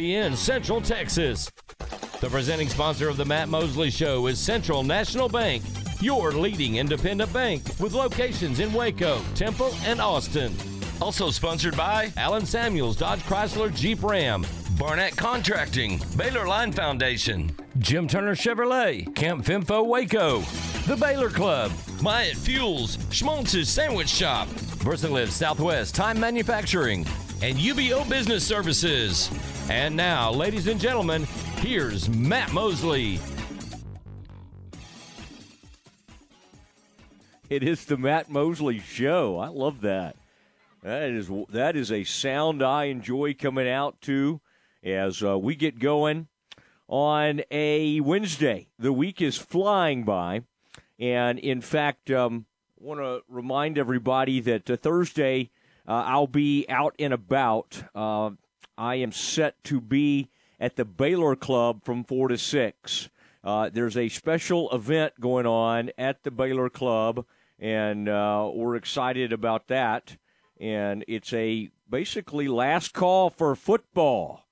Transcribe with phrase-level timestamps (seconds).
[0.00, 1.50] in Central Texas.
[2.20, 5.64] The presenting sponsor of the Matt Mosley Show is Central National Bank,
[6.00, 10.54] your leading independent bank with locations in Waco, Temple, and Austin.
[11.02, 14.46] Also sponsored by Allen Samuels Dodge Chrysler Jeep Ram,
[14.78, 20.42] Barnett Contracting, Baylor Line Foundation, Jim Turner Chevrolet, Camp Finfo Waco,
[20.86, 27.04] The Baylor Club, Myatt Fuels, Schmaltz's Sandwich Shop, VersaLive Southwest Time Manufacturing,
[27.42, 29.28] and UBEO Business Services.
[29.70, 31.24] And now, ladies and gentlemen,
[31.56, 33.20] here's Matt Mosley.
[37.50, 39.38] It is the Matt Mosley Show.
[39.38, 40.16] I love that.
[40.82, 44.40] That is that is a sound I enjoy coming out to
[44.82, 46.28] as uh, we get going
[46.88, 48.68] on a Wednesday.
[48.78, 50.44] The week is flying by,
[50.98, 52.46] and in fact, um,
[52.78, 55.50] want to remind everybody that uh, Thursday
[55.86, 57.82] uh, I'll be out and about.
[58.78, 63.10] I am set to be at the Baylor Club from four to six.
[63.44, 67.26] Uh, there's a special event going on at the Baylor Club,
[67.58, 70.16] and uh, we're excited about that.
[70.60, 74.48] And it's a basically last call for football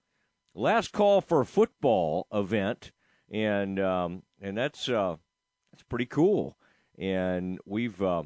[0.57, 2.91] last call for football event,
[3.31, 5.17] and um, and that's uh,
[5.71, 6.57] that's pretty cool.
[6.99, 8.23] And we've uh,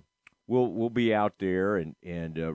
[0.46, 2.54] we'll we'll be out there, and and uh,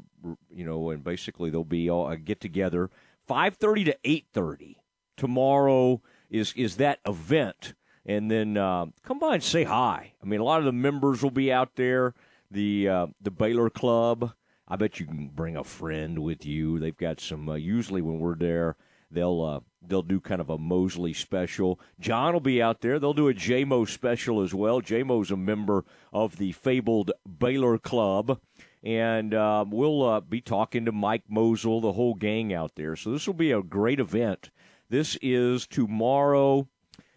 [0.49, 2.89] you know, and basically there'll be all a get together
[3.27, 4.77] five thirty to eight thirty
[5.17, 7.73] tomorrow is is that event,
[8.05, 10.13] and then uh, come by and say hi.
[10.21, 12.13] I mean, a lot of the members will be out there.
[12.51, 14.33] The uh, the Baylor Club.
[14.67, 16.79] I bet you can bring a friend with you.
[16.79, 17.49] They've got some.
[17.49, 18.75] Uh, usually when we're there,
[19.11, 21.79] They'll uh, they'll do kind of a Mosley special.
[21.99, 22.99] John will be out there.
[22.99, 24.81] They'll do a JMO special as well.
[24.81, 28.39] JMO's a member of the fabled Baylor Club,
[28.85, 32.95] and uh, we'll uh, be talking to Mike Mosel, the whole gang out there.
[32.95, 34.51] So this will be a great event.
[34.89, 36.67] This is tomorrow,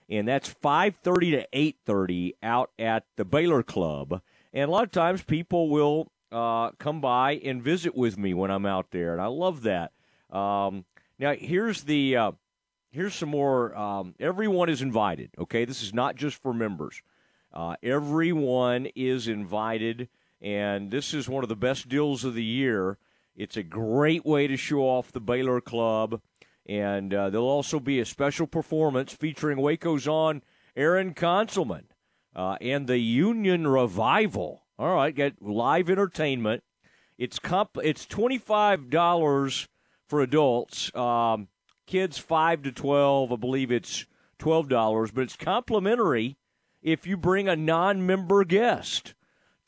[0.09, 4.23] and that's five thirty to eight thirty out at the Baylor Club.
[4.55, 8.51] And a lot of times people will uh, come by and visit with me when
[8.51, 9.93] I'm out there, and I love that.
[10.31, 10.87] Um,
[11.19, 12.33] now, here's the uh,
[12.91, 13.77] here's some more.
[13.77, 15.31] Um, everyone is invited.
[15.39, 17.03] Okay, this is not just for members.
[17.53, 20.09] Uh, everyone is invited,
[20.41, 22.99] and this is one of the best deals of the year.
[23.37, 26.21] It's a great way to show off the Baylor Club,
[26.67, 30.43] and uh, there'll also be a special performance featuring Waco's on
[30.77, 31.85] Aaron Conselman
[32.35, 34.63] uh, and the Union Revival.
[34.79, 36.63] All right, get live entertainment.
[37.17, 39.69] It's comp- It's twenty five dollars
[40.09, 40.95] for adults.
[40.95, 41.49] Um,
[41.87, 44.07] kids 5 to 12, I believe it's
[44.39, 46.37] $12, but it's complimentary
[46.83, 49.15] if you bring a non member guest.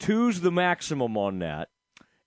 [0.00, 1.68] Two's the maximum on that.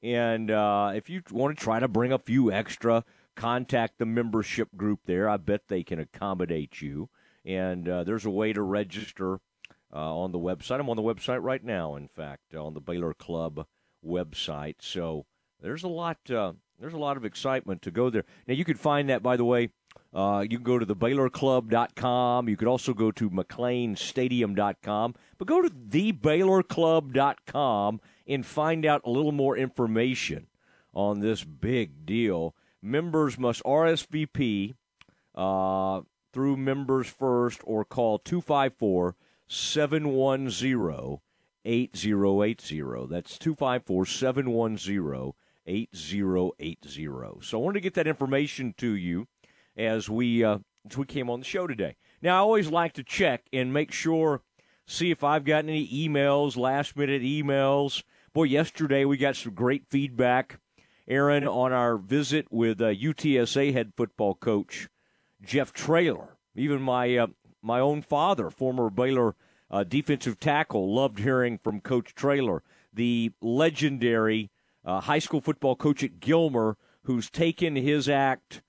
[0.02, 3.04] And uh, if you want to try to bring a few extra,
[3.36, 5.28] contact the membership group there.
[5.28, 7.10] I bet they can accommodate you.
[7.46, 9.40] And uh, there's a way to register
[9.94, 10.80] uh, on the website.
[10.80, 13.66] I'm on the website right now, in fact, on the Baylor Club
[14.06, 14.76] website.
[14.80, 15.26] So
[15.62, 16.18] there's a lot.
[16.30, 18.26] Uh, there's a lot of excitement to go there.
[18.48, 19.70] Now, you can find that, by the way.
[20.14, 22.48] Uh, you can go to the BaylorClub.com.
[22.48, 25.16] You could also go to McLaneStadium.com.
[25.38, 30.46] But go to theBaylorClub.com and find out a little more information
[30.94, 32.54] on this big deal.
[32.82, 34.76] Members must RSVP
[35.36, 36.02] uh,
[36.32, 39.16] through Members First or call 254
[39.48, 41.20] 710
[41.66, 43.08] 8080.
[43.08, 45.34] That's 254 710
[45.66, 46.78] 8080.
[47.42, 49.28] So I wanted to get that information to you
[49.78, 51.96] as we uh, as we came on the show today.
[52.22, 54.42] Now I always like to check and make sure,
[54.88, 58.04] see if I've gotten any emails, last minute emails.
[58.34, 60.60] Boy, yesterday we got some great feedback,
[61.08, 64.88] Aaron, on our visit with uh, UTSA head football coach
[65.42, 66.38] Jeff Traylor.
[66.56, 67.28] Even my uh,
[67.62, 69.36] my own father, former Baylor
[69.72, 72.62] uh, defensive tackle, loved hearing from Coach Traylor,
[72.94, 74.52] the legendary
[74.86, 78.62] uh, high school football coach at Gilmer, who's taken his act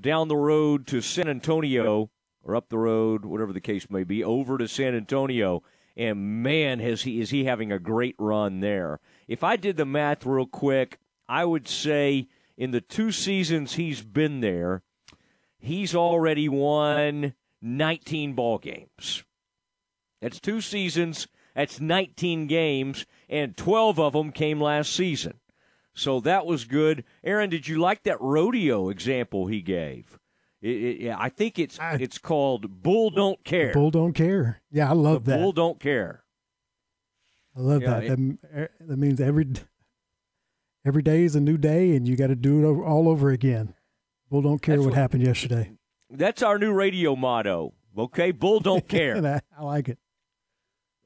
[0.00, 2.10] down the road to San Antonio
[2.42, 5.62] or up the road, whatever the case may be, over to San Antonio.
[5.96, 9.00] And man, has he is he having a great run there.
[9.28, 10.98] If I did the math real quick,
[11.28, 14.82] I would say in the two seasons he's been there,
[15.58, 19.24] he's already won 19 ball games.
[20.20, 21.28] That's two seasons.
[21.54, 25.34] That's 19 games, and 12 of them came last season.
[25.94, 27.04] So that was good.
[27.22, 30.18] Aaron, did you like that rodeo example he gave?
[30.62, 33.72] It, it, I think it's I, it's called Bull Don't Care.
[33.72, 34.62] Bull Don't Care.
[34.70, 35.40] Yeah, I love the that.
[35.40, 36.22] Bull Don't Care.
[37.56, 38.04] I love yeah, that.
[38.04, 38.58] It, that.
[38.58, 39.48] Er, that means every
[40.86, 43.30] every day is a new day, and you got to do it over, all over
[43.30, 43.74] again.
[44.30, 45.72] Bull don't care what, what happened yesterday.
[46.08, 47.74] That's our new radio motto.
[47.98, 49.42] Okay, Bull don't care.
[49.58, 49.98] I like it.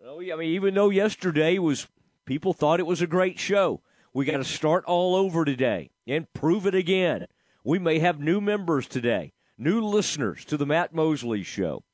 [0.05, 1.89] Oh, I mean, even though yesterday was
[2.27, 3.81] people thought it was a great show,
[4.17, 7.27] we got to start all over today and prove it again.
[7.63, 11.85] We may have new members today, new listeners to the Matt Mosley Show.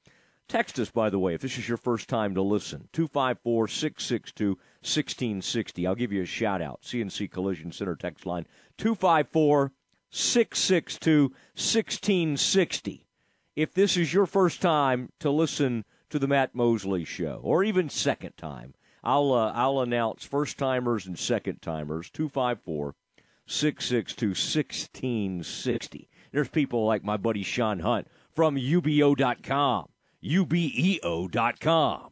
[0.47, 2.89] Text us, by the way, if this is your first time to listen.
[2.93, 5.85] 254 662 1660.
[5.85, 6.83] I'll give you a shout out.
[6.83, 8.47] CNC Collision Center text line
[8.79, 9.73] 254
[10.11, 13.09] 662 1660.
[13.57, 17.89] If this is your first time to listen to the Matt Mosley Show, or even
[17.89, 22.95] second time, I'll, uh, I'll announce first timers and second timers 254
[23.47, 26.09] 662 1660.
[26.31, 29.89] There's people like my buddy Sean Hunt from UBO.com
[30.23, 32.11] ubeo.com.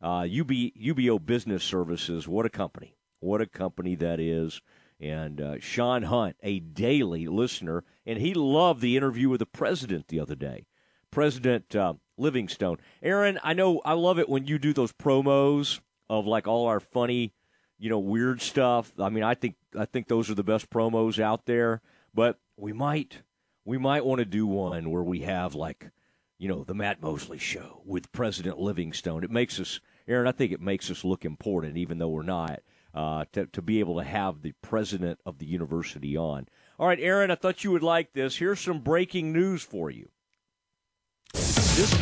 [0.00, 2.96] Uh, UB, UBEO Business Services, what a company.
[3.20, 4.60] What a company that is.
[4.98, 10.08] And uh, Sean Hunt, a daily listener, and he loved the interview with the president
[10.08, 10.66] the other day.
[11.10, 12.78] President uh, Livingstone.
[13.02, 16.80] Aaron, I know I love it when you do those promos of like all our
[16.80, 17.32] funny,
[17.78, 18.92] you know, weird stuff.
[18.98, 21.80] I mean, I think I think those are the best promos out there.
[22.14, 23.22] But we might
[23.64, 25.90] we might want to do one where we have like
[26.42, 29.22] you know, the Matt Mosley show with President Livingstone.
[29.22, 29.78] It makes us,
[30.08, 32.62] Aaron, I think it makes us look important, even though we're not,
[32.92, 36.48] uh, to, to be able to have the president of the university on.
[36.80, 38.38] All right, Aaron, I thought you would like this.
[38.38, 40.08] Here's some breaking news for you.
[41.32, 41.96] This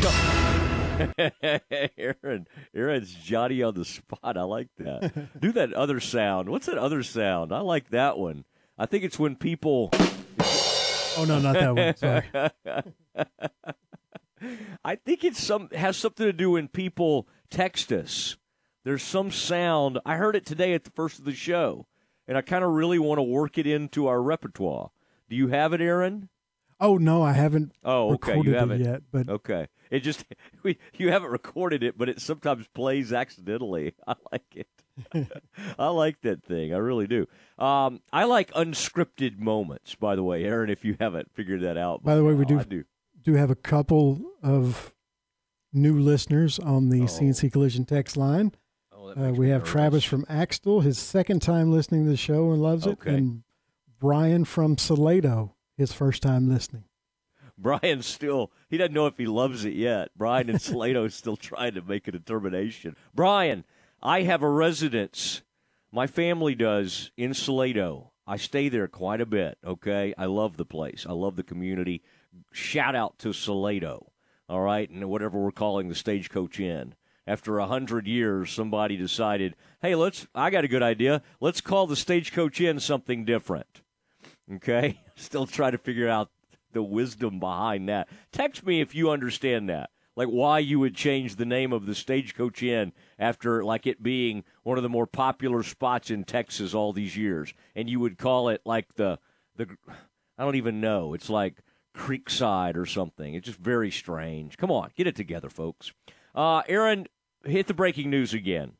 [1.99, 4.37] Aaron, Aaron's Johnny on the spot.
[4.37, 5.41] I like that.
[5.41, 6.49] Do that other sound.
[6.49, 7.53] What's that other sound?
[7.53, 8.45] I like that one.
[8.79, 9.91] I think it's when people.
[11.17, 11.97] Oh no, not that one.
[11.97, 12.25] Sorry.
[14.85, 18.37] I think it's some has something to do when people text us.
[18.85, 19.99] There's some sound.
[20.07, 21.87] I heard it today at the first of the show,
[22.27, 24.91] and I kind of really want to work it into our repertoire.
[25.29, 26.31] Do you have it, Aaron?
[26.81, 27.73] Oh no, I haven't.
[27.85, 29.03] Oh, okay, you haven't yet.
[29.13, 30.25] But okay, it just
[30.63, 33.95] we, you haven't recorded it, but it sometimes plays accidentally.
[34.07, 34.69] I like it.
[35.79, 36.75] I like that thing.
[36.75, 37.27] I really do.
[37.59, 39.95] Um, I like unscripted moments.
[39.95, 42.03] By the way, Aaron, if you haven't figured that out.
[42.03, 42.63] By the way, we do.
[42.65, 42.85] Do
[43.23, 44.93] do have a couple of
[45.73, 47.07] new listeners on the oh.
[47.07, 48.53] CNC Collision text line.
[48.93, 49.71] Oh, uh, we have nervous.
[49.71, 53.13] Travis from Axtell, his second time listening to the show and loves okay.
[53.13, 53.43] it, and
[53.99, 56.85] Brian from Salado, his first time listening.
[57.59, 60.11] Brian still he doesn't know if he loves it yet.
[60.17, 62.97] Brian and Salado is still trying to make a determination.
[63.15, 63.65] Brian,
[64.03, 65.43] I have a residence.
[65.93, 68.13] My family does in Salado.
[68.27, 69.59] I stay there quite a bit.
[69.67, 71.05] Okay, I love the place.
[71.09, 72.03] I love the community
[72.53, 74.13] shout out to Salado,
[74.49, 76.95] all right, and whatever we're calling the Stagecoach Inn.
[77.27, 80.27] After a hundred years, somebody decided, hey, let's.
[80.35, 81.23] I got a good idea.
[81.41, 83.83] Let's call the Stagecoach Inn something different.
[84.55, 86.31] Okay, still trying to figure out
[86.73, 88.09] the wisdom behind that.
[88.33, 91.95] Text me if you understand that like why you would change the name of the
[91.95, 96.93] stagecoach inn after like it being one of the more popular spots in Texas all
[96.93, 99.19] these years and you would call it like the
[99.57, 99.67] the
[100.37, 101.63] I don't even know it's like
[101.97, 103.35] Creekside or something.
[103.35, 104.57] It's just very strange.
[104.57, 105.93] Come on, get it together, folks.
[106.35, 107.07] Uh, Aaron,
[107.45, 108.73] hit the breaking news again.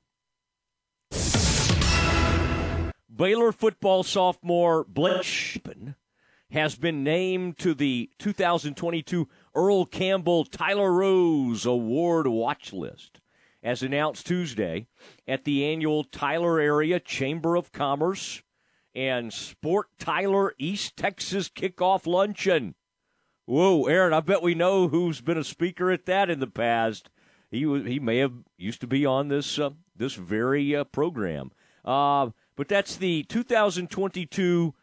[3.21, 5.95] Baylor football sophomore Blake Shapen
[6.53, 13.21] has been named to the 2022 Earl Campbell Tyler Rose Award watch list,
[13.63, 14.87] as announced Tuesday
[15.29, 18.43] at the annual Tyler Area Chamber of Commerce
[18.95, 22.75] and Sport Tyler East Texas Kickoff Luncheon.
[23.45, 24.15] Whoa, Aaron!
[24.15, 27.11] I bet we know who's been a speaker at that in the past.
[27.51, 31.53] He he may have used to be on this uh, this very uh, program.
[31.85, 32.31] Uh,
[32.61, 34.75] but that's the 2022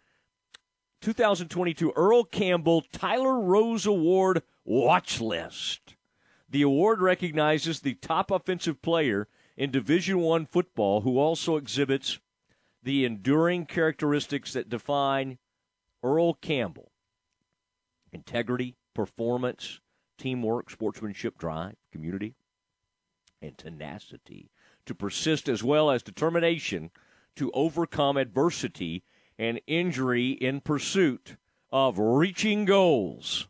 [0.99, 5.93] 2022 Earl Campbell Tyler Rose Award watch list.
[6.49, 12.17] The award recognizes the top offensive player in Division 1 football who also exhibits
[12.81, 15.37] the enduring characteristics that define
[16.01, 16.91] Earl Campbell
[18.11, 19.81] integrity, performance,
[20.17, 22.33] teamwork, sportsmanship, drive, community,
[23.39, 24.49] and tenacity
[24.87, 26.89] to persist as well as determination
[27.37, 29.03] to overcome adversity
[29.39, 31.37] and injury in pursuit
[31.71, 33.47] of reaching goals.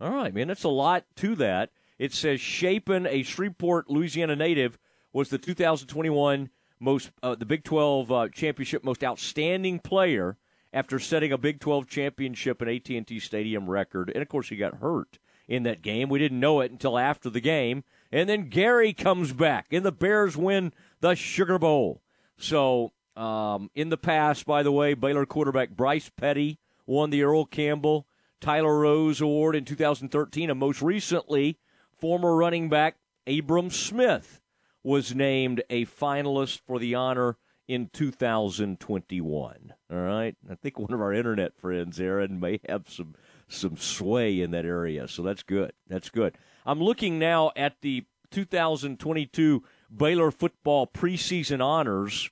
[0.00, 1.70] All right, man, that's a lot to that.
[1.98, 4.78] It says Shapen, a Shreveport, Louisiana native,
[5.12, 10.38] was the 2021 most uh, the Big 12 uh, championship most outstanding player
[10.72, 14.10] after setting a Big 12 championship and AT&T Stadium record.
[14.14, 16.08] And of course, he got hurt in that game.
[16.08, 17.84] We didn't know it until after the game.
[18.12, 22.02] And then Gary comes back, and the Bears win the Sugar Bowl.
[22.38, 27.44] So, um, in the past, by the way, Baylor quarterback Bryce Petty won the Earl
[27.44, 28.06] Campbell
[28.40, 31.58] Tyler Rose Award in 2013, and most recently,
[31.98, 32.96] former running back
[33.26, 34.40] Abram Smith
[34.82, 37.36] was named a finalist for the honor
[37.68, 39.74] in 2021.
[39.92, 43.14] All right, I think one of our internet friends, Aaron, may have some
[43.46, 45.72] some sway in that area, so that's good.
[45.88, 46.38] That's good.
[46.64, 49.62] I'm looking now at the 2022
[49.94, 52.30] Baylor football preseason honors.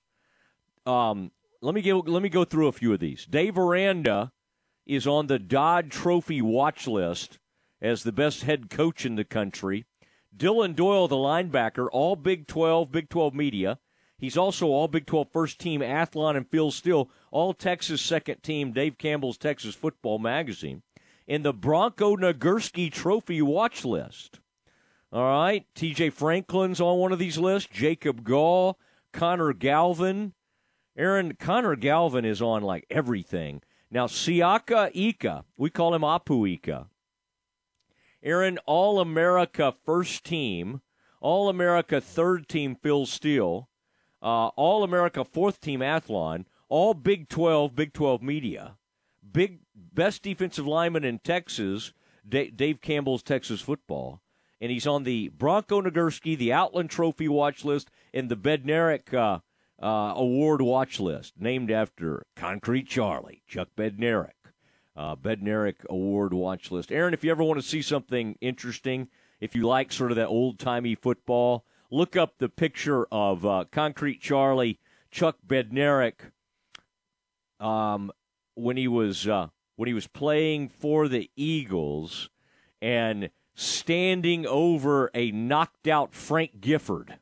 [0.88, 3.26] Um, let me give, let me go through a few of these.
[3.26, 4.32] Dave Aranda
[4.86, 7.38] is on the Dodd Trophy watch list
[7.82, 9.84] as the best head coach in the country.
[10.34, 13.78] Dillon Doyle, the linebacker, all Big 12, Big 12 media.
[14.16, 18.72] He's also all Big 12 first team Athlon and Phil Steele, all Texas second team,
[18.72, 20.82] Dave Campbell's Texas Football Magazine.
[21.26, 24.40] In the Bronco Nagurski Trophy watch list.
[25.12, 28.78] All right, TJ Franklin's on one of these lists, Jacob Gall,
[29.12, 30.32] Connor Galvin.
[30.98, 33.62] Aaron, Connor Galvin is on like everything.
[33.88, 36.88] Now, Siaka Ika, we call him Apu Ika.
[38.20, 40.82] Aaron, All America first team,
[41.20, 43.68] All America third team Phil Steele,
[44.20, 48.76] uh, All America fourth team Athlon, all Big 12, Big 12 media,
[49.32, 51.92] big best defensive lineman in Texas,
[52.28, 54.20] D- Dave Campbell's Texas football.
[54.60, 59.38] And he's on the Bronco Nagurski, the Outland Trophy watch list, and the Bednarik uh,
[59.82, 64.32] uh, Award watch list, named after Concrete Charlie, Chuck Bednarik
[64.98, 66.90] uh, Bednarik Award watch list.
[66.90, 69.08] Aaron, if you ever want to see something interesting,
[69.40, 73.64] if you like sort of that old timey football, look up the picture of uh,
[73.70, 74.80] Concrete Charlie,
[75.12, 76.32] Chuck Bednarik,
[77.60, 78.10] um,
[78.56, 82.28] when he was uh, when he was playing for the Eagles
[82.82, 87.18] and standing over a knocked out Frank Gifford.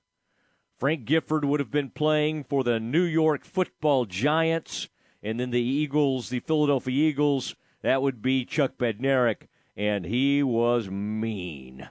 [0.79, 4.89] Frank Gifford would have been playing for the New York Football Giants,
[5.23, 10.91] and then the Eagles, the Philadelphia Eagles, that would be Chuck Bednarik, and he was
[10.91, 11.89] mean.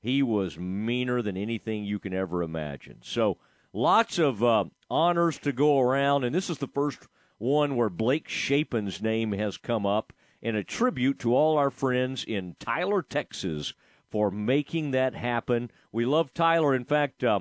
[0.00, 2.98] He was meaner than anything you can ever imagine.
[3.02, 3.38] So
[3.72, 8.28] lots of uh, honors to go around, and this is the first one where Blake
[8.28, 13.74] Shapen's name has come up in a tribute to all our friends in Tyler, Texas,
[14.10, 15.72] for making that happen.
[15.90, 16.72] We love Tyler.
[16.72, 17.40] In fact, uh,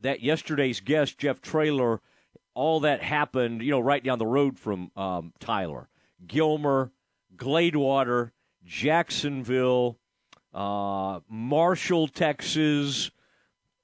[0.00, 2.00] that yesterday's guest, Jeff Traylor,
[2.54, 5.88] all that happened, you know, right down the road from um, Tyler.
[6.26, 6.90] Gilmer,
[7.36, 8.30] Gladewater,
[8.64, 9.98] Jacksonville,
[10.54, 13.10] uh, Marshall, Texas,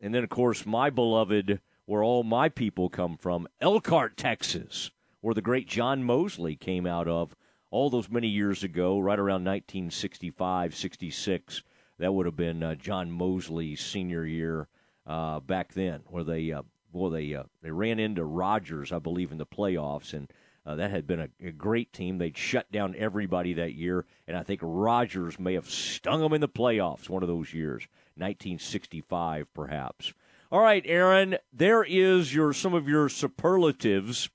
[0.01, 4.91] and then, of course, my beloved, where all my people come from, Elkhart, Texas,
[5.21, 7.37] where the great John Mosley came out of
[7.71, 11.63] all those many years ago, right around 1965, 66.
[11.99, 14.69] That would have been uh, John Mosley's senior year
[15.07, 19.33] uh, back then, where they, uh, boy, they uh, they ran into Rogers, I believe,
[19.33, 20.31] in the playoffs, and
[20.65, 22.19] uh, that had been a, a, great team.
[22.19, 26.41] They'd shut down everybody that year, and I think Rogers may have stung them in
[26.41, 30.13] the playoffs one of those years, 1965 perhaps.
[30.53, 34.29] All right, Aaron, there is your some of your superlatives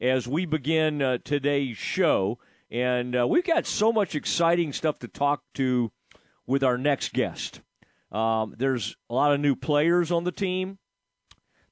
[0.00, 2.38] as we begin uh, today's show,
[2.70, 5.90] and uh, we've got so much exciting stuff to talk to
[6.46, 7.60] with our next guest.
[8.12, 10.78] Um, there's a lot of new players on the team.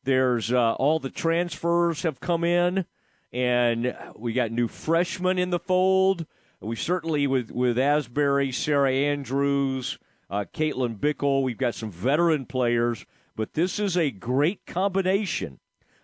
[0.02, 2.87] There's uh, all the transfers have come in
[3.32, 6.26] and we got new freshmen in the fold.
[6.61, 11.42] We certainly with with Asberry, Sarah Andrews, uh, Caitlin Bickle.
[11.42, 13.06] We've got some veteran players,
[13.37, 15.61] but this is a great combination.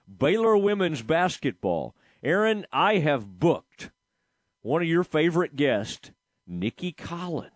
[0.07, 1.95] Baylor women's basketball.
[2.23, 3.91] Aaron, I have booked
[4.63, 6.11] one of your favorite guests,
[6.47, 7.51] Nicki Collen,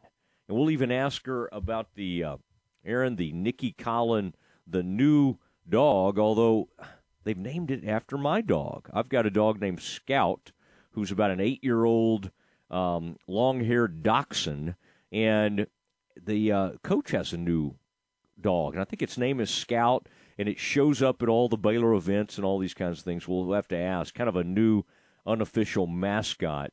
[0.49, 2.37] and we'll even ask her about the uh,
[2.84, 4.34] Aaron, the Nicki Collen,
[4.66, 5.37] the new
[5.68, 6.18] dog.
[6.18, 6.68] Although
[7.25, 8.88] They've named it after my dog.
[8.92, 10.52] I've got a dog named Scout,
[10.92, 12.30] who's about an eight year old
[12.70, 14.75] um, long haired dachshund.
[15.12, 15.66] And
[16.20, 17.75] the uh, coach has a new
[18.40, 20.08] dog, and I think its name is Scout,
[20.38, 23.28] and it shows up at all the Baylor events and all these kinds of things.
[23.28, 24.14] We'll have to ask.
[24.14, 24.84] Kind of a new
[25.26, 26.72] unofficial mascot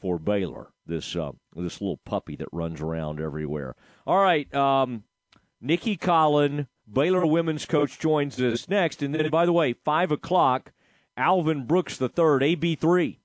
[0.00, 0.68] for Baylor.
[0.86, 3.74] This uh, this little puppy that runs around everywhere.
[4.06, 5.04] All right, um,
[5.60, 9.02] Nicki Collen, Baylor women's coach joins us next.
[9.02, 10.72] And then, by the way, 5 o'clock,
[11.16, 13.18] Alvin Brooks III, AB3,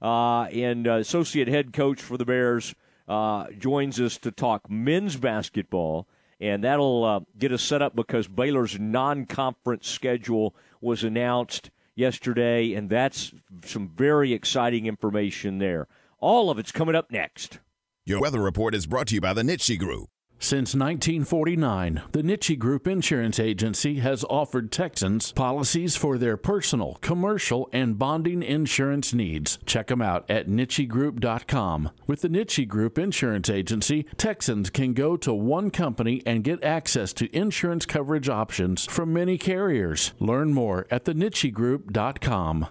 [0.00, 2.74] uh, and uh, associate head coach for the Bears,
[3.08, 6.06] uh, joins us to talk men's basketball.
[6.40, 12.74] And that'll uh, get us set up because Baylor's non conference schedule was announced yesterday,
[12.74, 13.32] and that's
[13.64, 15.88] some very exciting information there.
[16.20, 17.58] All of it's coming up next.
[18.04, 20.08] Your weather report is brought to you by the Nitsche Group.
[20.40, 27.68] Since 1949, the Nitsche Group Insurance Agency has offered Texans policies for their personal, commercial,
[27.72, 29.58] and bonding insurance needs.
[29.66, 31.90] Check them out at NitscheGroup.com.
[32.06, 37.12] With the Nitsche Group Insurance Agency, Texans can go to one company and get access
[37.14, 40.12] to insurance coverage options from many carriers.
[40.20, 42.68] Learn more at thenitschegroup.com.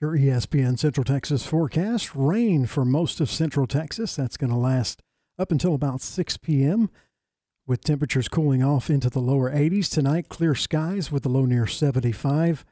[0.00, 4.16] Your ESPN Central Texas forecast rain for most of Central Texas.
[4.16, 5.00] That's going to last
[5.38, 6.90] up until about 6 p.m
[7.66, 9.90] with temperatures cooling off into the lower 80s.
[9.90, 12.64] Tonight, clear skies with a low near 75.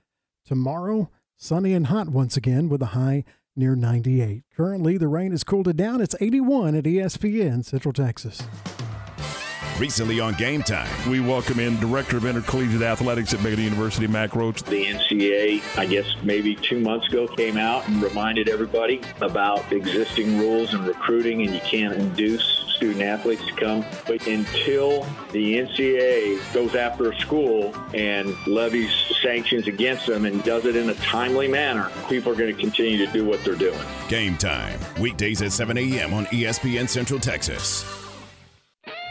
[0.45, 3.25] Tomorrow, sunny and hot once again with a high
[3.57, 4.45] near 98.
[4.57, 6.01] Currently, the rain has cooled it down.
[6.01, 8.43] It's 81 at ESPN Central Texas.
[9.79, 14.31] Recently on Game Time, we welcome in Director of Intercollegiate Athletics at Beta University, Mack
[14.31, 14.63] Rhoades.
[14.65, 20.39] The NCAA, I guess maybe two months ago, came out and reminded everybody about existing
[20.39, 22.45] rules and recruiting, and you can't induce
[22.77, 23.85] student athletes to come.
[24.07, 28.91] But until the NCAA goes after a school and levies
[29.23, 32.99] sanctions against them and does it in a timely manner, people are going to continue
[33.05, 33.81] to do what they're doing.
[34.09, 36.13] Game time, weekdays at 7 a.m.
[36.13, 38.02] on ESPN Central Texas.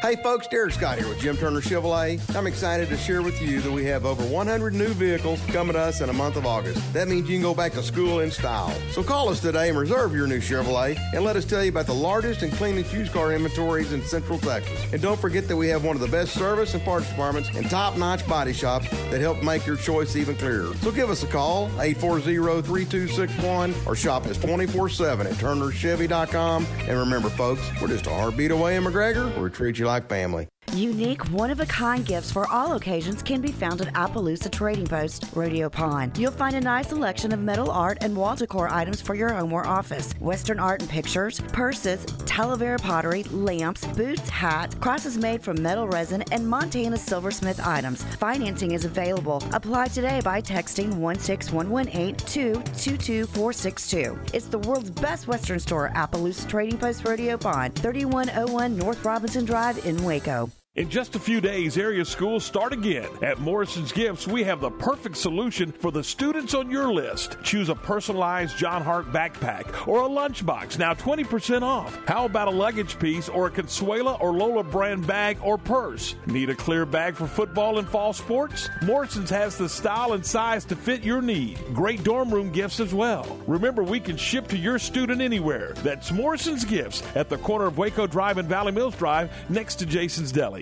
[0.01, 2.19] Hey folks, Derek Scott here with Jim Turner Chevrolet.
[2.35, 5.79] I'm excited to share with you that we have over 100 new vehicles coming to
[5.79, 6.91] us in the month of August.
[6.91, 8.73] That means you can go back to school in style.
[8.93, 11.85] So call us today and reserve your new Chevrolet and let us tell you about
[11.85, 14.91] the largest and cleanest used car inventories in Central Texas.
[14.91, 17.69] And don't forget that we have one of the best service and parts departments and
[17.69, 20.73] top-notch body shops that help make your choice even clearer.
[20.77, 26.65] So give us a call, 840-3261 or shop us 24-7 at turnerchevy.com.
[26.65, 29.39] And remember folks, we're just a heartbeat away in McGregor.
[29.39, 30.47] we treat you like family.
[30.73, 34.87] Unique, one of a kind gifts for all occasions can be found at Appaloosa Trading
[34.87, 36.17] Post, Rodeo Pond.
[36.17, 39.51] You'll find a nice selection of metal art and wall decor items for your home
[39.51, 45.61] or office, Western art and pictures, purses, Talavera pottery, lamps, boots, hats, crosses made from
[45.61, 48.03] metal resin, and Montana silversmith items.
[48.15, 49.43] Financing is available.
[49.51, 54.17] Apply today by texting 16118 222462.
[54.33, 59.85] It's the world's best Western store, Appaloosa Trading Post, Rodeo Pond, 3101 North Robinson Drive
[59.85, 60.49] in Waco.
[60.75, 63.09] In just a few days, area schools start again.
[63.21, 67.35] At Morrison's Gifts, we have the perfect solution for the students on your list.
[67.43, 71.99] Choose a personalized Jon Hart backpack or a lunchbox, now 20% off.
[72.05, 76.15] How about a luggage piece or a Consuela or Lola brand bag or purse?
[76.25, 78.69] Need a clear bag for football and fall sports?
[78.81, 81.59] Morrison's has the style and size to fit your need.
[81.73, 83.37] Great dorm room gifts as well.
[83.45, 85.73] Remember, we can ship to your student anywhere.
[85.83, 89.85] That's Morrison's Gifts at the corner of Waco Drive and Valley Mills Drive next to
[89.85, 90.61] Jason's Deli.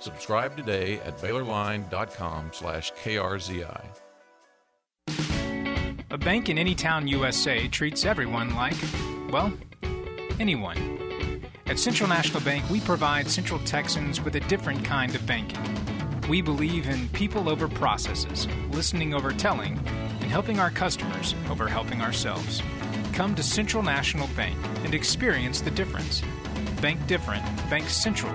[0.00, 3.84] Subscribe today at BaylorLine.com slash KRZI.
[6.12, 8.74] A bank in any town USA treats everyone like,
[9.30, 9.52] well,
[10.40, 11.44] anyone.
[11.66, 15.62] At Central National Bank, we provide Central Texans with a different kind of banking.
[16.28, 19.78] We believe in people over processes, listening over telling,
[20.20, 22.62] and helping our customers over helping ourselves.
[23.12, 26.22] Come to Central National Bank and experience the difference.
[26.80, 28.34] Bank different, Bank Central.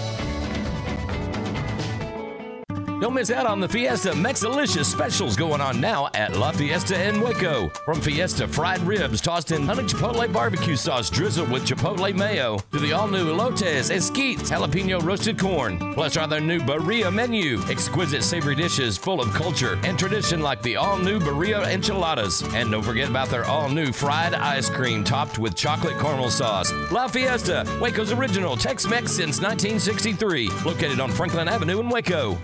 [3.01, 7.19] Don't miss out on the Fiesta Mexalicious specials going on now at La Fiesta in
[7.19, 7.69] Waco.
[7.83, 12.77] From Fiesta fried ribs tossed in honey chipotle barbecue sauce drizzled with chipotle mayo to
[12.77, 15.79] the all-new Elotes, Esquites, jalapeno roasted corn.
[15.95, 17.59] Plus our new Birria menu.
[17.71, 22.43] Exquisite savory dishes full of culture and tradition like the all-new Birria enchiladas.
[22.53, 26.71] And don't forget about their all-new fried ice cream topped with chocolate caramel sauce.
[26.91, 30.49] La Fiesta, Waco's original Tex-Mex since 1963.
[30.63, 32.37] Located on Franklin Avenue in Waco.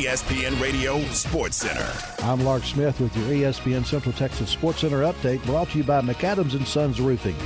[0.00, 1.86] ESPN Radio Sports Center.
[2.20, 6.00] I'm Lark Smith with your ESPN Central Texas Sports Center update brought to you by
[6.00, 7.36] McAdams and Sons Roofing.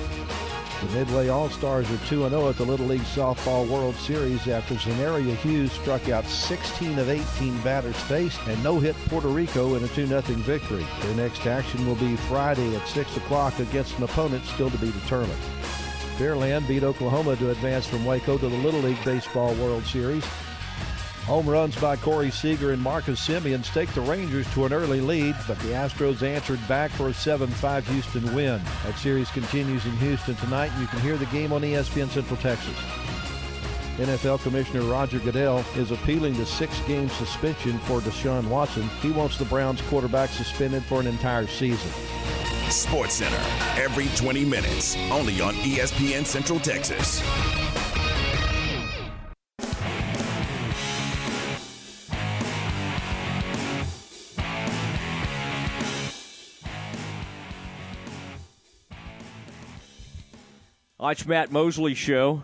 [0.80, 5.72] The Midway All-Stars are 2-0 at the Little League Softball World Series after Zenaria Hughes
[5.72, 10.86] struck out 16 of 18 batters faced and no-hit Puerto Rico in a 2-0 victory.
[11.00, 14.92] Their next action will be Friday at 6 o'clock against an opponent still to be
[14.92, 15.42] determined.
[16.18, 20.24] Pearland beat Oklahoma to advance from Waco to the Little League Baseball World Series.
[21.26, 25.34] Home runs by Corey Seager and Marcus Semien take the Rangers to an early lead,
[25.48, 28.60] but the Astros answered back for a 7-5 Houston win.
[28.84, 32.37] That series continues in Houston tonight, and you can hear the game on ESPN Central
[32.40, 32.76] Texas.
[33.96, 38.82] NFL Commissioner Roger Goodell is appealing the six-game suspension for Deshaun Watson.
[39.00, 41.90] He wants the Browns quarterback suspended for an entire season.
[42.70, 43.40] Sports Center
[43.80, 47.22] every 20 minutes, only on ESPN Central Texas.
[61.06, 62.42] It's Matt Mosley Show,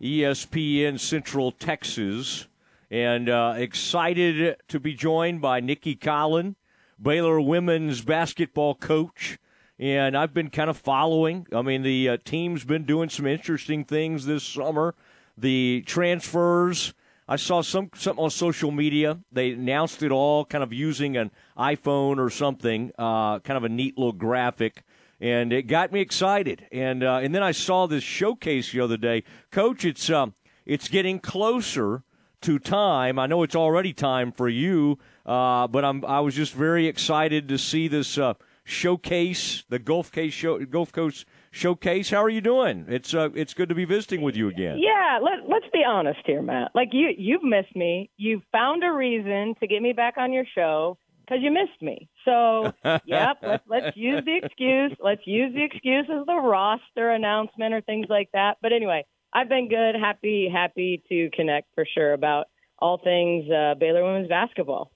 [0.00, 2.46] ESPN Central Texas,
[2.92, 6.54] and uh, excited to be joined by Nicki Collen,
[7.02, 9.36] Baylor women's basketball coach.
[9.80, 11.48] And I've been kind of following.
[11.52, 14.94] I mean, the uh, team's been doing some interesting things this summer.
[15.36, 16.94] The transfers.
[17.26, 19.18] I saw some something on social media.
[19.32, 22.92] They announced it all, kind of using an iPhone or something.
[22.96, 24.84] Uh, kind of a neat little graphic
[25.20, 26.66] and it got me excited.
[26.72, 29.84] And uh, and then I saw this showcase the other day, Coach.
[29.84, 32.02] It's um, it's getting closer
[32.42, 33.18] to time.
[33.18, 37.48] I know it's already time for you, uh, but I'm I was just very excited
[37.48, 42.10] to see this uh, showcase, the Gulf Case show, Gulf Coast showcase.
[42.10, 42.86] How are you doing?
[42.88, 44.78] It's uh, it's good to be visiting with you again.
[44.78, 46.70] Yeah, let, let's be honest here, Matt.
[46.74, 48.10] Like you, you've missed me.
[48.16, 50.96] You've found a reason to get me back on your show
[51.30, 52.08] because you missed me.
[52.24, 52.72] So,
[53.04, 54.92] yep, let's, let's use the excuse.
[55.00, 58.56] Let's use the excuse as the roster announcement or things like that.
[58.60, 59.94] But anyway, I've been good.
[59.94, 62.46] Happy, happy to connect for sure about
[62.78, 64.90] all things uh, Baylor women's basketball.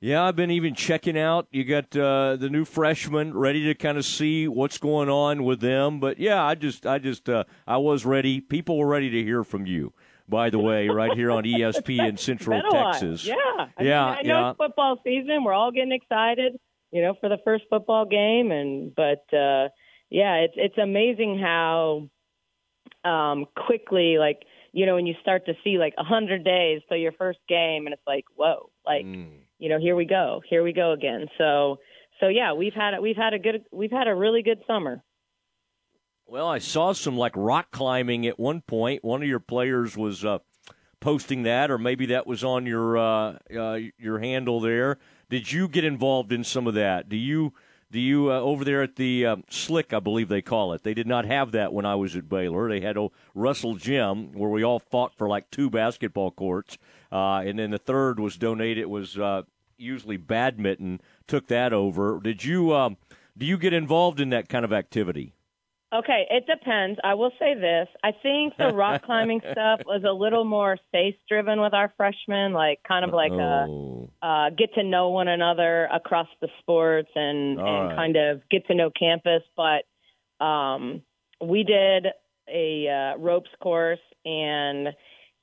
[0.00, 1.48] Yeah, I've been even checking out.
[1.50, 5.60] You got uh, the new freshmen ready to kind of see what's going on with
[5.60, 5.98] them.
[5.98, 8.40] But yeah, I just, I just, uh, I was ready.
[8.40, 9.94] People were ready to hear from you
[10.28, 13.24] by the way, right here on ESPN in Central Texas.
[13.24, 14.50] Yeah, I yeah, mean, I know yeah.
[14.50, 15.44] it's football season.
[15.44, 16.58] We're all getting excited,
[16.90, 19.68] you know, for the first football game, and but uh,
[20.10, 22.08] yeah, it's it's amazing how
[23.04, 26.98] um, quickly, like you know, when you start to see like a hundred days till
[26.98, 29.30] your first game, and it's like, whoa, like mm.
[29.58, 31.26] you know, here we go, here we go again.
[31.38, 31.78] So,
[32.20, 35.02] so yeah, we've had we've had a good we've had a really good summer.
[36.26, 39.04] Well, I saw some like rock climbing at one point.
[39.04, 40.38] One of your players was uh,
[40.98, 44.98] posting that, or maybe that was on your uh, uh, your handle there.
[45.28, 47.10] Did you get involved in some of that?
[47.10, 47.52] Do you
[47.90, 49.92] do you uh, over there at the um, Slick?
[49.92, 50.82] I believe they call it.
[50.82, 52.70] They did not have that when I was at Baylor.
[52.70, 56.78] They had a Russell Gym where we all fought for like two basketball courts,
[57.12, 58.86] uh, and then the third was donated.
[58.86, 59.42] Was uh,
[59.76, 61.02] usually badminton.
[61.26, 62.18] Took that over.
[62.18, 62.96] Did you um,
[63.36, 65.34] do you get involved in that kind of activity?
[65.94, 66.98] Okay, it depends.
[67.04, 67.86] I will say this.
[68.02, 72.52] I think the rock climbing stuff was a little more face driven with our freshmen,
[72.52, 74.10] like kind of like oh.
[74.20, 77.96] a uh, get to know one another across the sports and, and right.
[77.96, 79.42] kind of get to know campus.
[79.56, 81.02] But um,
[81.40, 82.08] we did
[82.48, 84.88] a uh, ropes course and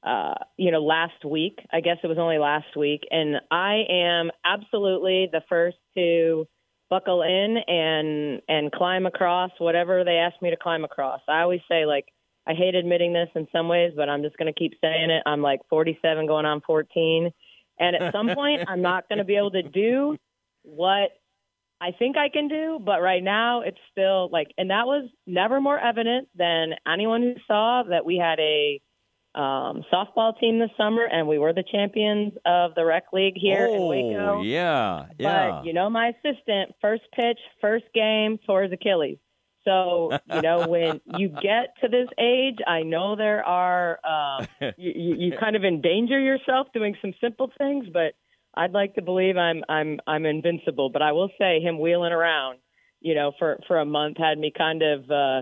[0.04, 1.60] uh, you know, last week.
[1.72, 6.48] I guess it was only last week, and I am absolutely the first to
[6.92, 11.22] buckle in and and climb across whatever they ask me to climb across.
[11.28, 12.06] I always say like
[12.46, 15.24] I hate admitting this in some ways, but I'm just going to keep saying it.
[15.26, 17.32] I'm like 47 going on 14,
[17.80, 20.18] and at some point I'm not going to be able to do
[20.64, 21.12] what
[21.80, 25.62] I think I can do, but right now it's still like and that was never
[25.62, 28.82] more evident than anyone who saw that we had a
[29.34, 33.67] um, softball team this summer, and we were the champions of the rec league here
[33.70, 34.41] oh, in Waco.
[34.41, 35.52] Yeah, yeah.
[35.52, 39.20] But you know, my assistant, first pitch, first game, tore his Achilles.
[39.63, 45.15] So you know, when you get to this age, I know there are um, you,
[45.17, 48.13] you kind of endanger yourself doing some simple things, but
[48.54, 50.89] I'd like to believe I'm I'm I'm invincible.
[50.89, 52.60] But I will say, him wheeling around,
[53.00, 55.10] you know, for for a month had me kind of.
[55.10, 55.41] uh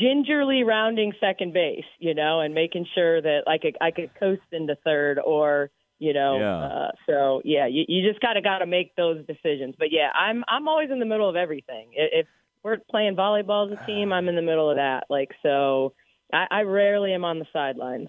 [0.00, 4.42] gingerly rounding second base, you know, and making sure that I could I could coast
[4.52, 6.38] into third or you know.
[6.38, 6.56] Yeah.
[6.56, 9.74] Uh, so yeah, you, you just kind of got to make those decisions.
[9.78, 11.90] But yeah, I'm I'm always in the middle of everything.
[11.92, 12.26] If
[12.62, 15.04] we're playing volleyball as a team, I'm in the middle of that.
[15.10, 15.92] Like so,
[16.32, 18.08] I, I rarely am on the sidelines.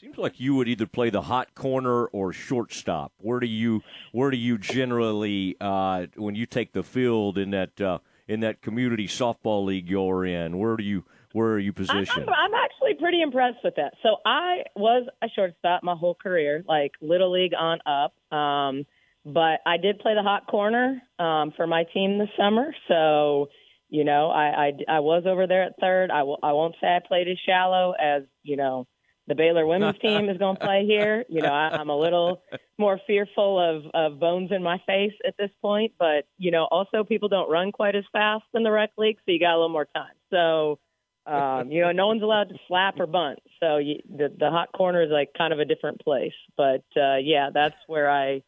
[0.00, 3.12] Seems like you would either play the hot corner or shortstop.
[3.18, 7.80] Where do you where do you generally uh, when you take the field in that
[7.80, 7.98] uh,
[8.32, 10.58] in that community softball league you're in?
[10.58, 12.08] Where do you where are you positioned?
[12.10, 13.94] I'm, I'm actually pretty impressed with that.
[14.02, 18.14] So I was a shortstop my whole career, like little league on up.
[18.36, 18.84] Um,
[19.24, 22.74] but I did play the hot corner um, for my team this summer.
[22.88, 23.48] So
[23.90, 26.10] you know, I, I I was over there at third.
[26.10, 28.86] I w- I won't say I played as shallow as you know
[29.32, 31.24] the Baylor women's team is going to play here.
[31.28, 32.42] You know, I, I'm a little
[32.78, 37.04] more fearful of, of bones in my face at this point, but you know, also
[37.04, 39.68] people don't run quite as fast in the rec league, so you got a little
[39.68, 40.14] more time.
[40.30, 40.78] So,
[41.26, 44.72] um, you know, no one's allowed to slap or bunt, so you, the the hot
[44.72, 46.32] corner is like kind of a different place.
[46.56, 48.42] But uh, yeah, that's where I,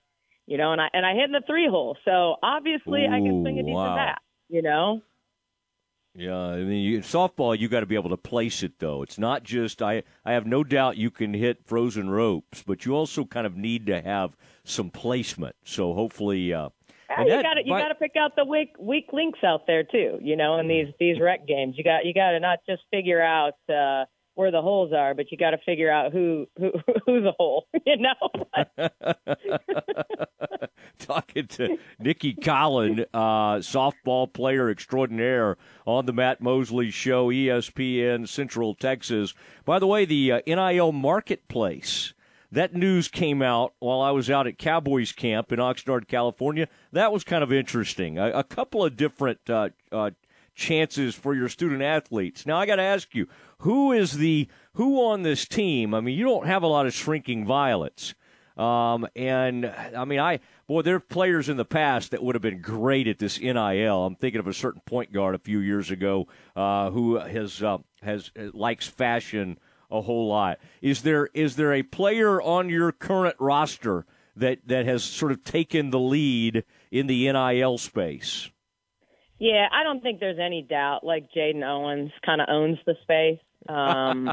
[0.47, 3.21] you know, and I and I hit in the three hole, so obviously Ooh, I
[3.21, 3.97] can swing a decent wow.
[3.97, 4.19] bat.
[4.49, 5.03] You know.
[6.17, 9.03] Yeah, I mean, you, softball, you got to be able to place it though.
[9.03, 10.05] It's not just I.
[10.25, 13.87] I have no doubt you can hit frozen ropes, but you also kind of need
[13.87, 15.57] to have some placement.
[15.65, 16.69] So hopefully, uh,
[17.19, 20.19] you got to you got to pick out the weak weak links out there too.
[20.23, 23.21] You know, in these these rec games, you got you got to not just figure
[23.21, 23.55] out.
[23.69, 26.73] Uh, where the holes are, but you got to figure out who who
[27.07, 28.15] who's a hole, you know.
[30.99, 38.75] Talking to Nicki Collen, uh, softball player extraordinaire on the Matt Mosley Show, ESPN Central
[38.75, 39.35] Texas.
[39.65, 42.13] By the way, the uh, NIL marketplace.
[42.53, 46.69] That news came out while I was out at Cowboys camp in Oxnard, California.
[46.93, 48.17] That was kind of interesting.
[48.17, 50.11] A, a couple of different uh, uh
[50.55, 52.47] chances for your student athletes.
[52.47, 53.29] Now I got to ask you,
[53.65, 55.95] who is the who on this team?
[55.95, 58.15] I mean, you don't have a lot of shrinking violets.
[58.59, 62.43] Um, and I mean, I boy, there are players in the past that would have
[62.43, 64.05] been great at this NIL.
[64.05, 67.79] I'm thinking of a certain point guard a few years ago uh, who has uh,
[68.03, 69.59] has uh, likes fashion
[69.91, 70.59] a whole lot.
[70.83, 74.05] Is there is there a player on your current roster
[74.37, 78.51] that that has sort of taken the lead in the NIL space?
[79.39, 81.03] Yeah, I don't think there's any doubt.
[81.03, 83.41] Like Jaden Owens kind of owns the space.
[83.69, 84.31] Um,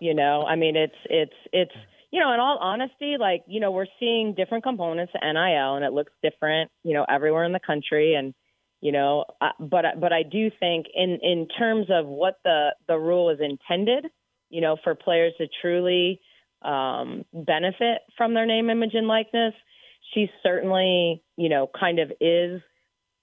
[0.00, 1.72] you know, I mean, it's it's it's
[2.10, 5.84] you know, in all honesty, like you know, we're seeing different components of NIL, and
[5.84, 8.34] it looks different, you know, everywhere in the country, and
[8.80, 12.98] you know, uh, but but I do think in in terms of what the the
[12.98, 14.06] rule is intended,
[14.50, 16.20] you know, for players to truly
[16.62, 19.54] um, benefit from their name, image, and likeness,
[20.12, 22.60] she certainly, you know, kind of is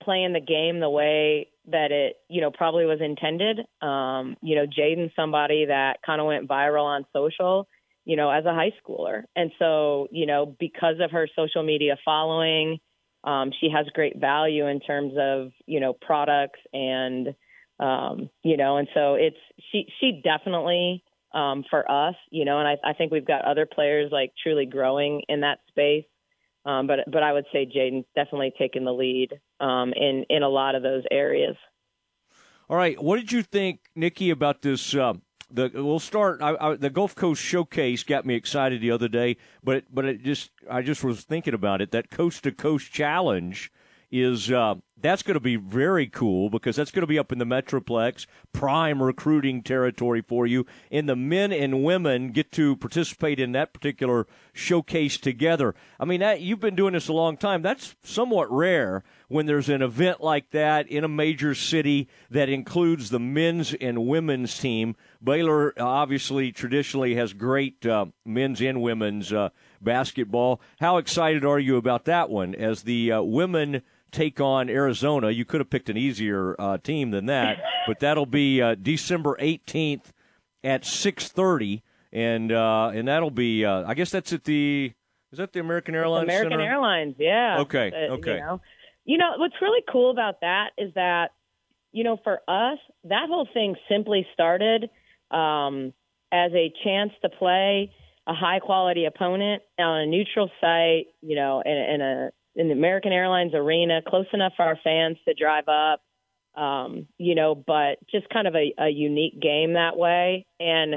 [0.03, 3.59] playing the game the way that it, you know, probably was intended.
[3.81, 7.67] Um, you know, Jaden, somebody that kind of went viral on social,
[8.05, 9.23] you know, as a high schooler.
[9.35, 12.79] And so, you know, because of her social media following,
[13.23, 17.35] um, she has great value in terms of, you know, products and,
[17.79, 19.37] um, you know, and so it's,
[19.71, 21.03] she, she definitely,
[21.33, 24.65] um, for us, you know, and I, I think we've got other players like truly
[24.65, 26.05] growing in that space.
[26.65, 30.49] Um, but but I would say Jaden's definitely taken the lead um, in in a
[30.49, 31.55] lot of those areas.
[32.69, 34.95] All right, what did you think, Nicki, about this?
[34.95, 35.13] Uh,
[35.49, 36.41] the we'll start.
[36.41, 40.23] I, I, the Gulf Coast Showcase got me excited the other day, but but it
[40.23, 41.91] just I just was thinking about it.
[41.91, 43.71] That Coast to Coast Challenge
[44.11, 47.39] is uh, that's going to be very cool because that's going to be up in
[47.39, 50.65] the Metroplex, prime recruiting territory for you.
[50.91, 55.75] And the men and women get to participate in that particular showcase together.
[55.99, 57.61] I mean, that, you've been doing this a long time.
[57.61, 63.09] That's somewhat rare when there's an event like that in a major city that includes
[63.09, 64.95] the men's and women's team.
[65.23, 69.49] Baylor obviously traditionally has great uh, men's and women's uh,
[69.81, 70.59] basketball.
[70.79, 73.83] How excited are you about that one as the uh, women?
[74.11, 75.31] Take on Arizona.
[75.31, 79.37] You could have picked an easier uh, team than that, but that'll be uh, December
[79.39, 80.11] 18th
[80.63, 83.65] at 6:30, and uh, and that'll be.
[83.65, 84.93] Uh, I guess that's at the.
[85.31, 86.25] Is that the American Airlines?
[86.25, 86.63] American Center?
[86.63, 87.59] Airlines, yeah.
[87.61, 87.91] Okay.
[87.93, 88.33] okay.
[88.35, 88.61] You know?
[89.05, 91.31] you know what's really cool about that is that
[91.91, 94.89] you know for us that whole thing simply started
[95.31, 95.93] um,
[96.31, 97.91] as a chance to play
[98.27, 102.73] a high quality opponent on a neutral site, you know, in, in a in the
[102.73, 106.01] American Airlines Arena, close enough for our fans to drive up,
[106.61, 110.45] um, you know, but just kind of a, a unique game that way.
[110.59, 110.95] And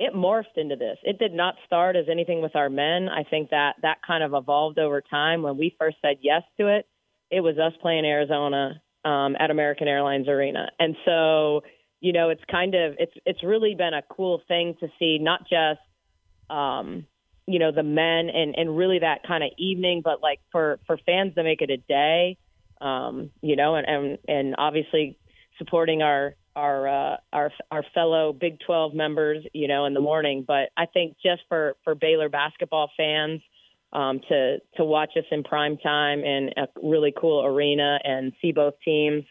[0.00, 0.98] it morphed into this.
[1.02, 3.08] It did not start as anything with our men.
[3.08, 5.42] I think that that kind of evolved over time.
[5.42, 6.86] When we first said yes to it,
[7.30, 11.62] it was us playing Arizona um, at American Airlines Arena, and so
[12.04, 15.40] you know, it's kind of it's it's really been a cool thing to see, not
[15.48, 15.80] just
[16.50, 17.06] um,
[17.46, 20.98] you know the men and and really that kind of evening but like for for
[21.04, 22.36] fans to make it a day
[22.80, 25.18] um you know and and and obviously
[25.58, 30.44] supporting our our uh our our fellow Big 12 members you know in the morning.
[30.46, 33.40] But I think just for for Baylor basketball fans
[33.92, 38.52] um to to watch us in prime time in a really cool arena and see
[38.52, 39.24] both teams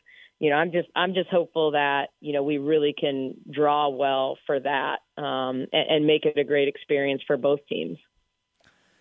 [0.43, 4.37] you know, I'm just I'm just hopeful that you know we really can draw well
[4.45, 7.97] for that um, and, and make it a great experience for both teams.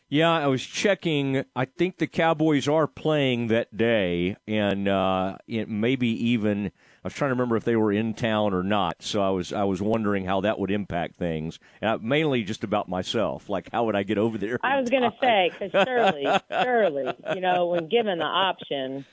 [0.08, 1.44] Yeah, I was checking.
[1.56, 6.70] I think the Cowboys are playing that day, and uh, it maybe even I
[7.02, 9.02] was trying to remember if they were in town or not.
[9.02, 12.62] So I was I was wondering how that would impact things, and I, mainly just
[12.62, 13.48] about myself.
[13.48, 14.60] Like, how would I get over there?
[14.62, 16.24] I was going to say because surely,
[16.62, 19.04] surely, you know, when given the option.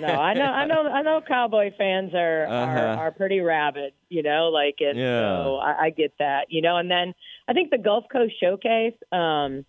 [0.00, 1.20] No, I know, I know, I know.
[1.26, 2.80] Cowboy fans are uh-huh.
[2.80, 4.48] are, are pretty rabid, you know.
[4.48, 5.44] Like, it, yeah.
[5.44, 6.78] so I, I get that, you know.
[6.78, 7.14] And then
[7.46, 8.94] I think the Gulf Coast Showcase.
[9.12, 9.64] um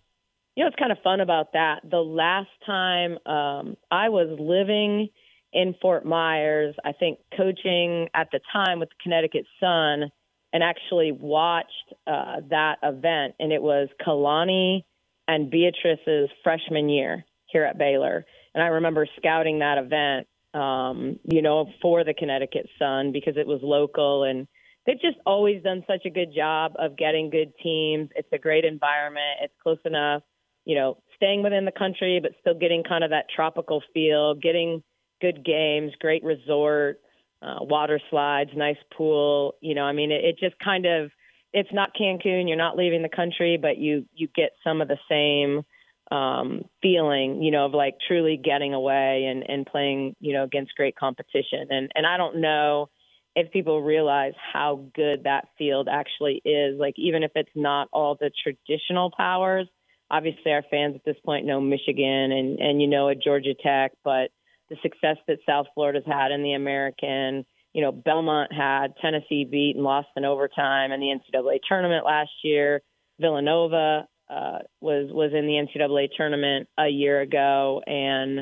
[0.56, 1.80] you know, it's kind of fun about that.
[1.88, 5.10] The last time um, I was living
[5.52, 10.10] in Fort Myers, I think coaching at the time with the Connecticut Sun,
[10.52, 14.84] and actually watched uh, that event, and it was Kalani
[15.28, 18.24] and Beatrice's freshman year here at Baylor,
[18.56, 20.26] and I remember scouting that event,
[20.60, 24.48] um, you know, for the Connecticut Sun because it was local and
[24.86, 28.08] they've just always done such a good job of getting good teams.
[28.16, 29.38] It's a great environment.
[29.42, 30.22] It's close enough
[30.66, 34.82] you know, staying within the country, but still getting kind of that tropical feel, getting
[35.22, 37.00] good games, great resort,
[37.40, 39.54] uh, water slides, nice pool.
[39.62, 41.10] You know, I mean, it, it just kind of,
[41.52, 42.48] it's not Cancun.
[42.48, 45.62] You're not leaving the country, but you you get some of the same
[46.10, 50.74] um, feeling, you know, of like truly getting away and and playing, you know, against
[50.76, 51.66] great competition.
[51.70, 52.88] And and I don't know
[53.34, 56.78] if people realize how good that field actually is.
[56.78, 59.68] Like even if it's not all the traditional powers,
[60.10, 63.92] obviously our fans at this point know Michigan and and you know at Georgia Tech,
[64.04, 64.30] but
[64.68, 69.76] the success that South Florida's had in the American, you know, Belmont had Tennessee beat
[69.76, 72.82] and lost in overtime in the NCAA tournament last year.
[73.20, 78.40] Villanova uh, was was in the NCAA tournament a year ago, and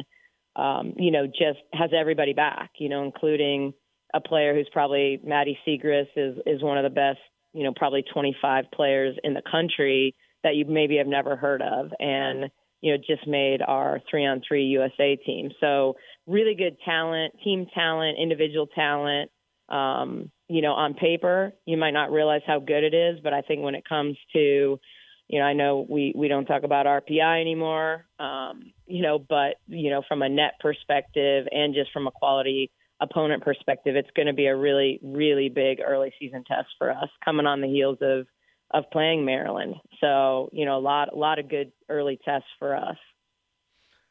[0.57, 2.71] um, you know just has everybody back.
[2.79, 3.75] You know, including
[4.15, 7.19] a player who's probably Maddy Siegrist is is one of the best.
[7.53, 11.93] You know, probably 25 players in the country that you maybe have never heard of,
[12.01, 15.51] and you know just made our three on three USA team.
[15.61, 19.31] So really good talent, team talent, individual talent.
[19.69, 23.41] Um, you know, on paper, you might not realize how good it is, but I
[23.41, 24.79] think when it comes to
[25.29, 29.57] you know, I know we we don't talk about RPI anymore, um, you know, but
[29.67, 34.27] you know, from a net perspective and just from a quality opponent perspective, it's going
[34.27, 37.99] to be a really really big early season test for us, coming on the heels
[38.01, 38.27] of
[38.73, 39.77] of playing Maryland.
[40.01, 42.97] So, you know, a lot a lot of good early tests for us.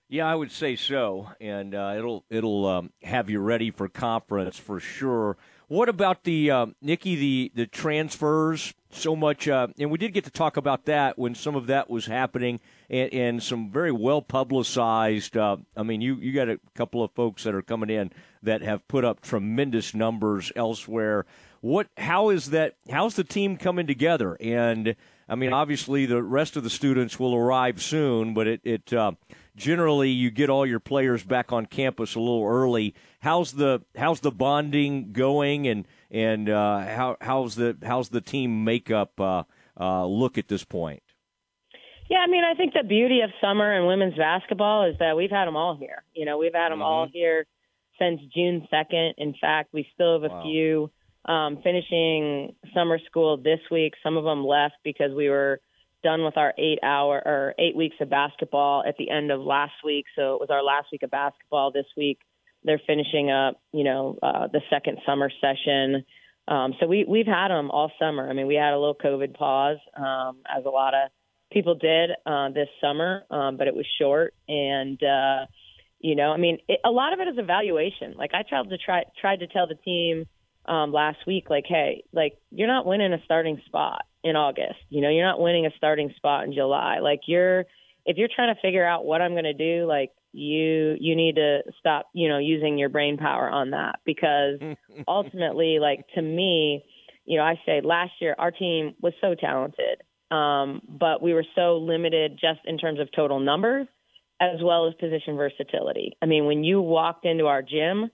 [0.10, 4.58] Yeah, I would say so, and uh, it'll it'll um, have you ready for conference
[4.58, 5.38] for sure.
[5.74, 8.76] What about the uh, Nicki the the transfers?
[8.92, 11.90] So much, uh, and we did get to talk about that when some of that
[11.90, 12.60] was happening,
[12.92, 15.36] and, and some very well publicized.
[15.36, 18.12] Uh, I mean, you you got a couple of folks that are coming in
[18.44, 21.26] that have put up tremendous numbers elsewhere.
[21.62, 21.88] What?
[21.98, 22.76] How is that?
[22.92, 24.38] How's the team coming together?
[24.40, 24.96] And
[25.28, 29.14] I mean, obviously, the rest of the students will arrive soon, but it, it uh,
[29.56, 32.94] generally you get all your players back on campus a little early.
[33.20, 38.64] How's the how's the bonding going, and and uh, how how's the how's the team
[38.64, 39.44] makeup uh,
[39.80, 41.04] uh, look at this point?
[42.10, 45.32] Yeah, I mean, I think the beauty of summer and women's basketball is that we've
[45.32, 46.04] had them all here.
[46.14, 46.84] You know, we've had them mm-hmm.
[46.84, 47.46] all here
[47.98, 49.16] since June second.
[49.18, 50.44] In fact, we still have a wow.
[50.44, 50.92] few
[51.26, 53.94] um, finishing summer school this week.
[54.04, 55.62] Some of them left because we were
[56.04, 59.74] done with our eight hour or eight weeks of basketball at the end of last
[59.84, 60.06] week.
[60.16, 62.20] So it was our last week of basketball this week.
[62.64, 66.06] They're finishing up, you know, uh, the second summer session.
[66.48, 68.30] Um, so we we've had them all summer.
[68.30, 71.10] I mean, we had a little COVID pause, um, as a lot of
[71.52, 74.34] people did uh, this summer, um, but it was short.
[74.48, 75.46] And uh,
[76.00, 78.14] you know, I mean, it, a lot of it is evaluation.
[78.18, 80.26] Like I tried to try tried to tell the team
[80.66, 84.80] um, last week, like, hey, like you're not winning a starting spot in August.
[84.90, 87.00] You know, you're not winning a starting spot in July.
[87.00, 87.66] Like you're,
[88.06, 91.36] if you're trying to figure out what I'm going to do, like you, you need
[91.36, 94.60] to stop, you know, using your brain power on that because
[95.08, 96.84] ultimately, like to me,
[97.26, 101.46] you know, I say last year our team was so talented, um, but we were
[101.56, 103.88] so limited just in terms of total numbers
[104.42, 106.14] as well as position versatility.
[106.22, 108.10] I mean, when you walked into our gym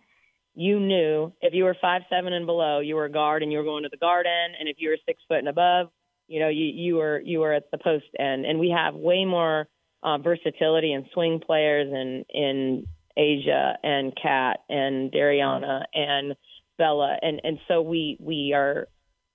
[0.60, 3.58] you knew if you were five seven and below, you were a guard and you
[3.58, 5.88] were going to the guard end, and if you were six foot and above,
[6.28, 8.46] you know you you were you were at the post end.
[8.46, 9.70] And we have way more
[10.04, 16.36] uh, versatility and swing players in in Asia and Kat and Dariana and
[16.78, 18.88] Bella, and and so we we are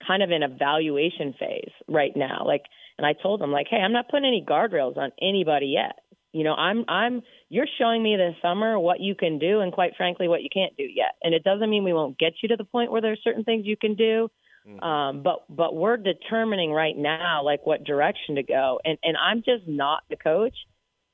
[0.07, 2.45] kind of in a valuation phase right now.
[2.47, 2.65] Like,
[2.99, 6.01] and I told them like, hey, I'm not putting any guardrails on anybody yet.
[6.35, 9.93] You know, I'm I'm you're showing me this summer what you can do and quite
[9.97, 11.15] frankly what you can't do yet.
[11.23, 13.65] And it doesn't mean we won't get you to the point where there's certain things
[13.67, 14.29] you can do.
[14.69, 14.83] Mm-hmm.
[14.83, 18.81] Um, but but we're determining right now like what direction to go.
[18.85, 20.57] And and I'm just not the coach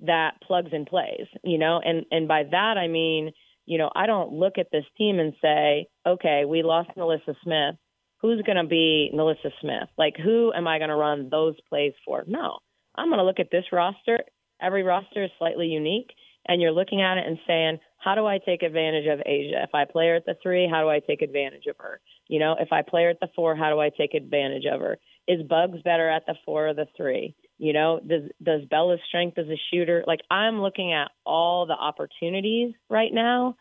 [0.01, 3.33] that plugs and plays, you know, and and by that I mean
[3.66, 7.77] you know, I don't look at this team and say, okay, we lost NaLyssa Smith.
[8.21, 9.89] Who's going to be NaLyssa Smith?
[9.97, 12.25] Like, who am I going to run those plays for?
[12.27, 12.59] No,
[12.97, 14.18] I'm going to look at this roster.
[14.61, 16.11] Every roster is slightly unique,
[16.47, 19.63] and you're looking at it and saying, how do I take advantage of Asia?
[19.63, 22.01] If I play her at the three, how do I take advantage of her?
[22.29, 24.81] You know, if I play her at the four, how do I take advantage of
[24.81, 24.99] her?
[25.29, 27.35] Is Buggs better at the four or the three?
[27.59, 30.03] You know, does does Bella's strength as a shooter?
[30.07, 33.57] Like I'm looking at all the opportunities right now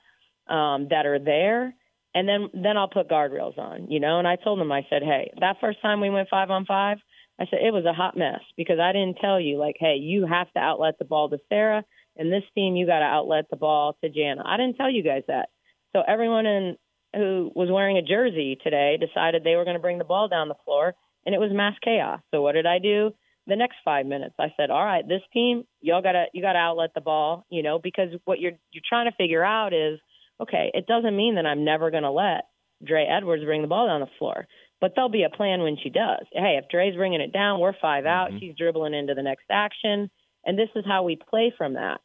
[0.47, 1.75] um, that are there,
[2.15, 3.91] and then then I'll put guardrails on.
[3.91, 6.49] You know, and I told them I said, hey, that first time we went five
[6.49, 6.97] on five,
[7.39, 10.25] I said it was a hot mess because I didn't tell you like, hey, you
[10.25, 11.83] have to outlet the ball to Sarah,
[12.17, 14.43] and this team you got to outlet the ball to Jana.
[14.45, 15.49] I didn't tell you guys that.
[15.95, 16.77] So everyone in
[17.15, 20.47] who was wearing a jersey today decided they were going to bring the ball down
[20.47, 20.93] the floor,
[21.25, 22.19] and it was mass chaos.
[22.31, 23.13] So what did I do?
[23.49, 24.35] the next five minutes.
[24.39, 27.79] I said, all right, this team, y'all gotta you gotta outlet the ball, you know,
[27.79, 29.99] because what you're you're trying to figure out is,
[30.39, 32.45] okay, it doesn't mean that I'm never gonna let
[32.85, 34.47] Dre Edwards bring the ball down the floor,
[34.81, 36.25] but there'll be a plan when she does.
[36.31, 38.29] Hey, if Dre's bringing it down, we're 5 out.
[38.29, 38.39] Mm-hmm.
[38.39, 40.09] She's dribbling into the next action,
[40.45, 42.01] and this is how we play from that.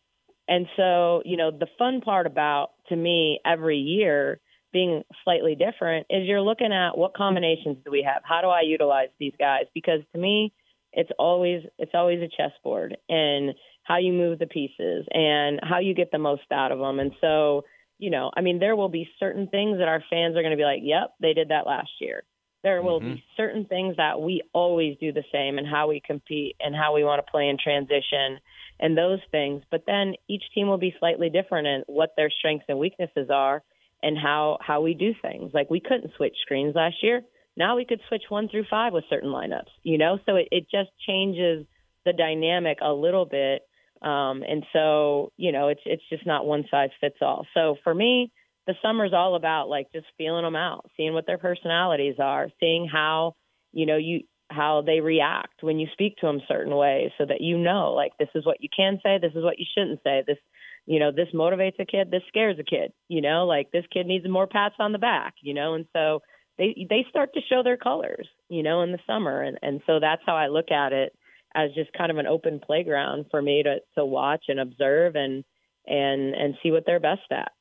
[0.46, 4.40] And so, you know, the fun part about to me every year
[4.72, 8.22] being slightly different is you're looking at what combinations do we have?
[8.24, 9.64] How do I utilize these guys?
[9.72, 10.52] Because to me,
[10.92, 13.54] it's always it's always a chessboard and
[13.84, 16.98] how you move the pieces and how you get the most out of them.
[17.00, 17.64] And so,
[17.98, 20.56] you know, I mean, there will be certain things that our fans are going to
[20.56, 22.24] be like, "Yep, they did that last year."
[22.64, 23.14] There will mm-hmm.
[23.14, 26.94] be certain things that we always do the same and how we compete and how
[26.94, 28.40] we want to play in transition
[28.80, 29.62] and those things.
[29.70, 33.62] But then each team will be slightly different in what their strengths and weaknesses are
[34.02, 35.52] and how how we do things.
[35.54, 37.22] Like we couldn't switch screens last year
[37.56, 40.66] now we could switch one through five with certain lineups, you know, so it, it
[40.70, 41.66] just changes
[42.04, 43.62] the dynamic a little bit.
[44.02, 47.46] Um, and so, you know, it's it's just not one size fits all.
[47.54, 48.32] So for me,
[48.66, 52.88] the summer's all about like just feeling them out, seeing what their personalities are, seeing
[52.90, 53.34] how,
[53.72, 57.40] you know, you how they react when you speak to them certain ways so that
[57.40, 60.22] you know like this is what you can say, this is what you shouldn't say.
[60.26, 60.38] This
[60.86, 64.06] you know, this motivates a kid, this scares a kid, you know, like this kid
[64.06, 66.20] needs more pats on the back, you know, and so
[66.58, 69.98] they they start to show their colors, you know, in the summer, and and so
[70.00, 71.12] that's how I look at it
[71.54, 75.44] as just kind of an open playground for me to to watch and observe and
[75.86, 77.52] and and see what they're best at.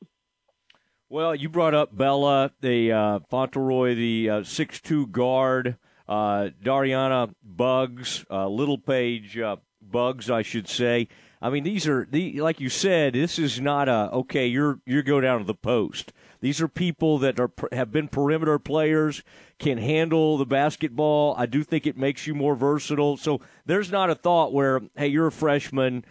[1.14, 5.78] Well, you brought up Bella, the uh, Fontleroy, the uh, six-two guard,
[6.10, 11.08] uh, Dariana Buggs, uh, Littlepage uh, Buggs, I should say.
[11.40, 13.14] I mean, these are the like you said.
[13.14, 14.48] This is not a okay.
[14.48, 16.14] You're you go down to the post.
[16.42, 19.22] These are people that are have been perimeter players,
[19.60, 21.36] can handle the basketball.
[21.38, 23.18] I do think it makes you more versatile.
[23.18, 26.06] So there's not a thought where hey, you're a freshman.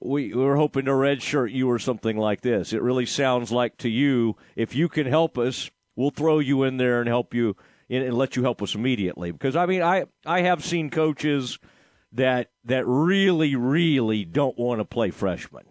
[0.00, 2.72] We we're hoping to redshirt you or something like this.
[2.72, 6.76] It really sounds like to you, if you can help us, we'll throw you in
[6.76, 7.56] there and help you
[7.90, 9.32] and let you help us immediately.
[9.32, 11.58] Because I mean, I I have seen coaches
[12.12, 15.64] that that really, really don't want to play freshmen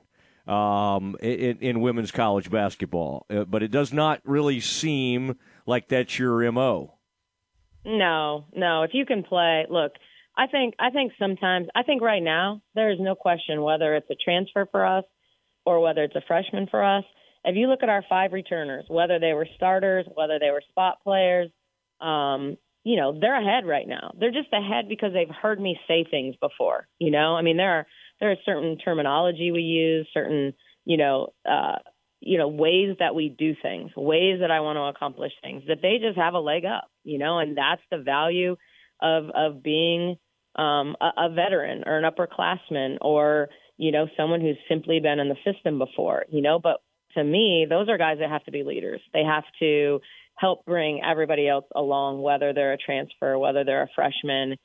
[0.48, 3.26] um, in, in, women's college basketball.
[3.30, 6.96] Uh, but it does not really seem like that's your mo.
[7.86, 8.84] No, no.
[8.84, 9.94] If you can play, look.
[10.38, 14.10] I think I think sometimes I think right now there is no question whether it's
[14.12, 15.04] a transfer for us
[15.66, 17.04] or whether it's a freshman for us.
[17.44, 20.98] If you look at our five returners, whether they were starters, whether they were spot
[21.04, 21.50] players,
[22.02, 24.14] um, you know, they're ahead right now.
[24.18, 26.88] They're just ahead because they've heard me say things before.
[27.00, 27.88] You know, I mean, there are
[28.20, 30.54] there are certain terminology we use, certain
[30.86, 31.80] you know, uh,
[32.20, 35.82] you know, ways that we do things, ways that I want to accomplish things that
[35.82, 36.90] they just have a leg up.
[37.04, 38.56] You know, and that's the value
[39.02, 40.18] of of being
[40.58, 45.30] um, a, a veteran or an upperclassman or you know someone who's simply been in
[45.30, 46.26] the system before.
[46.30, 46.82] You know, but
[47.14, 49.02] to me, those are guys that have to be leaders.
[49.14, 50.00] They have to
[50.36, 54.56] help bring everybody else along, whether they're a transfer, whether they're a freshman.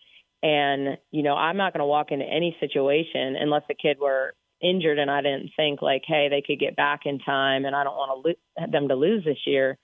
[0.43, 4.35] And, you know, I'm not going to walk into any situation unless the kid were
[4.63, 7.85] injured and I didn't think like, hey, they could get back in time and I
[7.85, 9.79] don't want to lo- them to lose this year.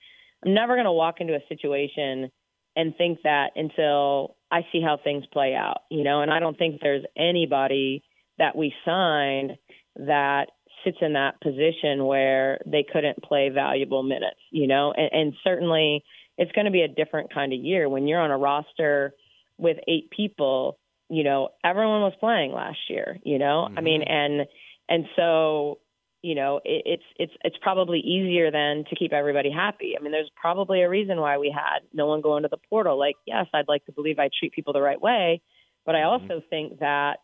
[0.45, 2.31] I'm never going to walk into a situation
[2.77, 6.57] and think that until I see how things play out, you know, and I don't
[6.57, 8.03] think there's anybody
[8.39, 9.59] that we signed
[9.97, 10.47] that
[10.85, 16.05] sits in that position where they couldn't play valuable minutes, you know, and, and certainly
[16.37, 19.15] it's going to be a different kind of year when you're on a roster
[19.59, 20.79] with eight people.
[21.11, 23.19] You know, everyone was playing last year.
[23.25, 23.79] You know, mm-hmm.
[23.79, 24.47] I mean, and
[24.89, 25.79] and so
[26.23, 29.95] you know it, it's it's it's probably easier then to keep everybody happy.
[29.99, 32.99] I mean, there's probably a reason why we had no one go into the portal.
[32.99, 35.43] Like, yes, I'd like to believe I treat people the right way,
[35.87, 36.31] but I mm-hmm.
[36.31, 37.19] also think that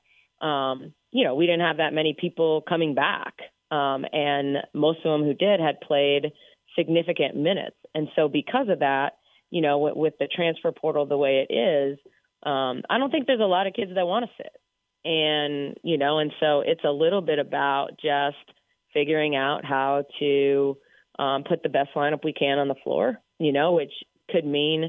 [0.45, 3.35] um, you know, we didn't have that many people coming back
[3.71, 6.33] um, and most of them who did had played
[6.77, 7.77] significant minutes.
[7.95, 9.15] And so, because of that,
[9.51, 11.99] you know, with, with the transfer portal the way it is,
[12.45, 14.53] um, I don't think there's a lot of kids that want to sit.
[15.05, 18.37] And, you know, and so it's a little bit about just
[18.95, 20.77] figuring out how to
[21.19, 23.93] um, put the best lineup we can on the floor, you know, which
[24.31, 24.89] could mean,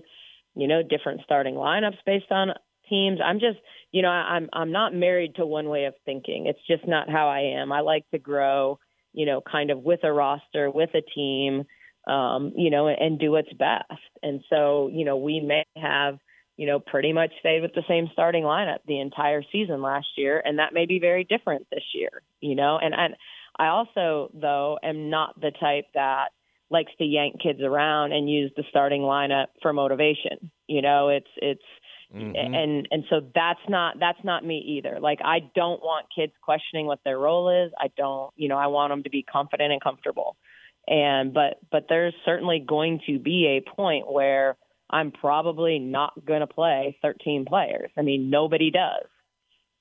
[0.56, 2.50] you know, different starting lineups based on
[2.90, 3.20] teams.
[3.24, 3.58] I'm just,
[3.92, 6.48] you know, I'm I'm not married to one way of thinking.
[6.48, 7.72] It's just not how I am.
[7.72, 8.80] I like to grow,
[9.14, 11.64] you know, kind of with a roster, with a team,
[12.08, 13.92] um, you know, and do what's best.
[14.22, 16.20] And so, you know, we may have,
[16.58, 20.42] you know, pretty much stayed with the same starting lineup the entire season last year,
[20.44, 22.80] and that may be very different this year, you know.
[22.82, 23.16] And and
[23.58, 26.30] I also, though, am not the type that
[26.70, 30.52] likes to yank kids around and use the starting lineup for motivation.
[30.68, 31.62] You know, it's it's
[32.14, 32.36] mm-hmm.
[32.36, 35.00] and and so that's not that's not me either.
[35.00, 37.72] Like I don't want kids questioning what their role is.
[37.80, 40.36] I don't, you know, I want them to be confident and comfortable.
[40.88, 44.58] And but but there's certainly going to be a point where
[44.90, 47.92] I'm probably not going to play 13 players.
[47.98, 49.08] I mean, nobody does.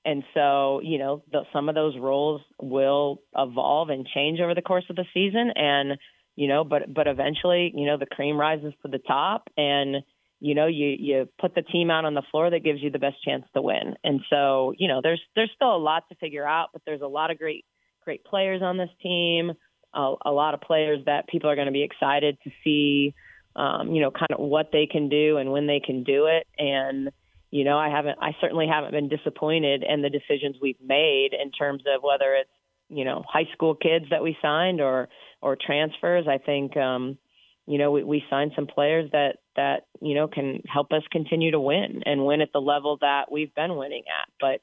[0.05, 4.61] And so, you know, the, some of those roles will evolve and change over the
[4.61, 5.51] course of the season.
[5.55, 5.97] And,
[6.35, 10.03] you know, but, but eventually, you know, the cream rises to the top and,
[10.39, 12.99] you know, you, you put the team out on the floor that gives you the
[12.99, 13.95] best chance to win.
[14.03, 17.07] And so, you know, there's, there's still a lot to figure out, but there's a
[17.07, 17.65] lot of great,
[18.03, 19.53] great players on this team,
[19.93, 23.15] a, a lot of players that people are going to be excited to see,
[23.55, 26.45] um, you know, kind of what they can do and when they can do it.
[26.59, 27.09] And,
[27.55, 31.51] you know, I haven't, I certainly haven't been disappointed in the decisions we've made in
[31.51, 32.49] terms of whether it's,
[32.89, 35.07] you know, high school kids that we signed or,
[35.41, 36.25] or transfers.
[36.27, 37.17] I think, um,
[37.65, 41.51] you know, we, we signed some players that, that, you know, can help us continue
[41.51, 44.29] to win and win at the level that we've been winning at.
[44.41, 44.59] But,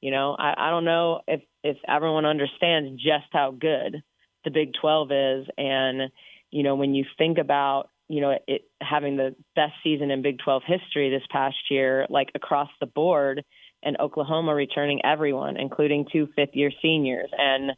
[0.00, 4.04] you know, I, I don't know if, if everyone understands just how good
[4.44, 5.46] the Big 12 is.
[5.58, 6.12] And,
[6.52, 10.38] you know, when you think about, you know, it having the best season in Big
[10.38, 13.44] 12 history this past year, like across the board,
[13.82, 17.72] and Oklahoma returning everyone, including two fifth year seniors, and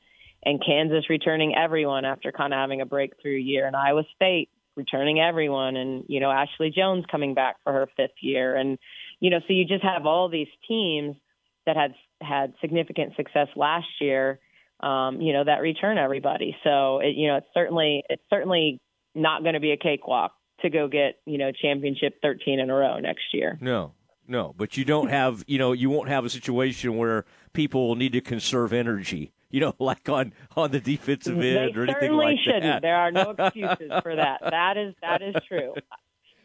[0.45, 5.21] and Kansas returning everyone after kind of having a breakthrough year, and Iowa State returning
[5.21, 8.79] everyone, and you know Ashley Joens coming back for her fifth year, and
[9.21, 11.17] you know so you just have all these teams
[11.67, 14.39] that had had significant success last year,
[14.81, 16.57] um, you know that return everybody.
[16.65, 18.81] So it, you know it's certainly it's certainly
[19.19, 22.75] not going to be a cakewalk to go get you know championship 13 in a
[22.75, 23.59] row next year.
[23.61, 23.93] No,
[24.27, 27.97] no, but you don't have you know you won't have a situation where people will
[27.97, 29.33] need to conserve energy.
[29.51, 32.65] You know, like on on the defensive end they or anything like shouldn't.
[32.65, 32.83] that.
[32.83, 34.41] There are no excuses for that.
[34.43, 35.75] That is that is true.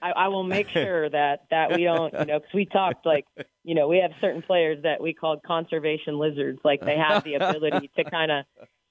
[0.02, 3.26] I, I will make sure that that we don't, you know, because we talked like,
[3.64, 7.36] you know, we have certain players that we called conservation lizards, like they have the
[7.36, 8.46] ability to kind of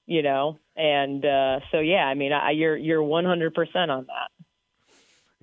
[0.05, 4.29] you know, and uh, so yeah, I mean, I, you're you're 100 percent on that.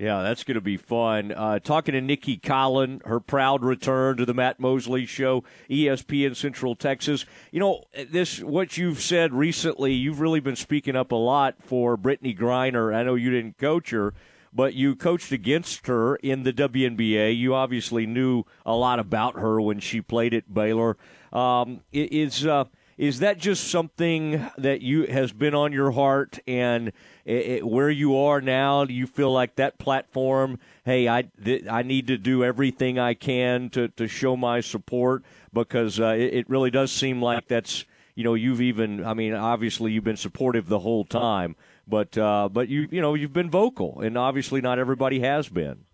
[0.01, 1.31] Yeah, that's going to be fun.
[1.31, 6.75] Uh, talking to Nicki Collen, her proud return to the Matt Mosley Show, ESPN Central
[6.75, 7.27] Texas.
[7.53, 9.93] You know, this what you've said recently.
[9.93, 12.95] You've really been speaking up a lot for Brittney Griner.
[12.95, 14.15] I know you didn't coach her,
[14.55, 17.37] but you coached against her in the WNBA.
[17.37, 20.97] You obviously knew a lot about her when she played at Baylor.
[21.31, 22.65] Um, is uh,
[23.01, 26.89] is that just something that you has been on your heart and
[27.25, 28.85] it, it, where you are now?
[28.85, 30.59] Do you feel like that platform?
[30.85, 35.25] Hey, I th- I need to do everything I can to to show my support
[35.51, 37.87] because uh, it, it really does seem like that's
[38.17, 41.57] you know you've even I mean obviously you've been supportive the whole time,
[41.89, 45.87] but uh, but you you know you've been vocal and obviously not everybody has been.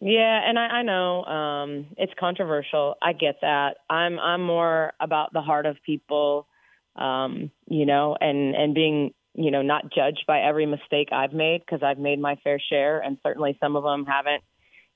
[0.00, 2.96] Yeah, and I, I know um, it's controversial.
[3.02, 3.78] I get that.
[3.88, 6.46] I'm I'm more about the heart of people,
[6.96, 11.62] um, you know, and and being you know not judged by every mistake I've made
[11.64, 14.42] because I've made my fair share, and certainly some of them haven't,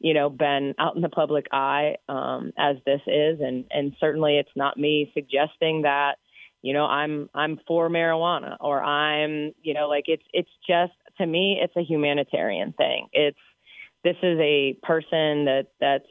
[0.01, 4.37] you know, been out in the public eye um, as this is, and and certainly
[4.37, 6.17] it's not me suggesting that,
[6.61, 11.27] you know, I'm I'm for marijuana or I'm you know like it's it's just to
[11.27, 13.09] me it's a humanitarian thing.
[13.15, 13.39] It's
[14.05, 16.09] this is a person that that's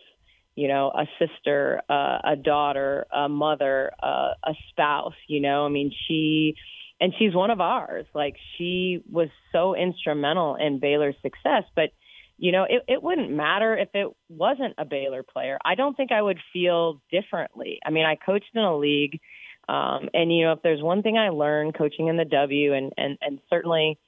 [0.56, 5.66] you know a sister uh, a daughter a mother uh, a spouse you know?
[5.66, 6.56] I mean she
[7.02, 8.06] and she's one of ours.
[8.14, 11.90] Like she was so instrumental in baylor's success but
[12.38, 15.58] you know it, it wouldn't matter if it wasn't a baylor player.
[15.64, 17.80] I don't think i would feel differently.
[17.86, 19.20] I mean i coached in a league
[19.68, 22.92] um, and you know if there's one thing i learned coaching in the w and
[22.98, 24.00] and and certainly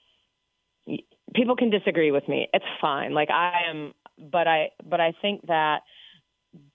[1.34, 2.48] people can disagree with me.
[2.54, 3.14] It's fine.
[3.14, 5.82] Like I am, but I, but I think that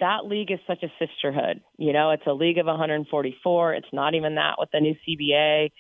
[0.01, 1.61] that league is such a sisterhood.
[1.77, 3.75] You know, it's a league of 144.
[3.75, 5.71] It's not even that with the new CBA.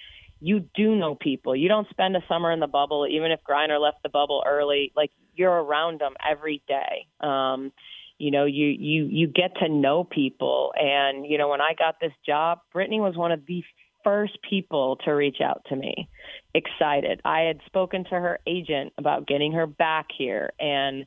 [0.40, 1.56] you do know people.
[1.56, 4.92] You don't spend a summer in the bubble, even if Griner left the bubble early.
[4.94, 7.06] Like you're around them every day.
[7.20, 7.72] Um,
[8.18, 11.96] you know, you you you get to know people, and you know, when I got
[12.00, 13.62] this job, Brittney was one of the
[14.06, 16.08] first people to reach out to me,
[16.54, 17.20] excited.
[17.24, 21.06] I had spoken to her agent about getting her back here, and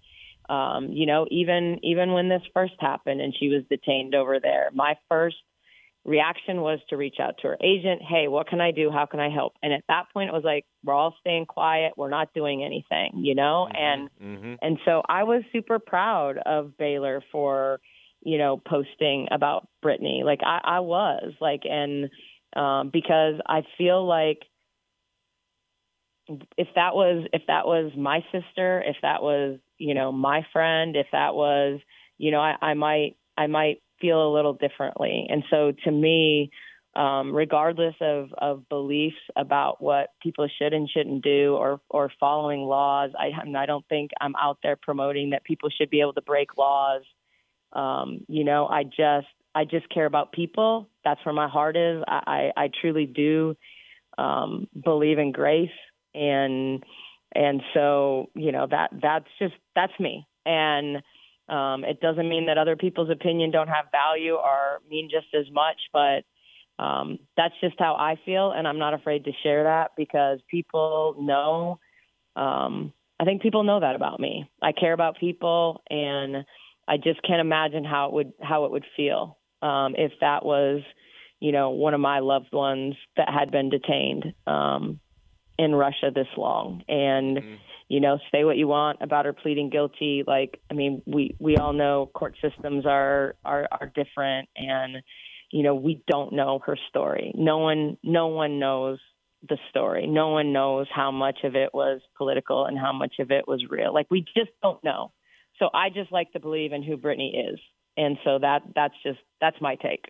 [0.49, 4.69] um, you know, even even when this first happened and she was detained over there,
[4.73, 5.37] my first
[6.05, 8.01] reaction was to reach out to her agent.
[8.01, 8.89] Hey, what can I do?
[8.91, 9.53] How can I help?
[9.61, 11.93] And at that point, it was like, we're all staying quiet.
[11.97, 13.67] We're not doing anything, you know?
[13.69, 14.53] Mm-hmm, and, mm-hmm.
[14.61, 17.79] and so I was super proud of Baylor for,
[18.21, 20.23] you know, posting about Brittney.
[20.23, 22.09] Like I, I was like, and,
[22.55, 24.39] um, because I feel like
[26.57, 30.95] if that was, if that was my sister, if that was, you know, my friend,
[30.95, 31.79] if that was,
[32.17, 35.27] you know, I, I might, I might feel a little differently.
[35.29, 36.51] And so to me,
[36.95, 42.61] um, regardless of, of beliefs about what people should and shouldn't do or, or following
[42.61, 46.21] laws, I, I don't think I'm out there promoting that people should be able to
[46.21, 47.03] break laws.
[47.73, 50.89] Um, you know, I just, I just care about people.
[51.03, 52.03] That's where my heart is.
[52.07, 53.55] I, I, I truly do
[54.17, 55.69] um, believe in grace
[56.13, 56.83] and,
[57.35, 60.27] and so, you know, that, that's just, that's me.
[60.45, 60.97] And,
[61.49, 65.51] um, it doesn't mean that other people's opinion don't have value or mean just as
[65.51, 66.23] much, but
[66.79, 71.15] um, that's just how I feel, and I'm not afraid to share that because people
[71.19, 71.79] know.
[72.41, 74.49] Um, I think people know that about me.
[74.61, 76.45] I care about people, and
[76.87, 80.81] I just can't imagine how it would how it would feel um, if that was,
[81.39, 84.99] you know, one of my loved ones that had been detained um,
[85.57, 87.37] in Russia this long, and.
[87.37, 87.55] Mm-hmm
[87.91, 90.23] you know, say what you want about her pleading guilty.
[90.25, 94.97] Like, I mean, we we all know court systems are are are different, and
[95.51, 97.31] you know, we don't know her story.
[97.35, 98.99] No one no one knows
[99.47, 100.05] the story.
[100.05, 103.63] No one knows how much of it was political and how much of it was
[103.69, 103.93] real.
[103.93, 105.11] Like, we just don't know.
[105.57, 107.59] So I just like to believe in who Brittney is,
[107.99, 110.05] and so that that's just that's my take.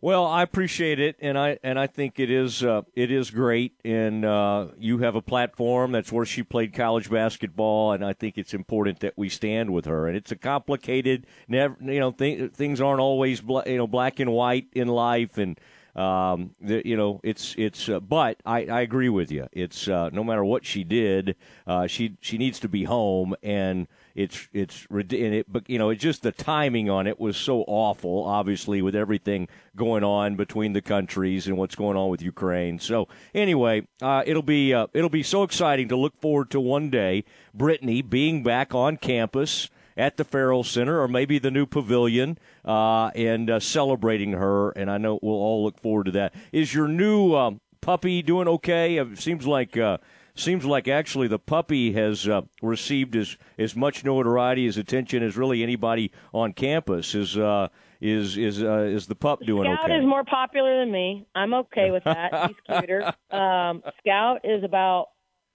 [0.00, 3.72] Well, I appreciate it, and I and I think it is uh, it is great,
[3.84, 5.90] and uh, you have a platform.
[5.90, 9.86] That's where she played college basketball, and I think it's important that we stand with
[9.86, 10.06] her.
[10.06, 14.30] And it's a complicated, never you know, th- things aren't always you know black and
[14.30, 15.58] white in life, and
[15.96, 17.88] um, the, you know, it's it's.
[17.88, 19.48] Uh, but I, I agree with you.
[19.50, 21.34] It's uh, no matter what she did,
[21.66, 23.88] uh, she she needs to be home, and
[24.18, 27.62] it's it's and it, but you know, it's just the timing on it was so
[27.68, 28.24] awful.
[28.24, 29.46] Obviously, with everything
[29.76, 32.80] going on between the countries and what's going on with Ukraine.
[32.80, 36.90] So anyway, uh, it'll be uh, it'll be so exciting to look forward to one
[36.90, 37.24] day
[37.56, 43.08] Brittney being back on campus at the Ferrell Center or maybe the new pavilion uh,
[43.14, 44.70] and uh, celebrating her.
[44.70, 46.34] And I know we'll all look forward to that.
[46.50, 48.96] Is your new um, puppy doing okay?
[48.96, 49.76] It seems like.
[49.76, 49.98] Uh,
[50.38, 55.36] seems like actually the puppy has uh, received as as much notoriety as attention as
[55.36, 57.14] really anybody on campus.
[57.14, 57.68] Is uh,
[58.00, 59.98] is is uh, is the pup doing Scout okay?
[59.98, 61.26] is more popular than me.
[61.34, 62.48] I'm okay with that.
[62.48, 63.12] He's cuter.
[63.30, 65.08] Um, Scout is about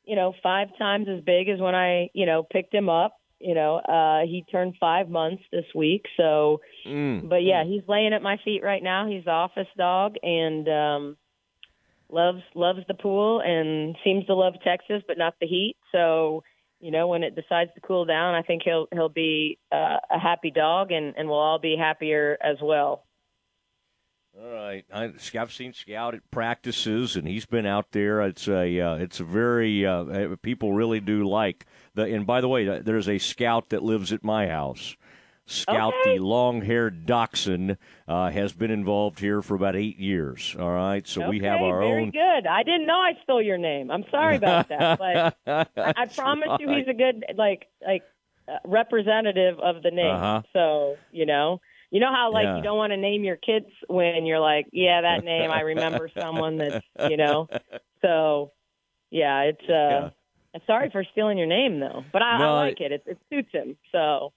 [0.04, 3.18] you know five times as big as when I you know picked him up.
[3.40, 6.06] You know, uh, he turned five months this week.
[6.16, 7.28] So, mm.
[7.28, 9.06] but yeah, he's laying at my feet right now.
[9.06, 11.18] He's the office dog and um,
[12.14, 15.76] loves loves the pool and seems to love Texas, but not the heat.
[15.92, 16.44] So,
[16.80, 20.20] you know, when it decides to cool down, I think he'll he'll be uh, a
[20.20, 23.06] happy dog, and and we'll all be happier as well.
[24.36, 28.20] All right, I, have seen Scout at practices, and he's been out there.
[28.22, 32.48] It's a uh, it's a very uh, people really do like the, and by the
[32.48, 34.96] way, there's a scout that lives at my house.
[35.54, 36.18] Scout, okay.
[36.18, 37.78] the long-haired dachshund,
[38.08, 40.56] uh, has been involved here for about eight years.
[40.60, 42.12] All right, so okay, we have our very own.
[42.12, 42.48] Very good.
[42.48, 43.92] I didn't know I stole your name.
[43.92, 45.38] I'm sorry about that, but
[45.78, 46.60] I, I promise right.
[46.60, 48.04] you, he's a good like like
[48.48, 50.16] uh, representative of the name.
[50.16, 50.42] Uh-huh.
[50.54, 52.58] So you know, you know how like yeah.
[52.58, 55.52] you don't want to name your kids when you're like, yeah, that name.
[55.52, 57.48] I remember someone that's you know.
[58.02, 58.52] So
[59.12, 59.74] yeah, it's uh.
[59.74, 60.10] Yeah
[60.68, 62.92] Sorry for stealing your name, though, but I, no, I like it.
[62.92, 63.04] it.
[63.08, 63.76] It suits him.
[63.92, 64.34] So.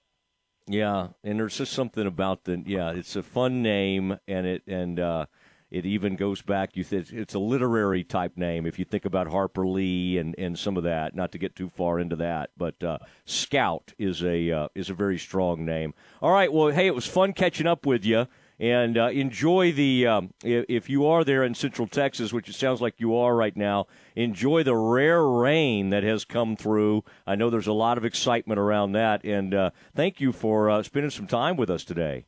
[0.67, 2.91] Yeah, and there's just something about the yeah.
[2.91, 5.25] It's a fun name, and it and uh,
[5.71, 6.75] it even goes back.
[6.75, 8.65] You th- it's a literary type name.
[8.65, 11.69] If you think about Harper Lee and, and some of that, not to get too
[11.69, 15.93] far into that, but uh, Scout is a uh, is a very strong name.
[16.21, 18.27] All right, well, hey, it was fun catching up with you
[18.59, 22.81] and uh, enjoy the um, if you are there in Central Texas, which it sounds
[22.81, 23.85] like you are right now.
[24.15, 27.03] Enjoy the rare rain that has come through.
[27.25, 30.83] I know there's a lot of excitement around that, and uh, thank you for uh,
[30.83, 32.25] spending some time with us today.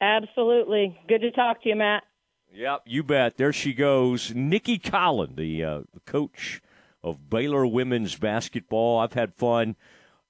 [0.00, 2.04] Absolutely, good to talk to you, Matt.
[2.52, 3.36] Yep, you bet.
[3.36, 6.62] There she goes, Nicki Collen the, uh, coach
[7.02, 9.00] of Baylor women's basketball.
[9.00, 9.76] I've had fun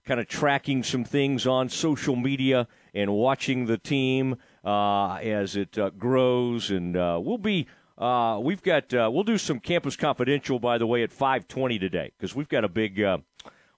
[0.04, 5.90] kind of tracking some things on social media and watching the team as it uh,
[5.90, 6.70] grows.
[6.70, 10.86] And uh, we'll be uh, we've got uh, we'll do some campus confidential by the
[10.86, 13.18] way at 5:20 today because we've got a big uh,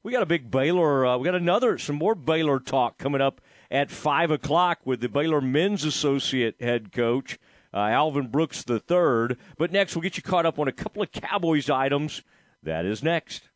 [0.02, 3.90] we got a big Baylor we got another some more Baylor talk coming up at
[3.90, 7.38] five o'clock with the Baylor men's associate head coach.
[7.72, 9.36] Alvin Brooks III.
[9.56, 12.24] But next, we'll get you caught up on a couple of Cowboys items.
[12.64, 13.49] That is next.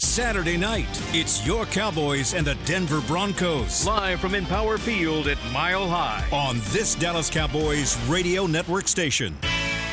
[0.00, 3.84] Saturday night, it's your Cowboys and the Denver Broncos.
[3.84, 6.26] Live from Empower Field at Mile High.
[6.32, 9.36] On this Dallas Cowboys radio network station.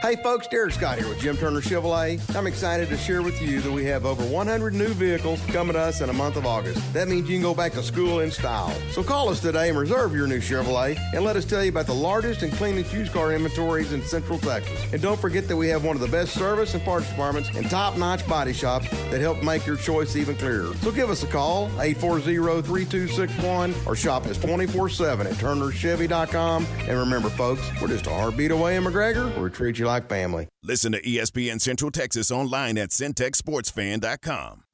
[0.00, 2.18] Hey folks, Derek Scott here with Jim Turner Chevrolet.
[2.34, 5.78] I'm excited to share with you that we have over 100 new vehicles coming to
[5.78, 6.90] us in a month of August.
[6.94, 8.74] That means you can go back to school in style.
[8.92, 11.84] So call us today and reserve your new Chevrolet and let us tell you about
[11.84, 14.82] the largest and cleanest used car inventories in Central Texas.
[14.90, 17.68] And don't forget that we have one of the best service and parts departments and
[17.68, 20.72] top-notch body shops that help make your choice even clearer.
[20.76, 26.66] So give us a call, 840-3261 or shop us 24-7 at turnerchevy.com.
[26.88, 30.48] And remember folks, we're just a heartbeat away in McGregor we treat you like family.
[30.62, 34.64] Listen to ESPN Central Texas online at centexsportsfan.com.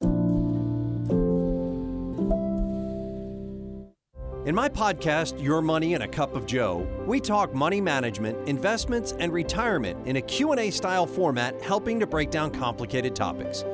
[4.45, 9.13] In my podcast, Your Money and a Cup of Joe, we talk money management, investments,
[9.19, 13.65] and retirement in a Q&A style format helping to break down complicated topics.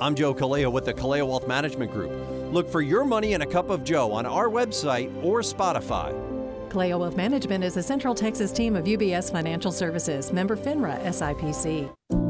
[0.00, 2.10] I'm Joe Kaleo with the Kaleo Wealth Management Group.
[2.54, 6.33] Look for Your Money and a Cup of Joe on our website or Spotify.
[6.74, 12.23] Kaleo Wealth Management is a Central Texas team of UBS Financial Services, member FINRA SIPC.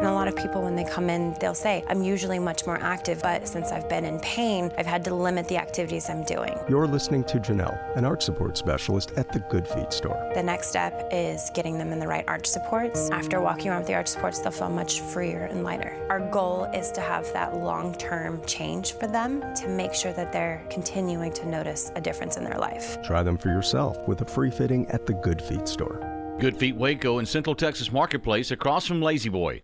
[0.00, 2.78] And a lot of people, when they come in, they'll say, I'm usually much more
[2.80, 6.58] active, but since I've been in pain, I've had to limit the activities I'm doing.
[6.70, 10.18] You're listening to Janelle, an arch support specialist at the Good Feet store.
[10.34, 13.10] The next step is getting them in the right arch supports.
[13.10, 15.94] After walking around with the arch supports, they'll feel much freer and lighter.
[16.08, 20.32] Our goal is to have that long term change for them to make sure that
[20.32, 22.96] they're continuing to notice a difference in their life.
[23.02, 26.00] Try them for yourself with a free fitting at the Good Feet store.
[26.38, 29.62] Good Feet Waco in Central Texas Marketplace across from La-Z-Boy.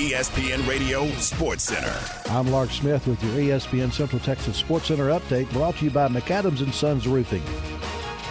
[0.00, 1.94] ESPN Radio Sports Center.
[2.30, 6.08] I'm Lark Smith with your ESPN Central Texas Sports Center update brought to you by
[6.08, 7.42] McAdams and Sons Roofing.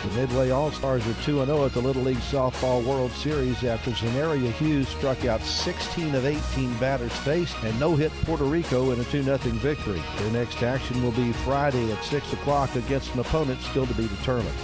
[0.03, 4.88] The Midway All-Stars are 2-0 at the Little League Softball World Series after Zenaria Hughes
[4.88, 10.01] struck out 16 of 18 batters faced and no-hit Puerto Rico in a 2-0 victory.
[10.17, 14.07] Their next action will be Friday at 6 o'clock against an opponent still to be
[14.07, 14.57] determined.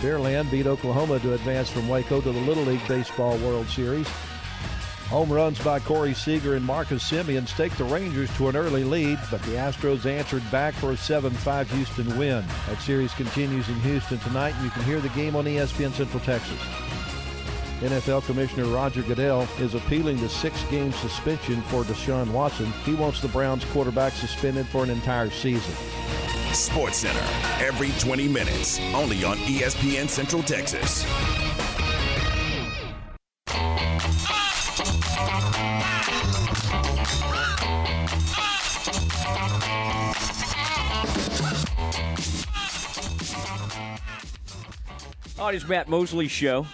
[0.00, 4.06] Pearland beat Oklahoma to advance from Waco to the Little League Baseball World Series.
[5.08, 9.20] Home runs by Corey Seager and Marcus Semien staked the Rangers to an early lead,
[9.30, 12.44] but the Astros answered back for a 7-5 Houston win.
[12.68, 14.54] That series continues in Houston tonight.
[14.56, 16.58] And you can hear the game on ESPN Central Texas.
[17.80, 22.66] NFL Commissioner Roger Goodell is appealing the six-game suspension for Deshaun Watson.
[22.84, 25.74] He wants the Browns quarterback suspended for an entire season.
[26.52, 27.24] Sports Center,
[27.64, 31.04] every 20 minutes, only on ESPN Central Texas.
[45.38, 46.66] On his Matt Mosley show,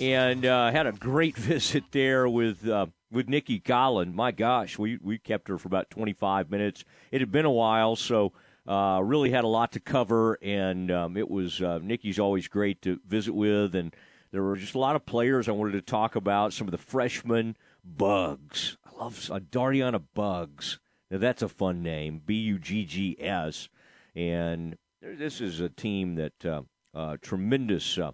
[0.00, 4.12] and uh, had a great visit there with uh, with Nicki Collen.
[4.12, 6.84] My gosh, we we kept her for about 25 minutes.
[7.12, 8.32] It had been a while, so
[8.66, 12.82] uh, really had a lot to cover, and um, it was uh, Nicki's always great
[12.82, 13.94] to visit with, and
[14.32, 16.52] there were just a lot of players I wanted to talk about.
[16.52, 18.78] Some of the freshmen, Buggs.
[18.84, 20.80] I love uh, Dariana Buggs.
[21.08, 23.68] Now that's a fun name, B U G G S
[24.16, 26.62] And this is a team that uh,
[26.94, 27.98] uh, tremendous.
[27.98, 28.12] Uh,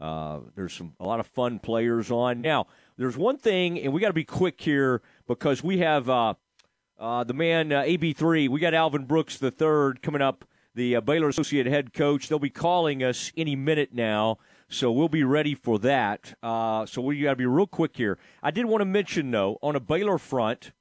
[0.00, 2.40] uh, there's some a lot of fun players on.
[2.40, 2.66] Now,
[2.96, 6.34] there's one thing, and we got to be quick here because we have uh,
[6.98, 8.48] uh, the man uh, AB3.
[8.48, 10.44] We got Alvin Brooks the third coming up,
[10.74, 12.28] the Baylor associate head coach.
[12.28, 16.34] They'll be calling us any minute now, so we'll be ready for that.
[16.42, 18.18] So we got to be real quick here.
[18.42, 20.72] I did want to mention though, on a Baylor front,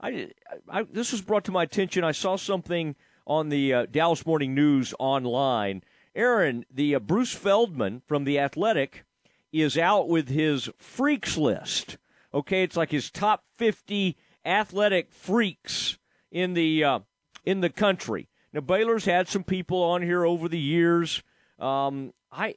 [0.00, 0.28] I,
[0.68, 2.04] I, this was brought to my attention.
[2.04, 2.94] I saw something
[3.26, 5.82] on the uh, Dallas Morning News online.
[6.16, 9.04] Aaron, the uh, Bruce Feldman from the Athletic
[9.52, 11.98] is out with his freaks list.
[12.34, 15.98] Okay, it's like his top 50 athletic freaks
[16.30, 16.98] in the uh,
[17.44, 18.28] in the country.
[18.52, 21.22] Now Baylor's had some people on here over the years.
[21.58, 22.56] Um, I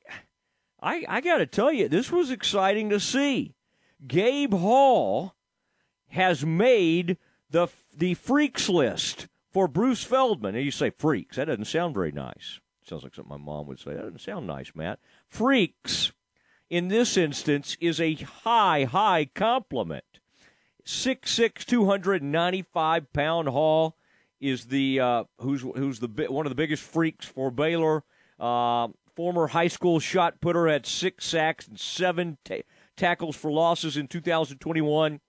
[0.82, 3.55] I I got to tell you, this was exciting to see.
[4.07, 5.36] Gabe Hall
[6.10, 7.18] has made
[7.49, 10.55] the the freaks list for Bruce Feldman.
[10.55, 11.36] And you say freaks.
[11.36, 12.60] That doesn't sound very nice.
[12.90, 13.92] Sounds like something my mom would say.
[13.92, 15.00] That doesn't sound nice, Matt.
[15.28, 16.12] Freaks,
[16.72, 20.04] in this instance, is a high, high compliment.
[20.86, 23.96] 6'6", 295 pound Hall
[24.42, 28.04] is the uh, who's who's the one of the biggest freaks for Baylor.
[28.40, 32.64] Uh, former high school shot putter had six sacks and seven ta-
[32.98, 35.20] tackles for losses in 2021.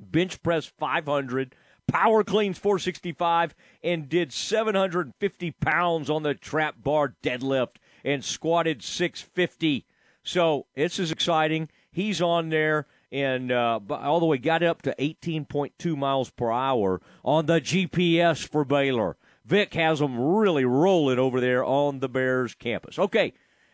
[0.00, 1.54] Bench press 500
[1.88, 9.86] power cleans 465 and did 750 pounds on the trap bar deadlift and squatted 650.
[10.22, 11.68] So this is exciting.
[11.90, 17.00] He's on there and uh, all the way got up to 18.2 miles per hour
[17.24, 19.16] on the GPS for Baylor.
[19.44, 22.98] Vic has them really rolling over there on the Bears campus.
[22.98, 23.32] Okay,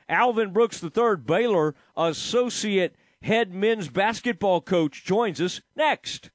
[0.09, 6.31] Alvin Brooks III, Baylor associate head men's basketball coach, joins us next.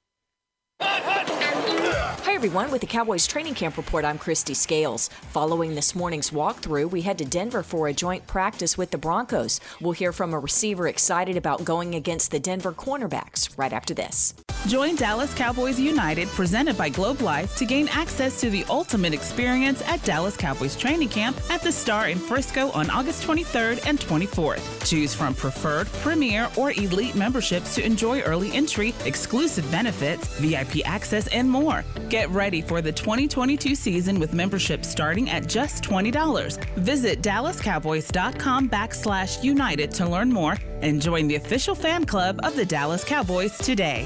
[2.29, 2.69] Hi, everyone.
[2.69, 5.09] With the Cowboys training camp report, I'm Kristi Scales.
[5.31, 9.59] Following this morning's walkthrough, we head to Denver for a joint practice with the Broncos.
[9.81, 14.35] We'll hear from a receiver excited about going against the Denver cornerbacks right after this.
[14.67, 19.81] Join Dallas Cowboys United, presented by Globe Life, to gain access to the ultimate experience
[19.87, 24.87] at Dallas Cowboys training camp at the Star in Frisco on August 23rd and 24th.
[24.87, 31.27] Choose from preferred, premier, or elite memberships to enjoy early entry, exclusive benefits, VIP access,
[31.27, 31.85] and more.
[32.09, 36.61] Get ready for the 2022 season with membership starting at just $20.
[36.75, 42.65] Visit DallasCowboys.com backslash United to learn more and join the official fan club of the
[42.65, 44.05] Dallas Cowboys today.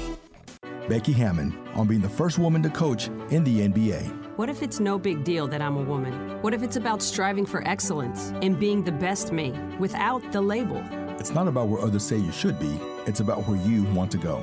[0.88, 4.36] Becky Hammon on being the first woman to coach in the NBA.
[4.36, 6.42] What if it's no big deal that I'm a woman?
[6.42, 10.82] What if it's about striving for excellence and being the best me without the label?
[11.18, 14.18] It's not about where others say you should be, it's about where you want to
[14.18, 14.42] go.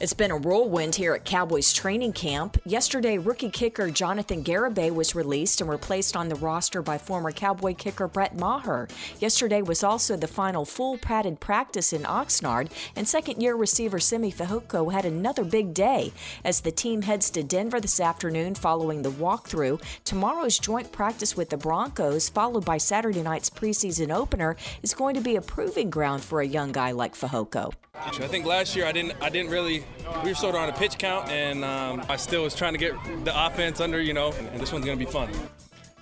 [0.00, 2.56] It's been a whirlwind here at Cowboys training camp.
[2.64, 7.74] Yesterday, rookie kicker Jonathan Garibay was released and replaced on the roster by former Cowboy
[7.74, 8.86] kicker Brett Maher.
[9.18, 14.30] Yesterday was also the final full padded practice in Oxnard, and second year receiver Simi
[14.30, 16.12] Fehoko had another big day
[16.44, 19.82] as the team heads to Denver this afternoon following the walkthrough.
[20.04, 25.20] Tomorrow's joint practice with the Broncos, followed by Saturday night's preseason opener, is going to
[25.20, 27.72] be a proving ground for a young guy like Fehoko.
[28.00, 29.84] I think last year I didn't I didn't really
[30.22, 32.78] we were sort of on a pitch count and um, I still was trying to
[32.78, 35.30] get the offense under you know and this one's gonna be fun.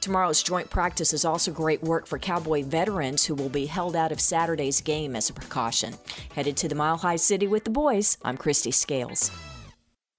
[0.00, 4.12] Tomorrow's joint practice is also great work for Cowboy veterans who will be held out
[4.12, 5.94] of Saturday's game as a precaution.
[6.34, 9.32] Headed to the Mile High City with the boys, I'm Kristi Scales.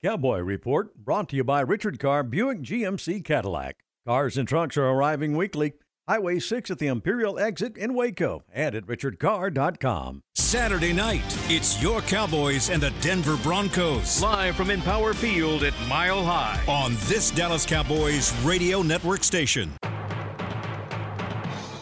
[0.03, 3.77] Cowboy Report brought to you by Richard Carr Buick GMC Cadillac.
[4.05, 5.73] Cars and trucks are arriving weekly.
[6.07, 10.23] Highway 6 at the Imperial exit in Waco and at richardcarr.com.
[10.35, 14.21] Saturday night, it's your Cowboys and the Denver Broncos.
[14.21, 16.63] Live from Empower Field at Mile High.
[16.67, 19.69] On this Dallas Cowboys radio network station.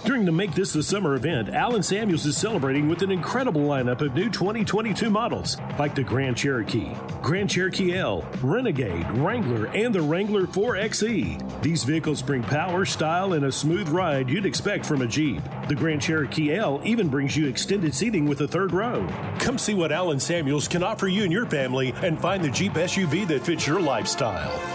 [0.06, 4.02] During the Make This the Summer event, Allen Samuels is celebrating with an incredible lineup
[4.02, 6.92] of new 2022 models like the Grand Cherokee,
[7.24, 11.64] Grand Cherokee L, Renegade, Wrangler, and the Wrangler 4XE.
[11.64, 15.42] These vehicles bring power, style, and a smooth ride you'd expect from a Jeep.
[15.70, 19.08] The Grand Cherokee L even brings you extended seating with a third row.
[19.40, 22.74] Come see what Allen Samuels can offer you and your family and find the Jeep
[22.74, 24.75] SUV that fits your lifestyle.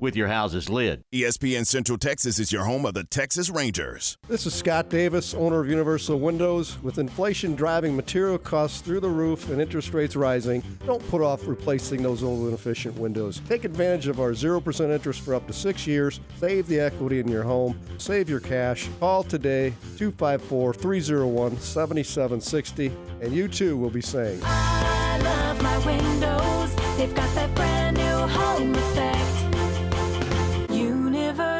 [0.00, 1.02] with your house's lid.
[1.12, 4.16] ESPN Central Texas is your home of the Texas Rangers.
[4.28, 6.80] This is Scott Davis, owner of Universal Windows.
[6.82, 11.46] With inflation driving material costs through the roof and interest rates rising, don't put off
[11.46, 13.40] replacing those old inefficient windows.
[13.48, 16.20] Take advantage of our 0% interest for up to six years.
[16.38, 17.78] Save the equity in your home.
[17.98, 18.88] Save your cash.
[19.00, 26.74] Call today 254 301 7760 and you too will be saying, I love my windows.
[26.96, 29.39] They've got that brand new home effect.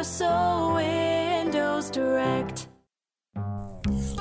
[0.01, 2.67] Windows Direct.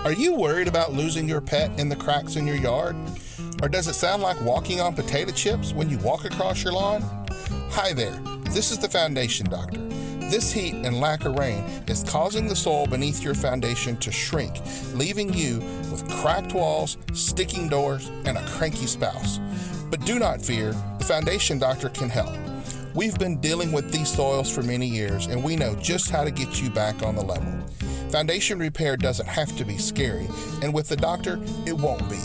[0.04, 2.94] Are you worried about losing your pet in the cracks in your yard?
[3.62, 7.00] Or does it sound like walking on potato chips when you walk across your lawn?
[7.70, 8.12] Hi there,
[8.50, 9.80] this is the Foundation Doctor.
[10.28, 14.60] This heat and lack of rain is causing the soil beneath your foundation to shrink,
[14.92, 15.60] leaving you
[15.90, 19.40] with cracked walls, sticking doors, and a cranky spouse.
[19.90, 22.49] But do not fear, the Foundation Doctor can help.
[22.94, 26.30] We've been dealing with these soils for many years, and we know just how to
[26.30, 27.52] get you back on the level.
[28.10, 30.28] Foundation repair doesn't have to be scary,
[30.62, 32.18] and with the doctor, it won't be.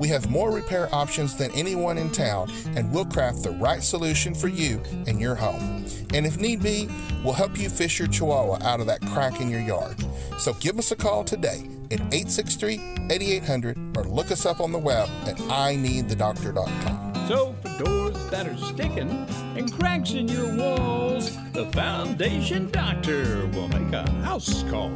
[0.00, 4.34] We have more repair options than anyone in town, and we'll craft the right solution
[4.34, 5.84] for you and your home.
[6.12, 6.88] And if need be,
[7.22, 10.04] we'll help you fish your chihuahua out of that crack in your yard.
[10.38, 14.78] So give us a call today at 863 8800 or look us up on the
[14.78, 17.17] web at ineedthedoctor.com.
[17.28, 19.10] So, for doors that are sticking
[19.54, 24.88] and cracks in your walls, the Foundation Doctor will make a house call.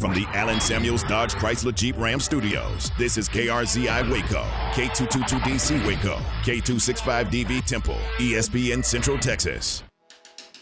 [0.00, 4.42] From the Allen Samuels Dodge Chrysler Jeep Ram Studios, this is KRZI Waco,
[4.72, 9.84] K222DC Waco, K265DV Temple, ESPN Central Texas.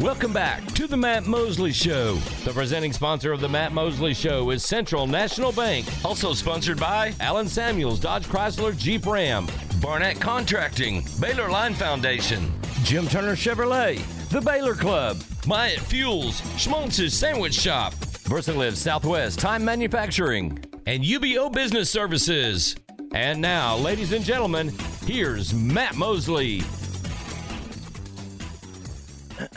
[0.00, 2.14] Welcome back to the Matt Mosley Show.
[2.44, 5.86] The presenting sponsor of the Matt Mosley Show is Central National Bank.
[6.02, 9.46] Also sponsored by Allen Samuels, Dodge Chrysler, Jeep Ram,
[9.82, 12.50] Barnett Contracting, Baylor Line Foundation,
[12.84, 20.58] Jim Turner Chevrolet, The Baylor Club, Myatt Fuels, Schmaltz's Sandwich Shop, VersaLive Southwest Time Manufacturing,
[20.86, 22.74] and UBEO Business Services.
[23.12, 24.72] And now, ladies and gentlemen,
[25.04, 26.62] here's Matt Mosley.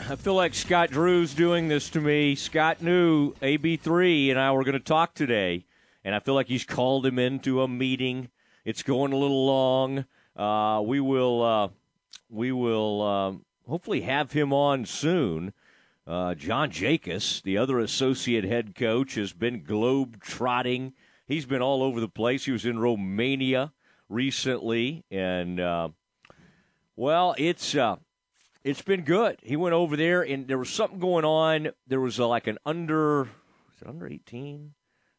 [0.08, 2.36] I feel like Scott Drew's doing this to me.
[2.36, 5.64] Scott knew AB3 and I were going to talk today,
[6.04, 8.28] and I feel like he's called him into a meeting.
[8.64, 10.04] It's going a little long.
[10.36, 11.68] Uh, we will, uh,
[12.30, 15.52] we will um, hopefully have him on soon.
[16.06, 20.92] Uh, John Jakus, the other associate head coach, has been globe trotting.
[21.26, 22.44] He's been all over the place.
[22.44, 23.72] He was in Romania
[24.08, 25.88] recently, and uh,
[26.94, 27.96] well, it's uh,
[28.66, 29.38] it's been good.
[29.44, 31.68] He went over there, and there was something going on.
[31.86, 34.74] There was a, like an under, is it under 18?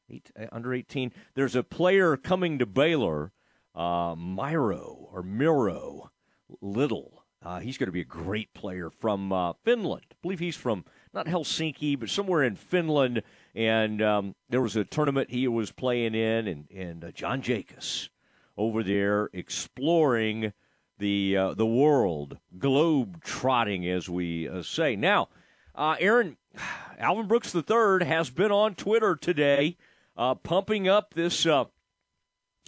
[0.09, 1.13] Eight, uh, under 18.
[1.33, 3.31] There's a player coming to Baylor,
[3.73, 6.11] uh, Miro or Miro
[6.59, 7.23] Little.
[7.41, 10.07] Uh, he's going to be a great player from uh, Finland.
[10.11, 10.83] I believe he's from
[11.13, 13.23] not Helsinki, but somewhere in Finland.
[13.55, 18.09] And um, there was a tournament he was playing in, and, and uh, John Jakus
[18.57, 20.51] over there exploring–
[20.99, 24.95] the uh, the world, globe trotting, as we uh, say.
[24.95, 25.29] Now,
[25.75, 26.37] uh, Aaron,
[26.97, 29.77] Alvin Brooks III has been on Twitter today,
[30.15, 31.45] uh, pumping up this.
[31.45, 31.65] Uh,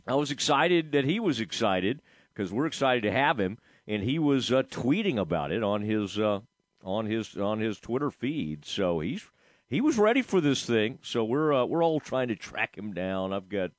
[0.07, 2.01] I was excited that he was excited
[2.33, 3.57] because we're excited to have him,
[3.87, 8.65] and he was uh, tweeting about it on his on his on his Twitter feed.
[8.65, 9.25] So he's
[9.67, 10.99] he was ready for this thing.
[11.01, 13.33] So we're we're all trying to track him down.
[13.33, 13.71] I've got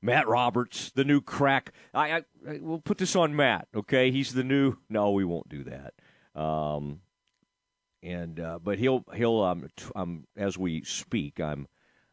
[0.00, 1.72] Matt Roberts, the new crack.
[1.92, 2.16] I, I,
[2.48, 3.68] I we'll put this on Matt.
[3.74, 4.76] Okay, he's the new.
[4.88, 6.40] No, we won't do that.
[6.40, 7.00] Um,
[8.02, 11.66] and uh, but he'll he'll um, t- um as we speak, I'm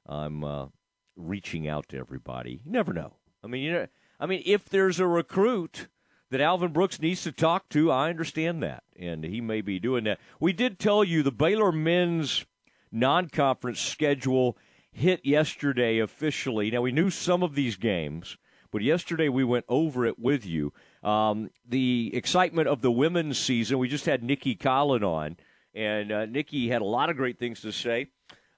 [0.07, 0.67] I'm uh,
[1.15, 2.61] reaching out to everybody.
[2.65, 3.13] You never know.
[3.43, 3.87] I mean, you know,
[4.19, 5.87] I mean, if there's a recruit
[6.31, 10.05] that Alvin Brooks needs to talk to, I understand that, and he may be doing
[10.05, 10.19] that.
[10.39, 12.45] We did tell you the Baylor men's
[12.91, 14.57] non-conference schedule
[14.95, 16.71] hit yesterday officially.
[16.71, 18.37] Now we knew some of these games,
[18.71, 20.71] but yesterday we went over it with you.
[21.03, 23.77] Um, the excitement of the women's season.
[23.77, 25.37] We just had Nicki Collen on,
[25.73, 28.07] and uh, Nicki had a lot of great things to say.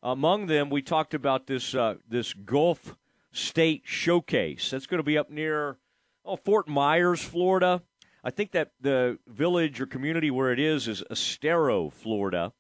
[0.04, 2.96] Among them, we talked about this uh, this Gulf
[3.32, 4.70] State Showcase.
[4.70, 5.78] That's going to be up near
[6.24, 7.82] oh Fort Myers, Florida.
[8.28, 12.52] I think that the village or community where it is is Estero, Florida,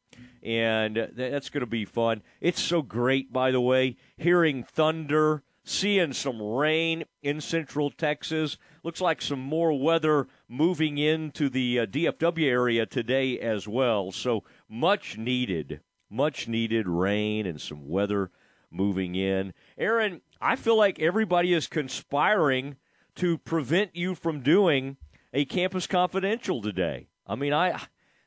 [0.41, 2.23] and that's going to be fun.
[2.39, 8.55] It's so great, by the way, hearing thunder, seeing some rain in central Texas.
[8.81, 14.13] Looks like some more weather moving into the uh, DFW area today as well.
[14.13, 18.31] So much needed, much needed rain and some weather
[18.71, 19.53] moving in.
[19.77, 22.77] Aaron, I feel like everybody is conspiring
[23.15, 24.95] to prevent you from doing
[25.37, 27.09] a campus confidential today.
[27.27, 27.79] I mean, I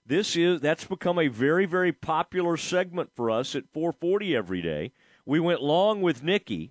[0.06, 4.92] this is that's become a very very popular segment for us at 440 every day.
[5.26, 6.70] We went long with Nicki.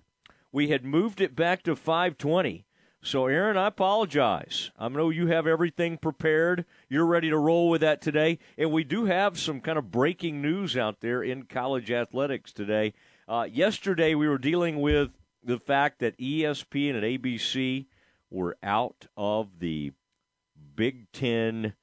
[0.50, 2.64] We had moved it back to 520.
[3.02, 4.70] So Aaron, I apologize.
[4.78, 6.64] I know you have everything prepared.
[6.88, 10.40] You're ready to roll with that today, and we do have some kind of breaking
[10.40, 12.94] news out there in college athletics today.
[13.28, 15.10] Uh, yesterday, we were dealing with
[15.44, 17.86] the fact that ESPN and ABC
[18.30, 19.92] were out of the
[20.80, 21.74] Big Ten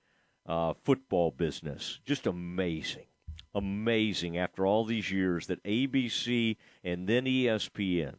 [0.47, 1.99] uh, football business.
[2.03, 3.05] Just amazing.
[3.53, 8.15] Amazing after all these years that ABC and then ESPN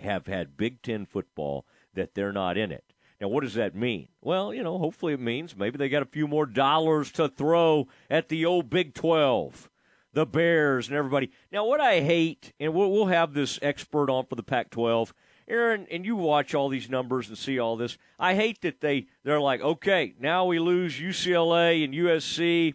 [0.00, 2.94] have had Big Ten football that they're not in it.
[3.20, 4.08] Now, what does that mean?
[4.22, 7.86] Well, you know, hopefully it means maybe they got a few more dollars to throw
[8.08, 9.68] at the old Big 12,
[10.14, 11.30] the Bears, and everybody.
[11.52, 15.12] Now, what I hate, and we'll, we'll have this expert on for the Pac 12,
[15.46, 17.98] Aaron, and you watch all these numbers and see all this.
[18.18, 22.74] I hate that they they're like, okay, now we lose UCLA and USC,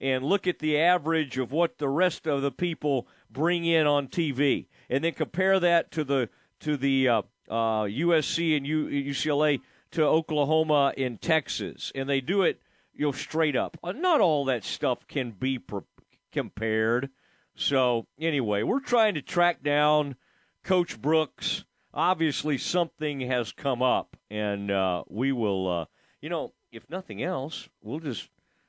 [0.00, 4.08] and look at the average of what the rest of the people bring in on
[4.08, 6.28] TV, and then compare that to the
[6.60, 9.60] to the uh, uh, USC and U, UCLA
[9.92, 12.60] to Oklahoma and Texas, and they do it
[12.94, 13.78] you know straight up.
[13.82, 15.84] Uh, not all that stuff can be per-
[16.32, 17.10] compared.
[17.54, 20.16] So anyway, we're trying to track down
[20.62, 25.68] Coach Brooks obviously something has come up, and uh, we will.
[25.68, 25.84] Uh,
[26.20, 28.28] you know, if nothing else, we'll just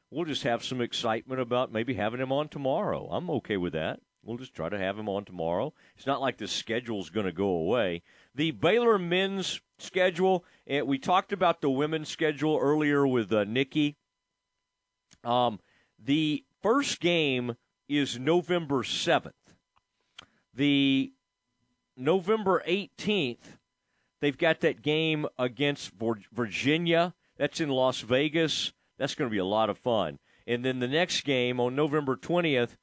[0.09, 3.07] we'll just have some excitement about maybe having him on tomorrow.
[3.11, 3.99] I'm okay with that.
[4.23, 5.73] We'll just try to have him on tomorrow.
[5.97, 8.03] It's not like the schedule's going to go away.
[8.35, 13.97] The Baylor men's schedule, and we talked about the women's schedule earlier with uh, Nicki.
[15.23, 15.59] Um,
[15.97, 17.55] the first game
[17.89, 19.31] is November 7th.
[20.53, 21.13] The
[22.01, 23.57] November 18th,
[24.19, 25.91] they've got that game against
[26.31, 27.13] Virginia.
[27.37, 28.73] That's in Las Vegas.
[28.97, 30.19] That's going to be a lot of fun.
[30.47, 32.75] And then the next game on November 20th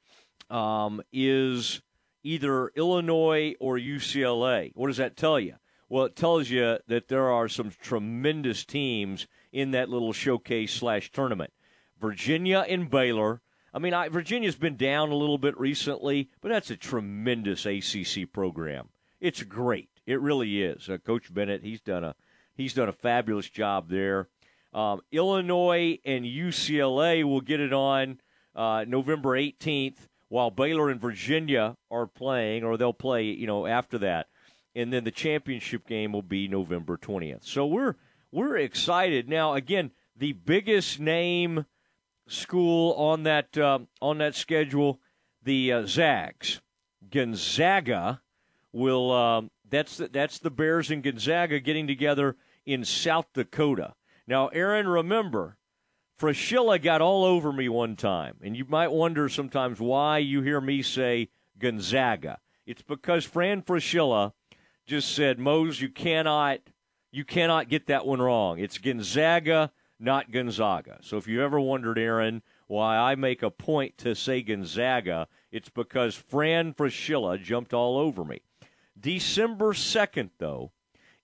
[0.49, 1.81] um, is
[2.23, 4.71] either Illinois or UCLA.
[4.75, 5.55] What does that tell you?
[5.87, 11.11] Well, it tells you that there are some tremendous teams in that little showcase slash
[11.11, 11.51] tournament.
[11.99, 13.41] Virginia and Baylor.
[13.73, 18.31] I mean, I, Virginia's been down a little bit recently, but that's a tremendous ACC
[18.31, 18.89] program.
[19.19, 19.89] It's great.
[20.05, 20.89] It really is.
[20.89, 22.15] Uh, Coach Bennett, he's done a
[22.55, 24.27] he's done a fabulous job there.
[24.73, 28.21] Um, Illinois and UCLA will get it on
[28.55, 29.97] uh, November 18th,
[30.27, 34.27] while Baylor and Virginia are playing, or they'll play, you know, after that.
[34.75, 37.43] And then the championship game will be November 20th.
[37.43, 37.95] So we're
[38.31, 39.53] we're excited now.
[39.53, 41.65] Again, the biggest name
[42.27, 44.99] school on that uh, on that schedule,
[45.43, 46.61] the uh, Zags,
[47.09, 48.21] Gonzaga
[48.71, 52.35] will um, that's the, that's the Bears and Gonzaga getting together
[52.65, 53.93] in South Dakota.
[54.27, 55.57] Now, Aaron, remember,
[56.19, 60.59] Fraschilla got all over me one time, and you might wonder sometimes why you hear
[60.59, 62.39] me say Gonzaga.
[62.65, 64.33] It's because Fran Fraschilla
[64.85, 66.59] just said, "Mose, you cannot,
[67.11, 68.59] you cannot get that one wrong.
[68.59, 73.97] It's Gonzaga, not Gonzaga." So if you ever wondered, Aaron, why I make a point
[73.99, 78.41] to say Gonzaga, it's because Fran Fraschilla jumped all over me.
[78.99, 80.71] December 2nd, though,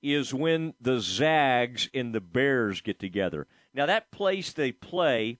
[0.02, 3.48] is when the Zags and the Bears get together.
[3.74, 5.40] Now, that place they play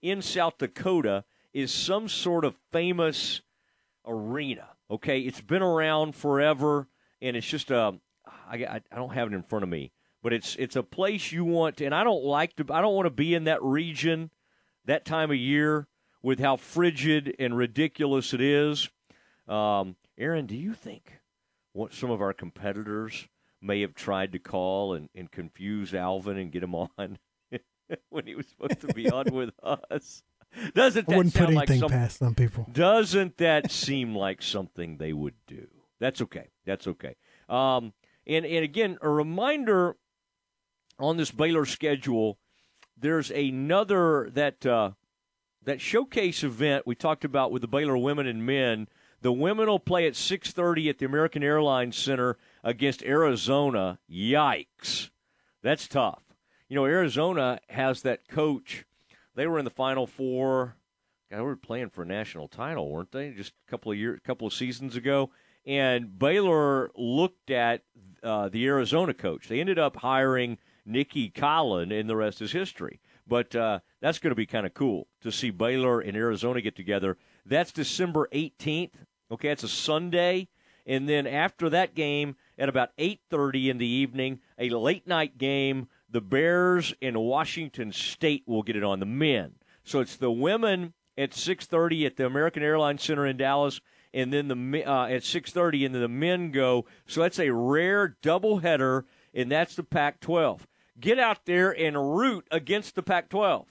[0.00, 3.40] in South Dakota is some sort of famous
[4.06, 4.68] arena.
[4.90, 6.88] Okay, it's been around forever,
[7.20, 7.98] and it's just a
[8.48, 9.92] I, I, I don't have it in front of me,
[10.22, 12.66] but it's it's a place you want, to, and I don't like to.
[12.72, 14.30] I don't want to be in that region
[14.86, 15.86] that time of year
[16.22, 18.88] with how frigid and ridiculous it is.
[19.46, 21.17] Um, Aaron, do you think
[21.78, 23.28] what some of our competitors
[23.62, 26.88] may have tried to call and, and confuse Alvin and get him on
[28.10, 30.24] when he was supposed to be on with us?
[30.74, 32.66] Doesn't that I wouldn't put like anything some, past some people.
[32.72, 35.68] Doesn't that seem like something they would do?
[36.00, 36.48] That's okay.
[36.66, 37.14] That's okay.
[37.48, 37.92] Um,
[38.26, 39.96] and and again, a reminder
[40.98, 42.38] on this Baylor schedule.
[42.96, 44.92] There's another that uh,
[45.62, 48.88] that showcase event we talked about with the Baylor women and men.
[49.20, 53.98] The women will play at 6:30 at the American Airlines Center against Arizona.
[54.10, 55.10] Yikes,
[55.62, 56.22] that's tough.
[56.68, 58.84] You know, Arizona has that coach.
[59.34, 60.76] They were in the Final Four.
[61.30, 63.30] They were playing for a national title, weren't they?
[63.30, 65.30] Just a couple of years, couple of seasons ago.
[65.66, 67.82] And Baylor looked at
[68.22, 69.48] uh, the Arizona coach.
[69.48, 73.00] They ended up hiring Nicki Collen, and the rest is history.
[73.26, 76.74] But uh, that's going to be kind of cool to see Baylor and Arizona get
[76.74, 77.18] together.
[77.44, 78.94] That's December 18th.
[79.30, 80.48] Okay, it's a Sunday,
[80.86, 85.88] and then after that game, at about 8:30 in the evening, a late night game.
[86.10, 89.56] The Bears and Washington State will get it on the men.
[89.84, 93.80] So it's the women at 6:30 at the American Airlines Center in Dallas,
[94.14, 96.86] and then the uh, at 6:30, and then the men go.
[97.06, 100.62] So that's a rare doubleheader, and that's the Pac-12.
[100.98, 103.66] Get out there and root against the Pac-12.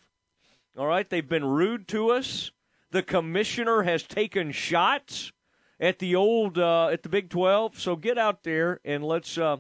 [0.78, 2.52] All right, they've been rude to us.
[2.92, 5.34] The commissioner has taken shots
[5.80, 7.80] at the old uh, at the Big 12.
[7.80, 9.58] So get out there and let's uh,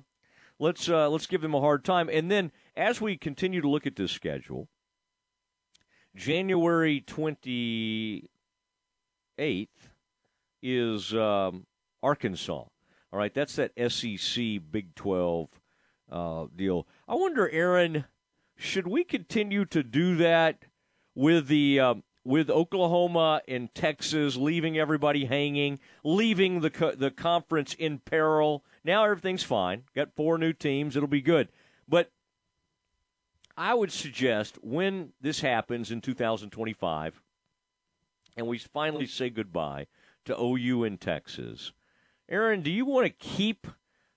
[0.59, 2.09] let's uh, let's give them a hard time.
[2.11, 4.67] And then as we continue to look at this schedule,
[6.15, 8.27] January 28th
[10.61, 11.65] is um,
[12.01, 12.63] Arkansas.
[13.13, 15.49] All right, that's that SEC Big 12
[16.11, 16.87] uh, deal.
[17.07, 18.05] I wonder, Aaron,
[18.55, 20.65] should we continue to do that
[21.15, 21.95] with the uh,
[22.27, 28.65] with Oklahoma and Texas leaving everybody hanging, leaving the co- the conference in peril?
[28.83, 29.83] Now everything's fine.
[29.95, 30.97] Got four new teams.
[30.97, 31.47] It'll be good.
[31.87, 32.11] But
[33.55, 37.21] I would suggest when this happens in 2025
[38.35, 39.87] and we finally say goodbye
[40.25, 41.71] to OU in Texas,
[42.27, 43.67] Aaron, do you want to keep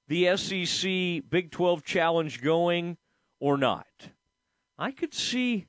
[0.09, 2.97] the SEC Big 12 challenge going
[3.39, 3.87] or not?
[4.77, 5.69] I could see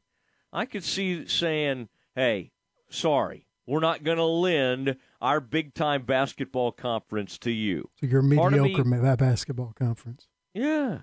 [0.53, 2.51] I could see saying, "Hey,
[2.89, 8.21] sorry, we're not going to lend our big time basketball conference to you." So your
[8.21, 10.27] me- mediocre ma- basketball conference.
[10.53, 10.99] yeah.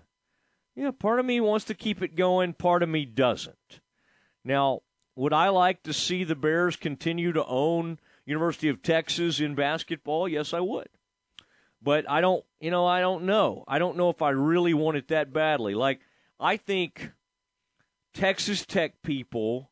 [0.77, 3.81] Yeah, part of me wants to keep it going, part of me doesn't.
[4.45, 4.83] Now,
[5.17, 10.29] would I like to see the Bears continue to own University of Texas in basketball?
[10.29, 10.87] Yes, I would.
[11.83, 13.65] But I don't, you know, I don't know.
[13.67, 15.75] I don't know if I really want it that badly.
[15.75, 15.99] Like
[16.39, 17.11] I think
[18.15, 19.71] Texas Tech people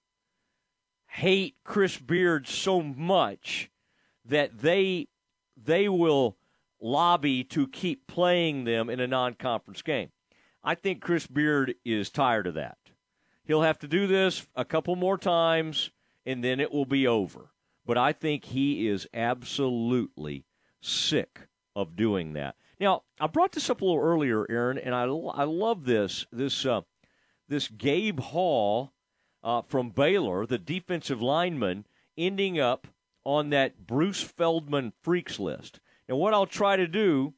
[1.17, 3.71] hate Chris Beard so much
[4.27, 5.09] that they
[5.57, 6.37] they will
[6.79, 10.11] lobby to keep playing them in a non-conference game.
[10.63, 12.77] I think Chris Beard is tired of that.
[13.45, 15.91] He'll have to do this a couple more times
[16.27, 17.51] and then it will be over.
[17.87, 20.45] But I think he is absolutely
[20.83, 22.57] sick of doing that.
[22.79, 26.27] Now, I brought this up a little earlier, Aaron, and I, I love this.
[26.31, 26.83] This uh,
[27.49, 28.93] this Gabe Hall
[29.47, 31.87] uh, from Baylor, the defensive lineman,
[32.19, 32.89] ending up
[33.25, 35.79] on that Bruce Feldman freaks list.
[36.09, 37.33] Now, what I'll try to do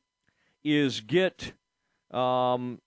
[0.64, 1.52] is get,
[2.10, 2.80] um,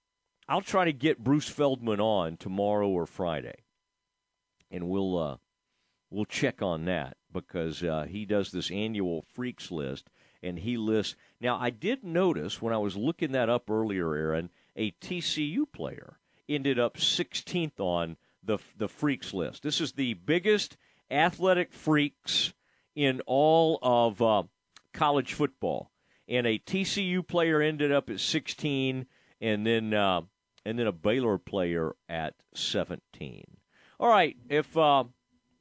[0.50, 3.60] I'll try to get Bruce Feldman on tomorrow or Friday,
[4.72, 5.38] and we'll uh,
[6.10, 10.10] we'll check on that because uh, he does this annual freaks list,
[10.42, 11.16] and he lists.
[11.40, 16.18] Now, I did notice when I was looking that up earlier, Aaron, a TCU player
[16.50, 19.64] ended up 16th on the the freaks list.
[19.64, 20.78] This is the biggest
[21.10, 22.54] athletic freaks
[22.96, 24.44] in all of uh,
[24.94, 25.92] college football,
[26.28, 29.06] and a TCU player ended up at 16,
[29.40, 30.22] and then uh,
[30.66, 33.44] and then a Baylor player at 17.
[34.00, 35.06] All right, if uh,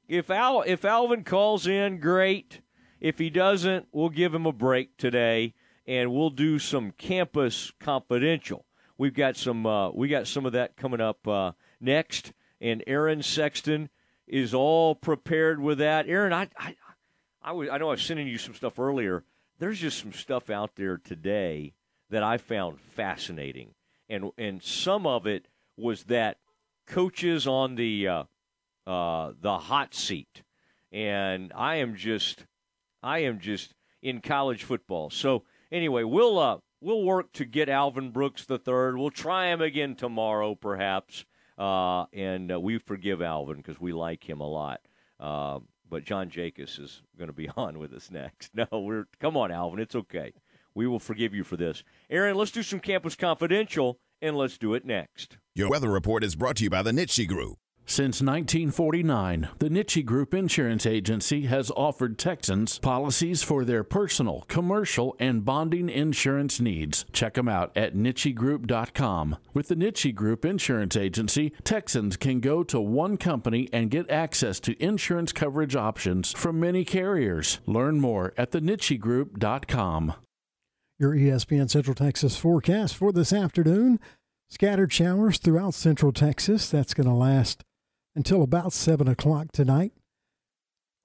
[0.08, 2.60] if Al if Alvin calls in, great.
[3.00, 5.54] If he doesn't, we'll give him a break today,
[5.86, 8.66] and we'll do some campus confidential.
[8.98, 13.22] We've got some uh, we got some of that coming up uh, next, and Aaron
[13.22, 13.88] Sexton
[14.26, 16.08] is all prepared with that.
[16.08, 16.76] Aaron, I I
[17.42, 19.24] I, was, I know I was sending you some stuff earlier.
[19.58, 21.74] There's just some stuff out there today
[22.10, 23.74] that I found fascinating,
[24.08, 25.46] and and some of it
[25.76, 26.38] was that
[26.86, 28.24] coaches on the uh,
[28.86, 30.42] uh, the hot seat,
[30.92, 32.46] and I am just
[33.02, 35.10] I am just in college football.
[35.10, 38.96] So anyway, we'll uh, we'll work to get Alvin Brooks the third.
[38.96, 41.24] We'll try him again tomorrow, perhaps.
[41.60, 44.80] Uh, and uh, we forgive Alvin because we like him a lot.
[45.20, 45.58] Uh,
[45.90, 48.50] but John Jakus is going to be on with us next.
[48.72, 49.78] No, we're come on, Alvin.
[49.78, 50.32] It's okay.
[50.74, 51.84] We will forgive you for this.
[52.08, 55.36] Aaron, let's do some Campus Confidential, and let's do it next.
[55.54, 57.58] Your weather report is brought to you by the Nitsche Group.
[57.86, 65.16] Since 1949, the Nitsche Group Insurance Agency has offered Texans policies for their personal, commercial,
[65.18, 67.04] and bonding insurance needs.
[67.12, 69.36] Check them out at NitscheGroup.com.
[69.52, 74.60] With the Nitsche Group Insurance Agency, Texans can go to one company and get access
[74.60, 77.58] to insurance coverage options from many carriers.
[77.66, 80.14] Learn more at thenitschegroup.com.
[81.00, 83.98] Your ESPN Central Texas forecast for this afternoon.
[84.48, 86.68] Scattered showers throughout Central Texas.
[86.68, 87.64] That's going to last
[88.20, 89.92] until about 7 o'clock tonight.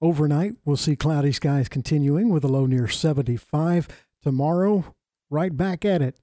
[0.02, 3.88] Overnight, we'll see cloudy skies continuing with a low near 75.
[4.22, 4.94] Tomorrow,
[5.30, 6.18] right back at it.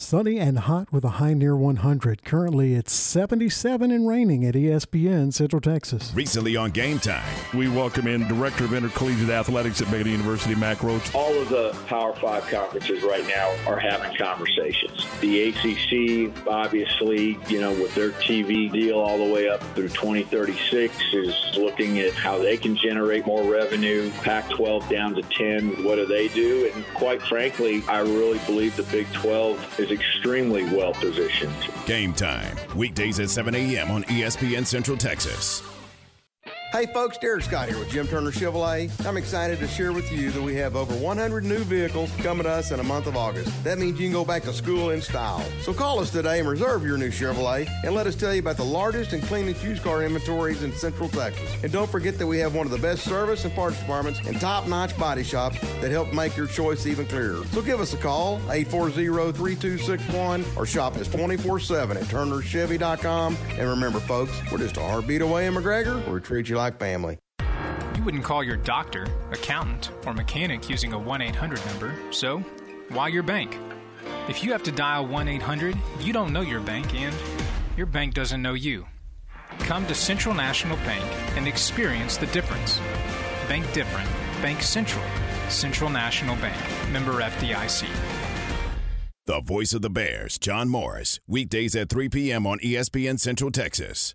[0.00, 2.24] Sunny and hot with a high near 100.
[2.24, 6.12] Currently, it's 77 and raining at ESPN Central Texas.
[6.14, 7.24] Recently on Game Time.
[7.52, 11.12] We welcome in Director of Intercollegiate Athletics at Baylor University, Mack Rhoades.
[11.16, 15.04] All of the Power Five conferences right now are having conversations.
[15.20, 20.94] The ACC, obviously, you know, with their TV deal all the way up through 2036,
[21.12, 24.12] is looking at how they can generate more revenue.
[24.22, 26.70] Pac 12 down to 10, what do they do?
[26.72, 31.54] And quite frankly, I really believe the Big 12 is extremely well positioned.
[31.86, 32.56] Game Time.
[32.76, 33.90] Weekdays at 7 a.m.
[33.90, 35.62] on ESPN Central Texas.
[36.70, 38.90] Hey folks, Derek Scott here with Jim Turner Chevrolet.
[39.06, 42.50] I'm excited to share with you that we have over 100 new vehicles coming to
[42.50, 43.64] us in the month of August.
[43.64, 45.42] That means you can go back to school in style.
[45.62, 48.58] So call us today and reserve your new Chevrolet and let us tell you about
[48.58, 51.50] the largest and cleanest used car inventories in Central Texas.
[51.62, 54.38] And don't forget that we have one of the best service and parts departments and
[54.38, 57.46] top-notch body shops that help make your choice even clearer.
[57.46, 63.38] So give us a call, 840-3261 or shop us 24-7 at turnerchevy.com.
[63.52, 66.06] And remember folks, we're just a heartbeat away in McGregor.
[66.12, 67.18] We treat you like family.
[67.96, 72.38] You wouldn't call your doctor, accountant, or mechanic using a 1 800 number, so
[72.90, 73.58] why your bank?
[74.28, 77.14] If you have to dial 1 800, you don't know your bank and
[77.76, 78.86] your bank doesn't know you.
[79.60, 81.04] Come to Central National Bank
[81.36, 82.78] and experience the difference.
[83.48, 84.08] Bank different.
[84.42, 85.04] Bank Central.
[85.48, 86.56] Central National Bank.
[86.92, 87.88] Member FDIC.
[89.26, 91.20] The voice of the Bears, John Morris.
[91.26, 92.46] Weekdays at 3 p.m.
[92.46, 94.14] on ESPN Central Texas.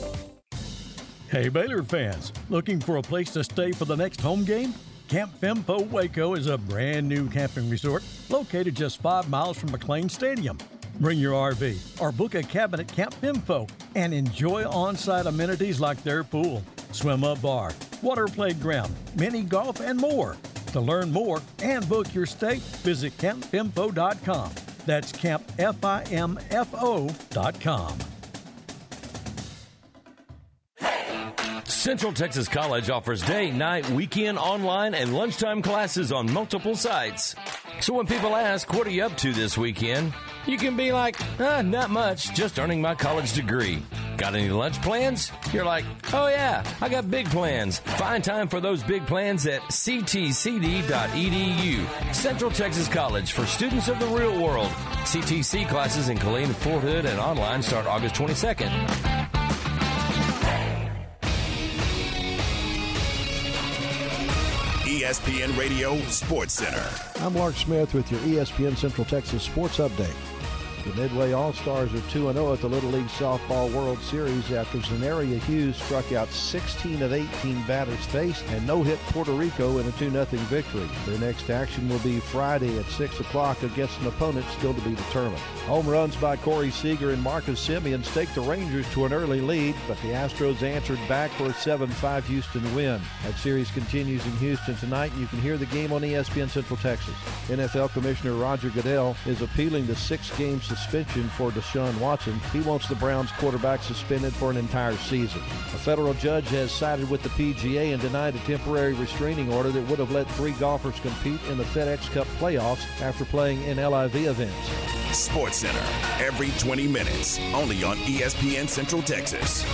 [1.31, 4.73] Hey, Baylor fans, looking for a place to stay for the next home game?
[5.07, 10.11] Camp Fimfo Waco is a brand new camping resort located just five miles from McLane
[10.11, 10.57] Stadium.
[10.99, 15.79] Bring your RV or book a cabin at Camp Fimfo and enjoy on site amenities
[15.79, 17.71] like their pool, swim up bar,
[18.01, 20.35] water playground, mini golf, and more.
[20.73, 24.51] To learn more and book your stay, visit campfimfo.com.
[24.85, 27.97] That's campfimfo.com.
[31.73, 37.35] Central Texas College offers day, night, weekend, online, and lunchtime classes on multiple sites.
[37.79, 40.13] So when people ask, What are you up to this weekend?
[40.45, 43.81] you can be like, ah, Not much, just earning my college degree.
[44.17, 45.31] Got any lunch plans?
[45.51, 47.79] You're like, Oh, yeah, I got big plans.
[47.79, 50.93] Find time for those big plans at ctcd.edu.
[52.13, 54.69] Central Texas College for students of the real world.
[55.05, 59.40] CTC classes in Killeen, Fort Hood, and online start August 22nd.
[65.11, 66.89] ESPN Radio Sports Center.
[67.25, 70.30] I'm Mark Smith with your ESPN Central Texas Sports Update.
[70.83, 74.79] The Midway All Stars are 2 0 at the Little League Softball World Series after
[74.79, 79.87] Zenaria Hughes struck out 16 of 18 batters faced and no hit Puerto Rico in
[79.87, 80.89] a 2 0 victory.
[81.05, 84.95] Their next action will be Friday at 6 o'clock against an opponent still to be
[84.95, 85.37] determined.
[85.67, 89.75] Home runs by Corey Seager and Marcus Semien staked the Rangers to an early lead,
[89.87, 92.99] but the Astros answered back for a 7 5 Houston win.
[93.23, 96.77] That series continues in Houston tonight, and you can hear the game on ESPN Central
[96.77, 97.13] Texas.
[97.49, 102.39] NFL Commissioner Roger Goodell is appealing the six game suspension for Deshaun Watson.
[102.53, 105.41] He wants the Browns quarterback suspended for an entire season.
[105.41, 109.87] A federal judge has sided with the PGA and denied a temporary restraining order that
[109.89, 114.15] would have let three golfers compete in the FedEx Cup playoffs after playing in LIV
[114.15, 114.69] events.
[115.11, 115.85] Sports Center
[116.23, 119.65] every 20 minutes, only on ESPN Central Texas.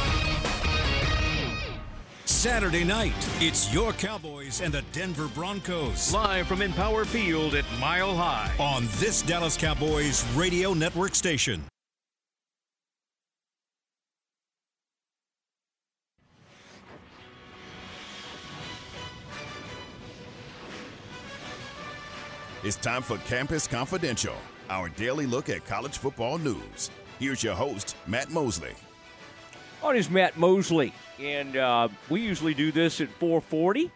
[2.27, 6.13] Saturday night, it's your Cowboys and the Denver Broncos.
[6.13, 8.51] Live from Empower Field at Mile High.
[8.59, 11.63] On this Dallas Cowboys radio network station.
[22.65, 24.35] It's time for Campus Confidential,
[24.69, 26.91] our daily look at college football news.
[27.19, 28.75] Here's your host, Matt Mosley.
[29.83, 33.91] On is Matt Mosley, and uh, we usually do this at 4:40.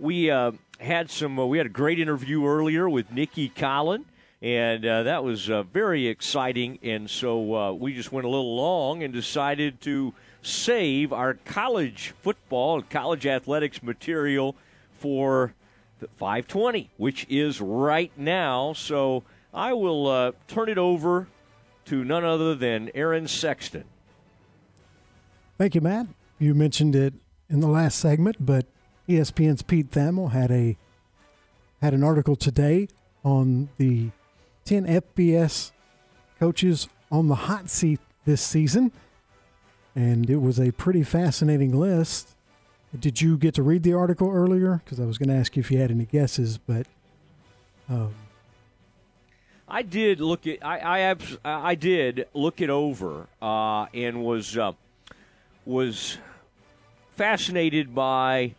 [0.00, 1.38] We uh, had some.
[1.38, 4.06] Uh, we had a great interview earlier with Nicki Collen,
[4.42, 6.80] and uh, that was uh, very exciting.
[6.82, 12.12] And so uh, we just went a little long and decided to save our college
[12.22, 14.56] football, and college athletics material
[14.98, 15.54] for
[16.00, 18.72] the 520, which is right now.
[18.72, 19.22] So
[19.54, 21.28] I will turn it over
[21.84, 23.84] to none other than Aaron Sexton.
[25.60, 26.06] Thank you, Matt.
[26.38, 27.12] You mentioned it
[27.50, 28.64] in the last segment, but
[29.06, 30.78] ESPN's Pete Thamel had a
[31.82, 32.88] had an article today
[33.22, 34.08] on the
[34.64, 35.72] 10 FBS
[36.38, 38.90] coaches on the hot seat this season,
[39.94, 42.34] and it was a pretty fascinating list.
[42.98, 44.80] Did you get to read the article earlier?
[44.82, 46.86] Because I was going to ask you if you had any guesses, but
[47.90, 48.14] um,
[49.68, 54.72] I did look at I I, I did look it over uh, and was uh,
[55.70, 56.18] was
[57.12, 58.54] fascinated by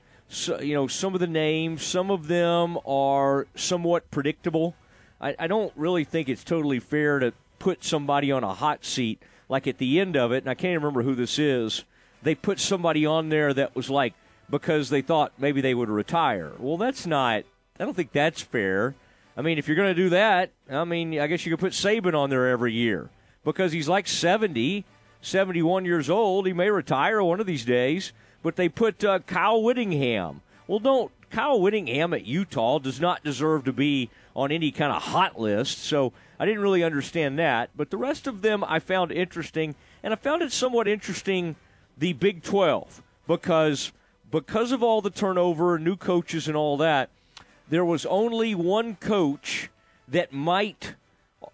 [0.62, 1.84] you know some of the names.
[1.84, 4.76] Some of them are somewhat predictable.
[5.20, 9.22] I, I don't really think it's totally fair to put somebody on a hot seat
[9.50, 10.44] like at the end of it.
[10.44, 11.84] And I can't remember who this is.
[12.24, 14.14] They put somebody on there that was like
[14.50, 16.54] because they thought maybe they would retire.
[16.58, 17.44] Well, that's not.
[17.80, 18.96] I don't think that's fair.
[19.36, 21.74] I mean, if you're going to do that, I mean, I guess you could put
[21.74, 23.10] Saban on there every year
[23.44, 24.86] because he's like 70,
[25.22, 26.48] 71 years old.
[26.48, 28.12] He may retire one of these days,
[28.44, 30.42] but they put uh, Kyle Whittingham.
[30.68, 31.12] Well, don't.
[31.30, 35.78] Kyle Whittingham at Utah does not deserve to be on any kind of hot list,
[35.78, 37.70] so I didn't really understand that.
[37.74, 41.56] But the rest of them I found interesting, and I found it somewhat interesting
[41.98, 43.94] the Big 12 because
[44.30, 47.10] because of all the turnover, new coaches, and all that
[47.72, 49.70] there was only one coach
[50.06, 50.96] that might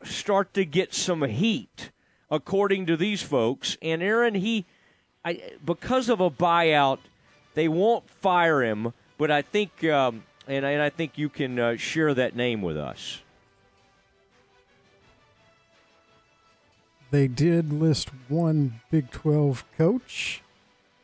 [0.03, 1.91] start to get some heat,
[2.30, 3.78] according to these folks.
[3.82, 4.66] And Aaron, he,
[5.24, 6.99] I, because of a buyout,
[7.54, 8.94] they won't fire him.
[9.18, 12.62] But I think, um, and, I, and I think you can uh, share that name
[12.62, 13.22] with us.
[17.10, 20.41] they did list one Big 12 coach.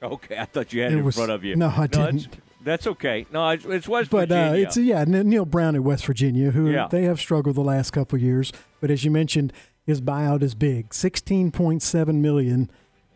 [0.02, 1.56] Okay, I thought you had It it, in front of you.
[1.56, 2.38] no, I that's- didn't.
[2.62, 3.26] That's, okay.
[3.30, 4.68] No, it's, it's West But uh, Virginia.
[4.68, 6.88] it's yeah, Neal Brown at West Virginia, who Yeah.
[6.90, 8.54] they have struggled the last couple of years.
[8.80, 9.52] But as you mentioned,
[9.86, 12.70] his buyout is big, sixteen point seven million,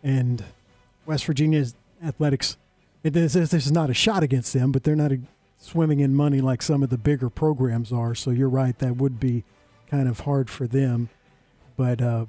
[0.04, 0.44] and
[1.06, 2.58] West Virginia's athletics.
[3.04, 5.20] It is, this is not a shot against them, but they're not a,
[5.58, 8.14] swimming in money like some of the bigger programs are.
[8.16, 9.44] So you're right, that would be
[9.90, 11.10] kind of hard for them.
[11.76, 12.26] But uh,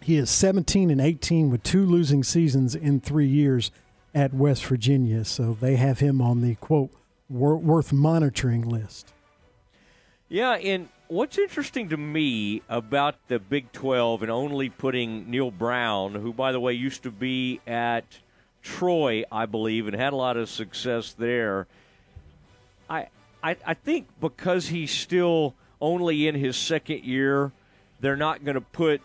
[0.00, 3.70] he is 17 and 18 with two losing seasons in three years
[4.14, 5.24] at West Virginia.
[5.24, 6.90] So they have him on the quote
[7.28, 9.12] worth monitoring list.
[10.28, 16.14] Yeah, and what's interesting to me about the Big 12 and only putting Neal Brown,
[16.14, 18.04] who, by the way, used to be at
[18.62, 21.66] Troy, I believe, and had a lot of success there.
[22.88, 23.08] I,
[23.42, 27.52] I, I think because he's still only in his second year,
[28.00, 29.00] they're not going to put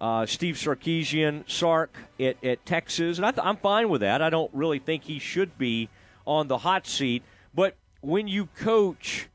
[0.00, 4.22] uh, Steve Sarkisian, Sark at, at Texas, and I th- I'm fine with that.
[4.22, 5.88] I don't really think he should be
[6.26, 7.22] on the hot seat.
[7.54, 9.28] But when you coach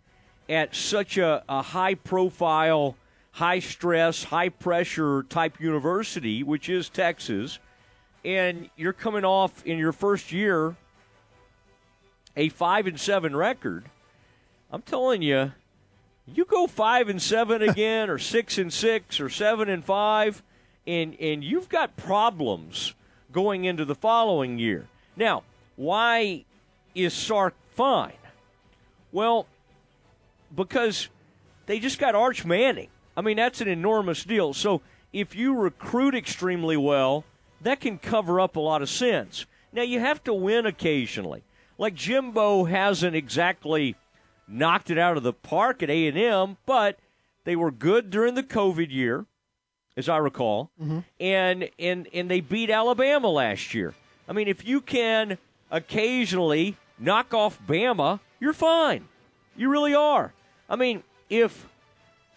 [0.50, 2.96] at such a, a high profile,
[3.32, 7.60] high stress, high pressure type university, which is Texas,
[8.24, 10.76] and you're coming off in your first year
[12.36, 13.86] a five and seven record,
[14.72, 15.54] I'm telling you,
[16.28, 20.44] you go five and seven again, or six and six, or seven and five,
[20.86, 22.94] and and you've got problems
[23.32, 24.88] going into the following year.
[25.16, 25.44] Now,
[25.76, 26.46] why
[26.94, 28.14] is Sark fine?
[29.12, 29.48] Well,
[30.54, 31.10] because
[31.66, 32.90] they just got Arch Manning.
[33.18, 34.54] I mean, that's an enormous deal.
[34.54, 34.82] So
[35.14, 37.24] if you recruit extremely well,
[37.62, 39.46] that can cover up a lot of sins.
[39.72, 41.44] Now you have to win occasionally.
[41.78, 43.96] Like Jimbo hasn't exactly
[44.48, 47.00] knocked it out of the park at A&M, but
[47.46, 49.26] they were good during the COVID year.
[49.98, 51.00] as I recall, mm-hmm.
[51.20, 53.94] and and and they beat Alabama last year.
[54.28, 55.38] I mean, if you can
[55.72, 59.08] occasionally knock off Bama, you're fine.
[59.56, 60.34] You really are.
[60.70, 61.68] I mean, if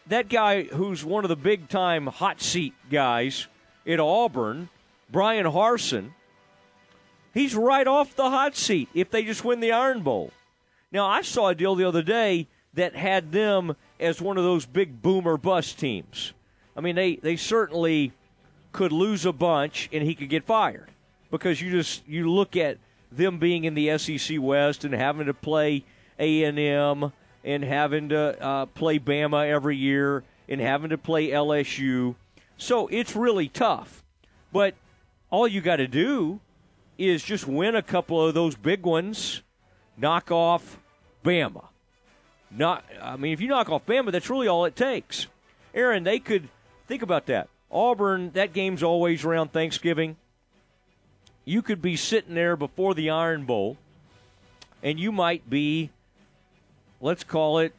[0.07, 3.47] that guy who's one of the big time hot seat guys
[3.86, 4.69] at Auburn,
[5.11, 6.11] Bryan Harsin,
[7.35, 10.32] he's right off the hot seat if they just win the Iron Bowl.
[10.90, 14.65] Now, I saw a deal the other day that had them as one of those
[14.65, 16.32] big boomer bust teams.
[16.77, 18.12] I mean, they, they certainly
[18.73, 20.90] could lose a bunch and he could get fired
[21.31, 22.78] because you just you look at
[23.11, 25.85] them being in the SEC West and having to play
[26.19, 27.12] A&M
[27.45, 32.15] and having to uh, play Bama every year and having to play LSU.
[32.57, 34.05] So it's really tough.
[34.53, 34.74] But
[35.31, 36.40] all you got to do
[36.97, 39.43] is just win a couple of those big ones,
[39.97, 40.78] knock off
[41.24, 41.66] Bama.
[42.51, 45.27] Not, I mean, if you knock off Bama, that's really all it takes.
[45.74, 46.49] Aaron, they could
[46.86, 47.49] think about that.
[47.70, 50.16] Auburn, that game's always around Thanksgiving.
[51.45, 53.77] You could be sitting there before the Iron Bowl,
[54.82, 55.90] and you might be,
[57.01, 57.73] let's call it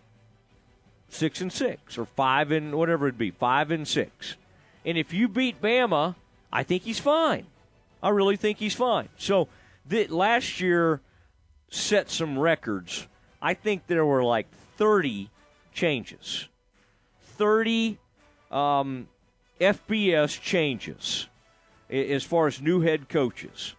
[1.10, 4.36] six and six or five and whatever it'd be, five and six.
[4.86, 6.16] And if you beat Bama,
[6.52, 7.48] I think he's fine.
[8.02, 9.10] I really think he's fine.
[9.18, 9.48] So
[9.88, 11.02] that last year
[11.70, 13.08] set some records.
[13.42, 14.48] I think there were like
[14.78, 15.30] 30
[15.74, 16.48] changes,
[17.38, 17.98] 30
[18.52, 19.08] um,
[19.60, 21.28] FBS changes
[21.90, 23.76] as far as new head coaches.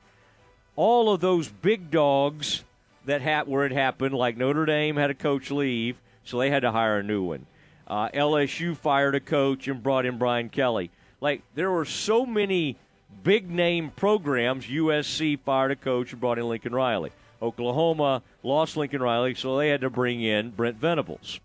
[0.76, 2.64] All of those big dogs
[3.04, 6.62] that ha- where it happened, like Notre Dame had a coach leave, so they had
[6.62, 7.46] to hire a new one.
[7.86, 10.90] Uh, LSU fired a coach and brought in Brian Kelly.
[11.20, 12.76] Like there were so many
[13.22, 14.66] big name programs.
[14.66, 17.10] USC fired a coach and brought in Lincoln Riley.
[17.42, 21.40] Oklahoma lost Lincoln Riley, so they had to bring in Brent Venables.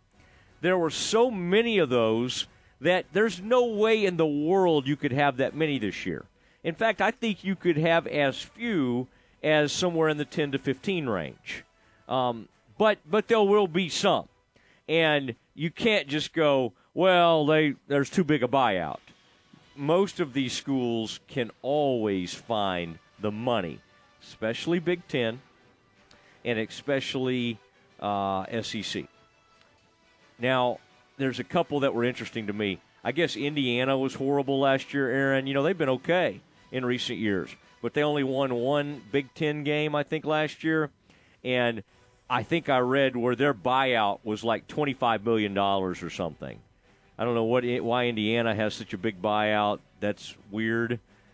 [0.62, 2.48] There were so many of those
[2.82, 6.26] that there's no way in the world you could have that many this year.
[6.64, 9.08] In fact, I think you could have as few
[9.46, 11.64] as somewhere in the 10 to 15 range.
[12.10, 14.28] Um, but but there will be some,
[14.90, 19.00] and you can't just go, well, they there's too big a buyout.
[19.78, 23.80] Most of these schools can always find the money,
[24.22, 25.42] especially Big Ten,
[26.44, 27.60] and especially
[28.00, 29.06] uh, SEC.
[30.40, 30.80] Now,
[31.18, 32.80] there's a couple that were interesting to me.
[33.04, 35.48] I guess Indiana was horrible last year, Aaron.
[35.48, 36.42] You know, they've been okay
[36.72, 37.56] in recent years,
[37.86, 40.90] but they only won one Big Ten game, I think, last year.
[41.44, 41.84] And
[42.28, 46.58] I think I read where their buyout was like $25 million or something.
[47.16, 49.82] I don't know what why Indiana has such a big buyout.
[50.00, 50.94] That's weird.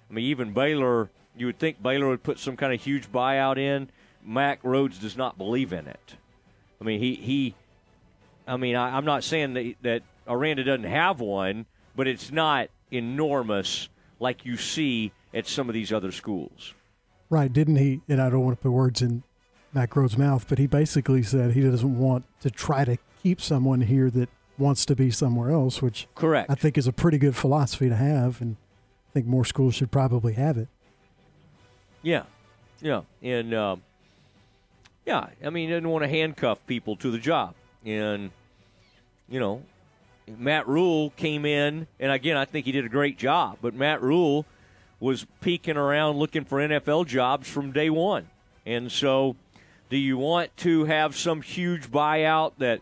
[0.09, 3.57] I mean, even Baylor, you would think Baylor would put some kind of huge buyout
[3.57, 3.87] in.
[4.21, 6.17] Mack Rhoades does not believe in it.
[6.81, 7.55] I mean, he, he
[8.45, 11.65] I mean, I, I'm not saying that, that Aranda doesn't have one,
[11.95, 13.87] but it's not enormous
[14.19, 16.73] like you see at some of these other schools.
[17.29, 18.01] Right, didn't he?
[18.09, 19.23] And I don't want to put words in
[19.73, 23.81] Mack Rhoades' mouth, but he basically said he doesn't want to try to keep someone
[23.81, 27.35] here that wants to be somewhere else, which correct I think is a pretty good
[27.35, 28.57] philosophy to have, and
[29.09, 30.67] I think more schools should probably have it.
[32.01, 32.23] Yeah,
[32.81, 33.83] yeah, and um,
[35.05, 37.55] yeah, I mean, he didn't want to handcuff people to the job,
[37.85, 38.31] and
[39.29, 39.63] you know,
[40.27, 43.57] Matt Rhule came in, and again, I think he did a great job.
[43.61, 44.45] But Matt Rhule
[45.01, 48.29] was peeking around looking for NFL jobs from day one,
[48.65, 49.35] and so,
[49.89, 52.79] do you want to have some huge buyout that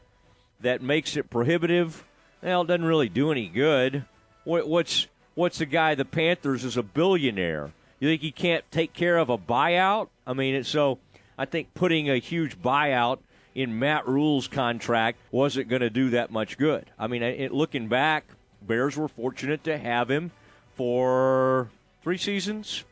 [0.59, 2.05] that makes it prohibitive?
[2.43, 4.05] Well, it doesn't really do any good.
[4.43, 5.95] What, what's what's the guy?
[5.95, 7.71] The Panthers is a billionaire.
[7.99, 10.09] You think he can't take care of a buyout?
[10.27, 10.99] I mean, so.
[11.39, 13.19] I think putting a huge buyout
[13.55, 16.91] in Matt Rhule's contract wasn't going to do that much good.
[16.99, 18.25] I mean, it, looking back,
[18.61, 20.31] Bears were fortunate to have him
[20.75, 21.69] for
[22.01, 22.83] three seasons.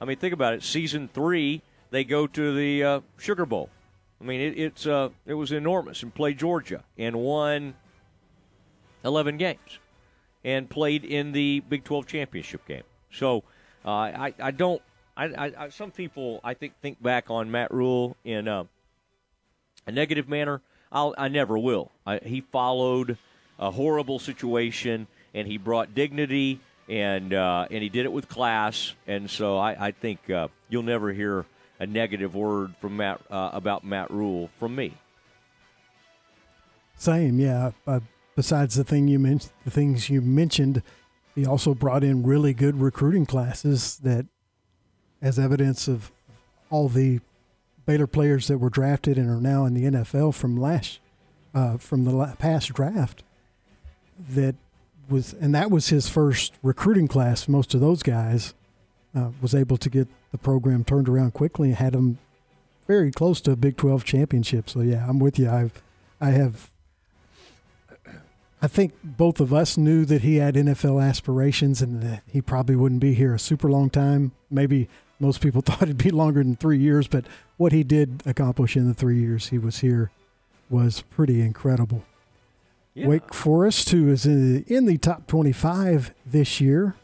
[0.00, 0.62] I mean, think about it.
[0.62, 3.70] Season three, they go to the uh, Sugar Bowl.
[4.20, 7.74] I mean, it, it's uh, it was enormous and played Georgia and won
[9.04, 9.78] eleven games
[10.44, 12.84] and played in the Big Twelve championship game.
[13.12, 13.44] So
[13.84, 14.82] uh, I I don't
[15.16, 18.64] I, I, I, some people I think think back on Matt Rhule in uh,
[19.86, 20.60] a negative manner.
[20.92, 21.90] I'll, I never will.
[22.22, 23.18] He followed
[23.58, 28.94] a horrible situation and he brought dignity and uh, and he did it with class.
[29.06, 31.46] And so I, I think uh, you'll never hear
[31.78, 34.94] a negative word from Matt uh, about Matt Rhule from me.
[36.96, 37.72] Same, yeah.
[37.86, 38.00] Uh,
[38.36, 40.82] besides the thing you mentioned, the things you mentioned,
[41.34, 44.26] he also brought in really good recruiting classes that,
[45.20, 46.12] as evidence of
[46.70, 47.20] all the
[47.86, 51.00] Baylor players that were drafted and are now in the NFL from last,
[51.54, 53.24] uh, from the past draft,
[54.30, 54.54] that
[55.08, 57.48] was, and that was his first recruiting class.
[57.48, 58.54] Most of those guys
[59.14, 62.18] uh, was able to get the program turned around quickly and had them
[62.86, 64.68] very close to a Big Twelve championship.
[64.68, 65.50] So yeah, I'm with you.
[65.50, 65.82] I've
[66.20, 66.70] I have.
[68.62, 72.76] I think both of us knew that he had NFL aspirations and that he probably
[72.76, 74.32] wouldn't be here a super long time.
[74.50, 74.88] Maybe
[75.20, 77.26] most people thought it'd be longer than three years, but
[77.56, 80.10] what he did accomplish in the three years he was here
[80.70, 82.04] was pretty incredible.
[82.94, 83.08] Yeah.
[83.08, 86.94] Wake Forest, who is in the top 25 this year,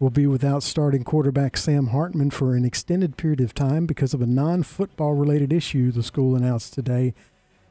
[0.00, 4.20] will be without starting quarterback Sam Hartman for an extended period of time because of
[4.20, 7.14] a non football related issue, the school announced today.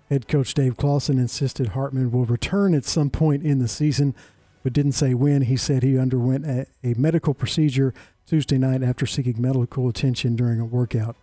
[0.09, 4.15] Head coach Dave Clawson insisted Hartman will return at some point in the season,
[4.63, 5.41] but didn't say when.
[5.43, 7.93] He said he underwent a, a medical procedure
[8.25, 11.15] Tuesday night after seeking medical attention during a workout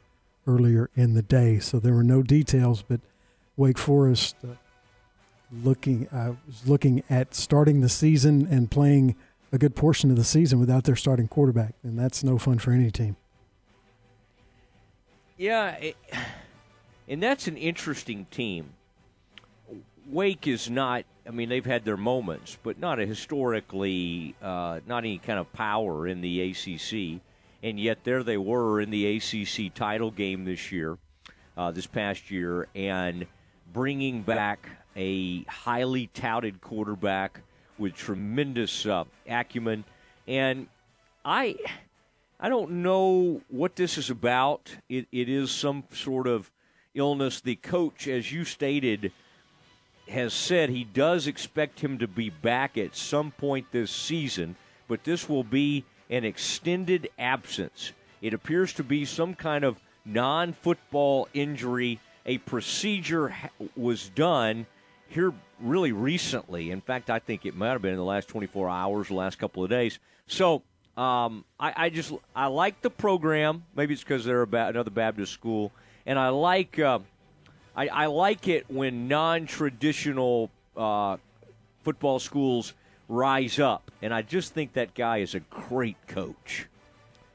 [0.46, 1.58] earlier in the day.
[1.60, 3.00] So there were no details, but
[3.56, 4.54] Wake Forest uh,
[5.52, 9.16] looking uh, was looking at starting the season and playing
[9.52, 12.72] a good portion of the season without their starting quarterback, and that's no fun for
[12.72, 13.16] any team.
[15.36, 15.96] Yeah, it,
[17.08, 18.70] and that's an interesting team.
[20.10, 21.04] Wake is not.
[21.26, 25.52] I mean, they've had their moments, but not a historically, uh, not any kind of
[25.52, 27.20] power in the ACC.
[27.62, 30.98] And yet, there they were in the ACC title game this year,
[31.56, 33.26] uh, this past year, and
[33.72, 37.40] bringing back a highly touted quarterback
[37.78, 39.84] with tremendous uh, acumen.
[40.28, 40.68] And
[41.24, 41.56] I,
[42.38, 44.74] I don't know what this is about.
[44.88, 46.50] It, it is some sort of
[46.94, 47.40] illness.
[47.40, 49.12] The coach, as you stated,
[50.08, 54.56] has said he does expect him to be back at some point this season,
[54.88, 57.92] but this will be an extended absence.
[58.20, 61.98] It appears to be some kind of non football injury.
[62.26, 63.34] A procedure
[63.74, 64.66] was done
[65.12, 66.70] here really recently.
[66.70, 69.38] In fact, I think it might have been in the last 24 hours, the last
[69.38, 69.98] couple of days.
[70.26, 70.62] So
[70.96, 73.64] um, I, I, just I like the program.
[73.76, 75.72] Maybe it's because they're about another Baptist school,
[76.04, 76.98] and I like uh,
[77.74, 81.16] I, I, like it when non-traditional uh,
[81.82, 82.74] football schools
[83.08, 86.66] rise up, and I just think that guy is a great coach.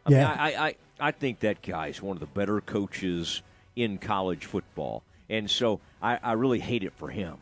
[0.06, 3.42] I yeah, mean, I, I, I think that guy is one of the better coaches
[3.76, 7.38] in college football, and so I, I really hate it for him.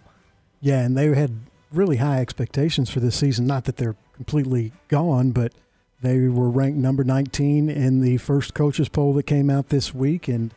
[0.65, 3.45] Yeah, and they had really high expectations for this season.
[3.45, 5.53] Not that they're completely gone, but
[6.01, 10.27] they were ranked number 19 in the first coaches poll that came out this week,
[10.27, 10.55] and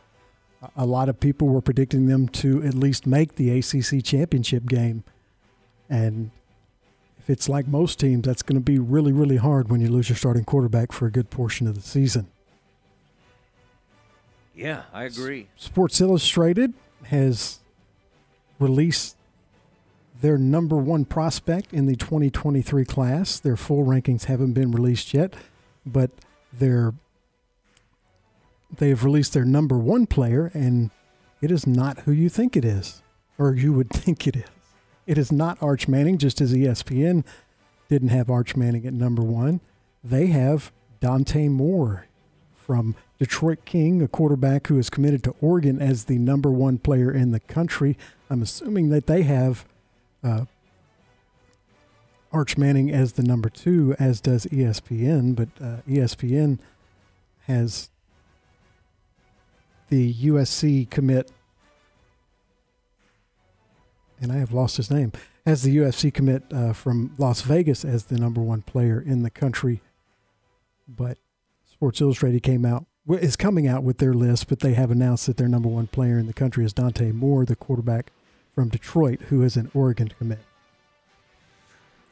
[0.75, 5.03] a lot of people were predicting them to at least make the ACC championship game.
[5.91, 6.31] And
[7.19, 10.09] if it's like most teams, that's going to be really, really hard when you lose
[10.09, 12.25] your starting quarterback for a good portion of the season.
[14.55, 15.49] Yeah, I agree.
[15.55, 16.73] Sports Illustrated
[17.03, 17.59] has
[18.57, 19.15] released
[20.21, 23.39] their number one prospect in the 2023 class.
[23.39, 25.33] Their full rankings haven't been released yet,
[25.85, 26.11] but
[26.51, 26.93] their
[28.77, 30.91] they have released their number one player, and
[31.41, 33.01] it is not who you think it is,
[33.37, 34.45] or you would think it is.
[35.07, 37.25] It is not Arch Manning, just as ESPN
[37.87, 39.59] didn't have Arch Manning at number one.
[40.03, 42.05] They have Dante Moore
[42.53, 47.11] from Detroit King, a quarterback who is committed to Oregon as the number one player
[47.11, 47.97] in the country.
[48.29, 49.65] I'm assuming that they have
[50.23, 50.45] uh,
[52.31, 56.59] Arch Manning as the number two, as does ESPN, but uh, ESPN
[57.47, 57.89] has
[59.89, 61.31] the USC commit,
[64.21, 65.11] and I have lost his name,
[65.45, 69.31] has the UFC commit uh, from Las Vegas as the number one player in the
[69.31, 69.81] country.
[70.87, 71.17] But
[71.65, 72.85] Sports Illustrated came out
[73.17, 76.19] is coming out with their list, but they have announced that their number one player
[76.19, 78.11] in the country is Dante Moore, the quarterback
[78.59, 80.39] from Detroit, who is an Oregon commit.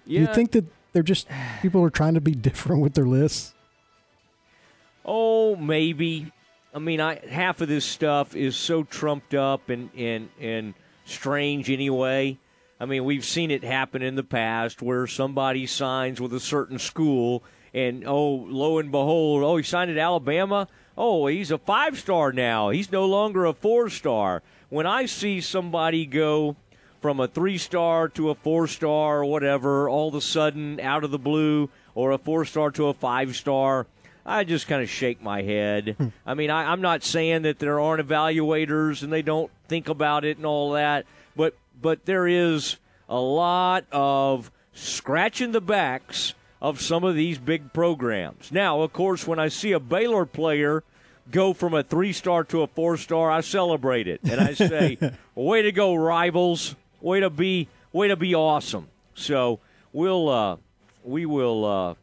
[0.05, 0.21] Yeah.
[0.21, 0.63] You think that
[0.93, 1.27] they're just
[1.61, 3.53] people are trying to be different with their lists?
[5.03, 6.31] Oh, maybe.
[6.73, 11.69] I mean, I half of this stuff is so trumped up and and and strange
[11.69, 12.37] anyway.
[12.79, 16.79] I mean, we've seen it happen in the past where somebody signs with a certain
[16.79, 17.43] school,
[17.73, 20.69] and oh, lo and behold, oh, he signed at Alabama.
[20.97, 22.69] Oh, he's a five star now.
[22.69, 24.43] He's no longer a four star.
[24.69, 26.57] When I see somebody go
[27.01, 31.03] from a three star to a four star or whatever, all of a sudden out
[31.03, 33.87] of the blue, or a four star to a five star,
[34.25, 35.95] I just kind of shake my head.
[35.97, 36.07] Hmm.
[36.25, 40.25] I mean, I, I'm not saying that there aren't evaluators and they don't think about
[40.25, 42.77] it and all that, but but there is
[43.07, 48.51] a lot of scratching the backs of some of these big programs.
[48.51, 50.83] Now, of course, when I see a Baylor player
[51.31, 54.97] go from a three star to a four star, I celebrate it and I say,
[55.35, 56.75] "Way to go, rivals!
[57.01, 59.59] Way to be, way to be awesome!" So
[59.93, 60.57] we'll uh,
[61.03, 61.65] we will.
[61.65, 61.95] Uh,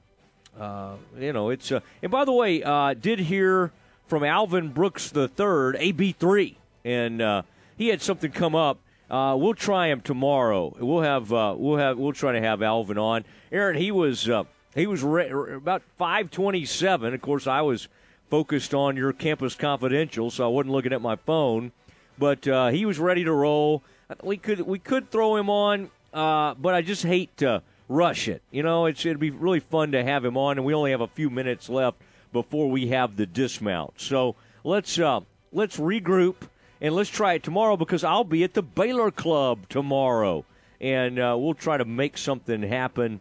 [0.58, 1.72] uh, you know, it's.
[1.72, 3.72] Uh, and by the way, uh, did hear
[4.06, 7.42] from Alvin Brooks the third, AB three, and uh,
[7.76, 8.78] he had something come up.
[9.10, 10.74] Uh, we'll try him tomorrow.
[10.78, 13.24] We'll have uh, we'll have we'll try to have Alvin on.
[13.52, 14.44] Aaron, he was uh,
[14.74, 17.14] he was re- about five twenty seven.
[17.14, 17.88] Of course, I was
[18.34, 21.70] focused on your campus confidential, so I wasn't looking at my phone.
[22.18, 23.84] But uh, he was ready to roll.
[24.24, 28.42] We could we could throw him on, uh, but I just hate to rush it.
[28.50, 31.00] You know, it's it'd be really fun to have him on, and we only have
[31.00, 31.98] a few minutes left
[32.32, 33.92] before we have the dismount.
[33.98, 34.34] So
[34.64, 35.20] let's uh,
[35.52, 36.34] let's regroup
[36.80, 40.44] and let's try it tomorrow because I'll be at the Baylor Club tomorrow,
[40.80, 43.20] and uh, we'll try to make something happen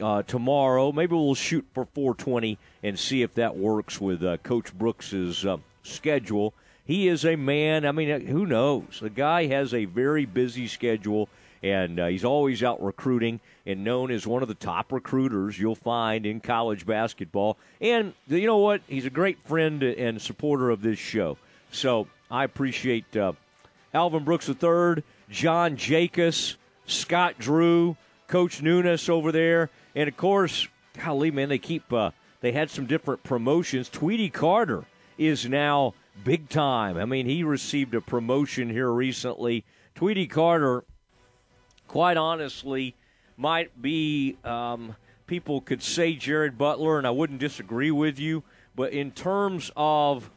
[0.00, 0.92] uh, tomorrow.
[0.92, 5.58] Maybe we'll shoot for 420 and see if that works with uh, Coach Brooks's uh,
[5.82, 6.54] schedule.
[6.84, 7.86] He is a man.
[7.86, 8.98] I mean, who knows?
[9.00, 11.28] The guy has a very busy schedule,
[11.62, 15.74] and uh, he's always out recruiting and known as one of the top recruiters you'll
[15.74, 17.56] find in college basketball.
[17.80, 18.82] And you know what?
[18.88, 21.36] He's a great friend and supporter of this show.
[21.70, 23.32] So I appreciate uh,
[23.94, 26.56] Alvin Brooks III, John Jakus,
[26.86, 27.96] Scott Drew,
[28.26, 30.68] Coach Nunes over there, and of course,
[31.02, 32.10] golly, man, they keep uh,
[32.40, 33.88] they had some different promotions.
[33.88, 34.84] Tweety Carter
[35.18, 35.94] is now
[36.24, 36.96] big time.
[36.96, 39.64] I mean, he received a promotion here recently.
[39.94, 40.84] Tweety Carter,
[41.88, 42.94] quite honestly,
[43.36, 44.96] might be um,
[45.26, 48.42] people could say Jared Butler, and I wouldn't disagree with you.
[48.74, 50.30] But in terms of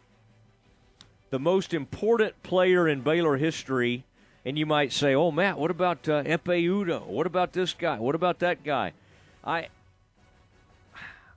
[1.30, 4.04] the most important player in Baylor history,
[4.46, 7.06] and you might say, "Oh, Matt, what about uh, Ekpe Udoh?
[7.06, 7.98] What about this guy?
[8.00, 8.94] What about that guy?"
[9.44, 9.68] I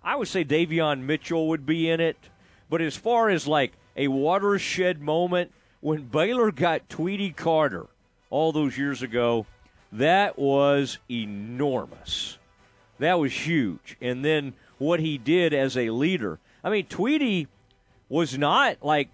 [0.02, 2.16] I would say Davion Mitchell would be in it,
[2.70, 7.86] but as far as like a watershed moment when Baylor got Tweety Carter
[8.30, 9.46] all those years ago,
[9.92, 12.38] that was enormous.
[12.98, 13.96] That was huge.
[14.00, 16.38] And then what he did as a leader.
[16.62, 17.48] I mean, Tweety
[18.08, 19.08] was not like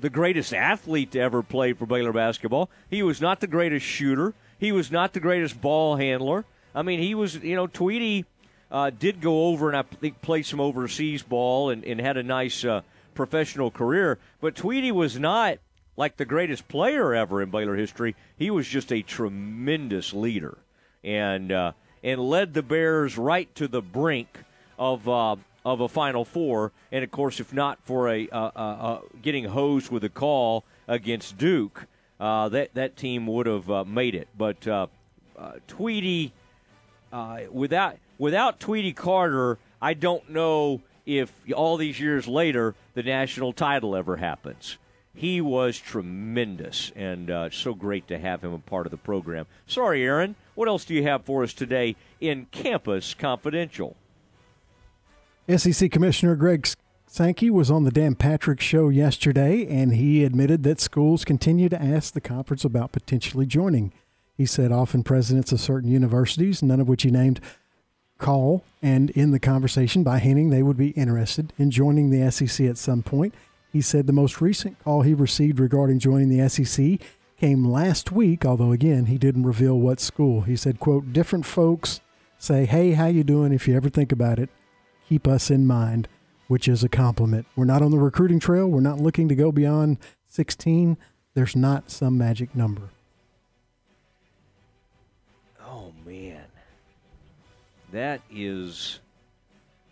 [0.00, 2.70] the greatest athlete to ever play for Baylor basketball.
[2.90, 4.34] He was not the greatest shooter.
[4.58, 6.44] He was not the greatest ball handler.
[6.74, 8.24] I mean, he was, you know, Tweety
[8.70, 12.22] uh, did go over and I think played some overseas ball and, and had a
[12.22, 12.82] nice uh,
[13.14, 14.18] professional career.
[14.40, 15.58] But Tweety was not
[15.96, 18.16] like the greatest player ever in Baylor history.
[18.36, 20.58] He was just a tremendous leader
[21.02, 21.72] and uh,
[22.02, 24.40] and led the Bears right to the brink
[24.78, 26.72] of uh, of a Final Four.
[26.90, 30.64] And of course, if not for a uh, uh, uh getting hosed with a call
[30.88, 31.86] against Duke,
[32.18, 34.28] uh, that that team would have made it.
[34.36, 34.66] But
[37.14, 43.52] Tweety, without without Tweety Carter, I don't know if all these years later the national
[43.52, 44.78] title ever happens.
[45.14, 49.46] He was tremendous and uh, so great to have him a part of the program.
[49.64, 50.34] Sorry, Aaron.
[50.56, 53.94] What else do you have for us today in Campus Confidential?
[55.56, 56.66] SEC Commissioner Greg
[57.06, 61.80] Sankey was on the Dan Patrick Show yesterday, and he admitted that schools continue to
[61.80, 63.92] ask the conference about potentially joining.
[64.36, 67.40] He said often presidents of certain universities, none of which he named,
[68.18, 72.66] call and in the conversation by hinting they would be interested in joining the SEC
[72.66, 73.34] at some point.
[73.72, 77.00] He said the most recent call he received regarding joining the SEC
[77.38, 80.42] came last week, although again, he didn't reveal what school.
[80.42, 82.00] He said, quote, different folks
[82.38, 84.48] say, "Hey, how you doing if you ever think about it?
[85.08, 86.08] Keep us in mind."
[86.46, 87.46] Which is a compliment.
[87.56, 88.68] We're not on the recruiting trail.
[88.68, 89.96] We're not looking to go beyond
[90.26, 90.98] 16.
[91.32, 92.90] There's not some magic number.
[97.94, 98.98] That is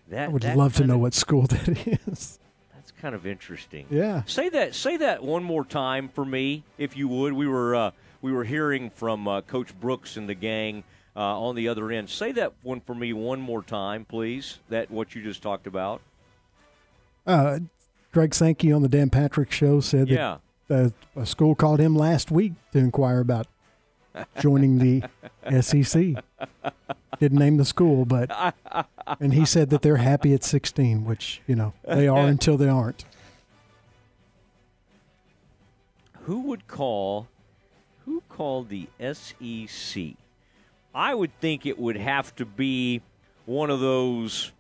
[0.09, 1.69] that I would love to know of- what school that
[2.09, 2.41] is.
[2.75, 3.87] That's kind of interesting.
[3.91, 4.25] Yeah.
[4.27, 4.75] Say that.
[4.75, 7.33] Say that one more time for me, if you would.
[7.33, 10.83] We were uh, we were hearing from uh, Coach Brooks and the gang
[11.15, 12.11] uh, on the other end.
[12.11, 14.59] Say that one for me one more time, please.
[14.69, 16.01] That what you just talked about.
[17.25, 17.61] Uh,
[18.13, 20.39] Greg Sankey on the Dan Patrick Show said Yeah.
[20.67, 23.47] that a school called him last week to inquire about
[24.41, 25.03] joining the
[25.61, 26.23] SEC.
[27.19, 28.55] Didn't name the school, but
[29.21, 32.69] and he said that they're happy at 16, which you know they are until they
[32.69, 33.05] aren't.
[36.23, 37.29] Who would call?
[38.05, 40.03] Who called the SEC?
[40.95, 43.01] I would think it would have to be
[43.47, 44.53] one of those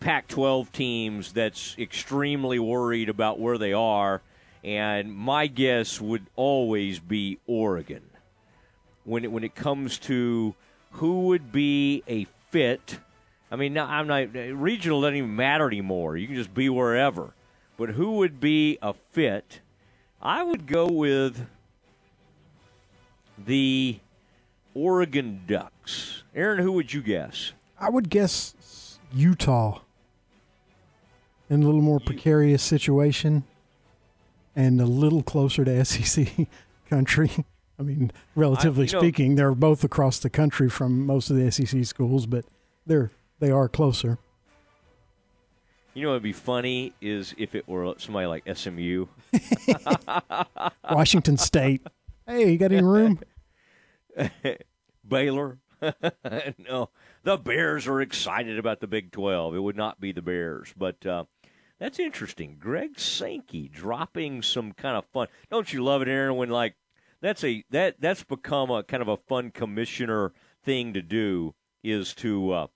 [0.00, 4.22] Pac-12 teams that's extremely worried about where they are,
[4.64, 8.02] and my guess would always be Oregon.
[9.04, 10.54] When it when it comes to
[10.92, 12.98] who would be a fit,
[13.50, 16.16] I mean, I'm not regional doesn't even matter anymore.
[16.16, 17.34] You can just be wherever.
[17.76, 19.60] But who would be a fit?
[20.20, 21.46] I would go with
[23.36, 23.98] the
[24.74, 26.22] Oregon Ducks.
[26.34, 27.52] Aaron, who would you guess?
[27.78, 29.80] I would guess Utah
[31.50, 33.44] in a little more precarious situation
[34.54, 36.28] and a little closer to SEC
[36.88, 37.44] country.
[37.82, 41.36] I mean, relatively I- you know- speaking, they're both across the country from most of
[41.36, 42.44] the SEC schools, but
[42.86, 43.10] they're
[43.40, 44.18] they are closer.
[45.94, 49.06] You know what would be funny is if it were somebody like SMU.
[50.90, 51.82] Washington State.
[52.26, 53.20] Hey, you got any room?
[55.06, 55.58] Baylor.
[56.68, 56.88] no,
[57.24, 59.56] the Bears are excited about the Big 12.
[59.56, 61.24] It would not be the Bears, but uh,
[61.80, 62.56] that's interesting.
[62.58, 65.26] Greg Sankey dropping some kind of fun.
[65.50, 66.36] Don't you love it, Aaron?
[66.36, 66.74] When like
[67.22, 70.32] that's a that that's become a kind of a fun commissioner
[70.64, 72.66] thing to do is to uh,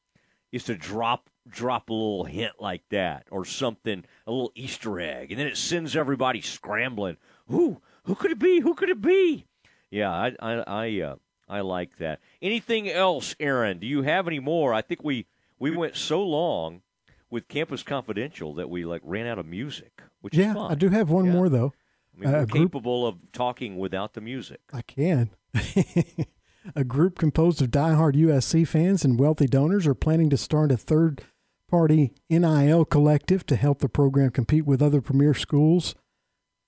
[0.52, 5.30] is to drop drop a little hint like that or something, a little Easter egg,
[5.30, 7.16] and then it sends everybody scrambling.
[7.48, 8.60] Who who could it be?
[8.60, 9.46] Who could it be?
[9.90, 11.16] Yeah, I I I, uh,
[11.48, 12.20] I like that.
[12.42, 13.78] Anything else, Aaron?
[13.78, 14.72] Do you have any more?
[14.74, 15.26] I think we
[15.58, 16.82] we went so long
[17.30, 20.58] with Campus Confidential that we like ran out of music, which is yeah.
[20.58, 21.32] I do have one Yeah.
[21.32, 21.72] more though.
[22.16, 24.60] I mean, Uh, we're a group capable of talking without the music.
[24.72, 25.30] I can.
[26.74, 30.76] a group composed of diehard USC fans and wealthy donors are planning to start a
[30.76, 31.22] third
[31.68, 35.94] party NIL collective to help the program compete with other premier schools.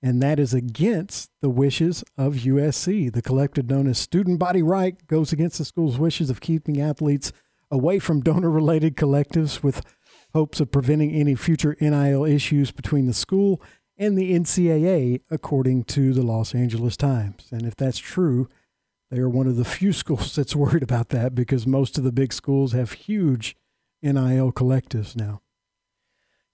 [0.01, 3.13] And that is against the wishes of USC.
[3.13, 7.33] The collective, known as Student Body Right, goes against the school's wishes of keeping athletes
[7.71, 9.85] away from donor related collectives with
[10.35, 13.61] hopes of preventing any future NIL issues between the school
[13.99, 17.49] and the NCAA, according to the Los Angeles Times.
[17.51, 18.49] And if that's true,
[19.11, 22.13] they are one of the few schools that's worried about that because most of the
[22.13, 23.57] big schools have huge
[24.03, 25.43] NIL collectives now.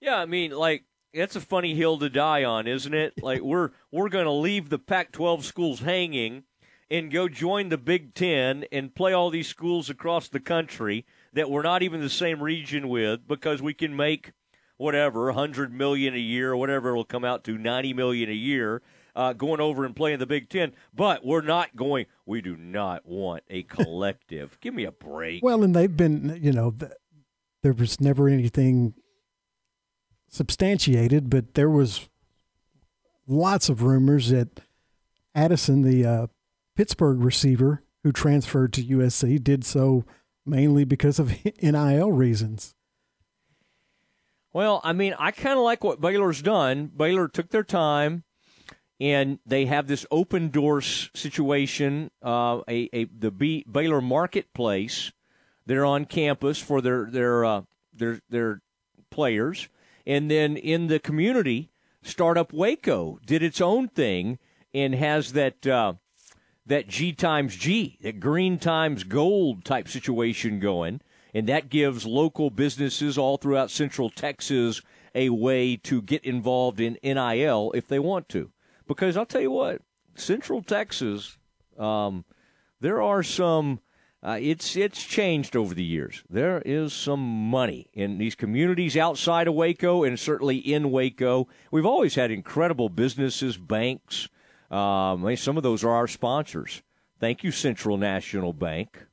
[0.00, 3.22] Yeah, I mean, like that's a funny hill to die on, isn't it?
[3.22, 6.44] Like we're we're going to leave the Pac-12 schools hanging
[6.90, 11.50] and go join the Big 10 and play all these schools across the country that
[11.50, 14.32] we're not even the same region with because we can make
[14.76, 18.82] whatever 100 million a year or whatever it'll come out to 90 million a year
[19.16, 23.06] uh, going over and playing the Big 10, but we're not going we do not
[23.06, 24.59] want a collective.
[24.60, 25.42] Give me a break.
[25.42, 26.92] Well, and they've been, you know, th-
[27.62, 28.94] there was never anything
[30.28, 32.09] substantiated, but there was
[33.26, 34.60] lots of rumors that
[35.34, 36.26] Addison, the uh,
[36.76, 40.05] Pittsburgh receiver who transferred to USC, did so
[40.44, 41.32] mainly because of
[41.62, 42.74] NIL reasons.
[44.55, 46.86] Well, I mean, I kind of like what Baylor's done.
[46.86, 48.22] Baylor took their time,
[49.01, 52.12] and they have this open doors situation.
[52.22, 55.10] Uh, a, a the B, Baylor Marketplace.
[55.66, 57.62] They're on campus for their their uh,
[57.93, 58.62] their their
[59.10, 59.68] players,
[60.06, 61.72] and then in the community,
[62.02, 64.39] Startup Waco did its own thing
[64.72, 65.66] and has that.
[65.66, 65.94] Uh,
[66.66, 71.02] that G times G, that green times gold type situation going.
[71.35, 74.81] And that gives local businesses all throughout Central Texas
[75.15, 78.51] a way to get involved in NIL if they want to.
[78.86, 79.82] Because I'll tell you what,
[80.15, 81.36] Central Texas,
[81.78, 82.24] um,
[82.81, 83.81] there are some.
[84.23, 86.24] Uh, it's it's changed over the years.
[86.31, 91.47] There is some money in these communities outside of Waco, and certainly in Waco.
[91.70, 94.28] We've always had incredible businesses, banks.
[94.70, 96.82] Um, some of those are our sponsors.
[97.20, 99.06] Thank you, Central National Bank.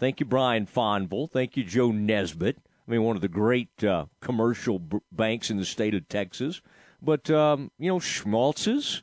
[0.00, 1.30] Thank you, Brian Fonville.
[1.30, 2.56] Thank you, Joe Nesbitt.
[2.88, 6.62] I mean, one of the great uh, commercial b- banks in the state of Texas.
[7.02, 9.02] But um, you know, Schmaltz's,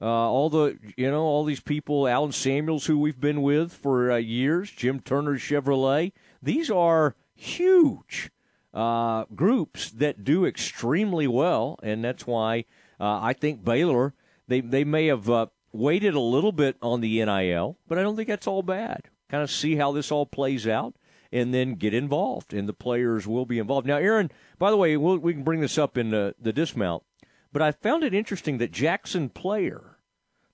[0.00, 4.10] uh, all the you know, all these people, Allen Samuels, who we've been with for
[4.10, 6.12] uh, years, Jim Turner Chevrolet.
[6.42, 8.30] These are huge
[8.72, 12.64] uh, groups that do extremely well, and that's why
[12.98, 14.14] uh, I think Baylor
[14.48, 18.16] they they may have uh, waited a little bit on the NIL, but I don't
[18.16, 19.10] think that's all bad.
[19.30, 20.94] Kind of see how this all plays out,
[21.32, 23.86] and then get involved, and the players will be involved.
[23.86, 27.04] Now, Aaron, by the way, we'll, we can bring this up in the, the dismount,
[27.52, 29.98] but I found it interesting that Jackson Player,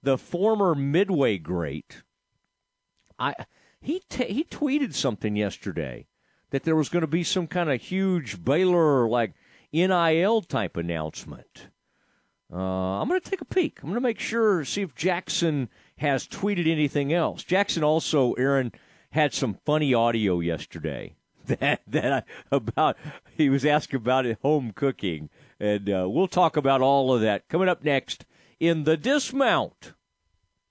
[0.03, 2.03] the former Midway great,
[3.19, 3.35] I
[3.81, 6.07] he t- he tweeted something yesterday
[6.51, 9.35] that there was going to be some kind of huge Baylor like
[9.73, 11.69] NIL type announcement.
[12.53, 13.81] Uh, I'm going to take a peek.
[13.83, 15.69] I'm going to make sure see if Jackson
[15.99, 17.43] has tweeted anything else.
[17.43, 18.73] Jackson also, Aaron,
[19.11, 21.17] had some funny audio yesterday
[21.47, 22.23] that that I,
[22.55, 22.97] about
[23.37, 27.49] he was asked about it, home cooking, and uh, we'll talk about all of that
[27.49, 28.27] coming up next
[28.61, 29.93] in the dismount.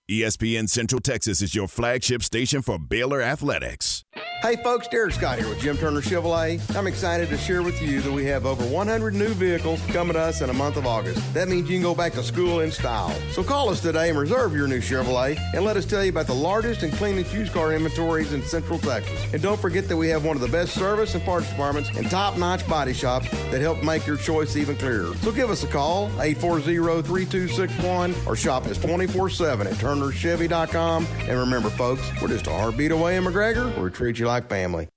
[0.09, 4.04] ESPN Central Texas is your flagship station for Baylor Athletics.
[4.45, 6.61] Hey folks, Derek Scott here with Jim Turner Chevrolet.
[6.75, 10.19] I'm excited to share with you that we have over 100 new vehicles coming to
[10.19, 11.33] us in the month of August.
[11.33, 13.09] That means you can go back to school in style.
[13.31, 16.27] So call us today and reserve your new Chevrolet and let us tell you about
[16.27, 19.19] the largest and cleanest used car inventories in Central Texas.
[19.33, 22.07] And don't forget that we have one of the best service and parts departments and
[22.11, 25.15] top-notch body shops that help make your choice even clearer.
[25.15, 31.07] So give us a call, 840-3261 or shop us 24-7 at turnerchevy.com.
[31.21, 34.47] And remember folks, we're just a heartbeat away in McGregor where we treat you like
[34.47, 34.87] family.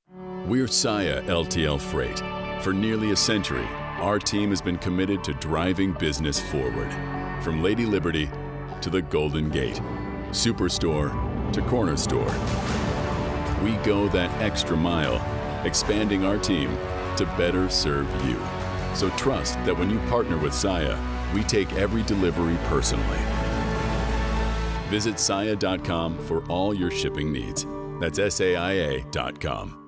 [0.47, 2.19] We're Saia LTL Freight.
[2.63, 3.67] For nearly a century,
[4.01, 6.93] our team has been committed to driving business forward.
[7.43, 8.29] From Lady Liberty
[8.83, 9.81] to the Golden Gate,
[10.29, 11.11] Superstore
[11.55, 12.31] to Corner Store.
[13.65, 15.25] We go that extra mile,
[15.65, 16.77] expanding our team
[17.17, 18.39] to better serve you.
[18.95, 20.99] So trust that when you partner with Saia,
[21.33, 23.21] we take every delivery personally.
[24.91, 27.65] Visit Saia.com for all your shipping needs.
[28.01, 29.88] That's SAIA.com.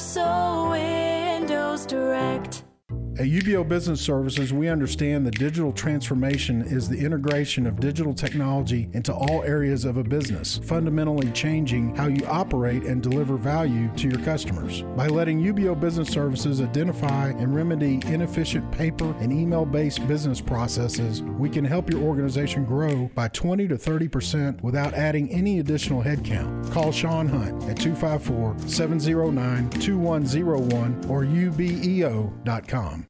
[0.00, 2.69] Universal Windows Direct.
[3.20, 8.88] At UBEO Business Services, we understand that digital transformation is the integration of digital technology
[8.94, 14.08] into all areas of a business, fundamentally changing how you operate and deliver value to
[14.08, 14.80] your customers.
[14.96, 21.22] By letting UBEO Business Services identify and remedy inefficient paper and email based business processes,
[21.22, 26.72] we can help your organization grow by 20 to 30% without adding any additional headcount.
[26.72, 33.09] Call Sean Hunt at 254 709 2101 or ubeo.com.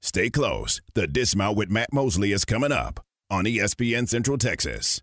[0.00, 0.80] Stay close.
[0.94, 3.00] The Dismount with Matt Mosley is coming up
[3.30, 5.02] on ESPN Central Texas.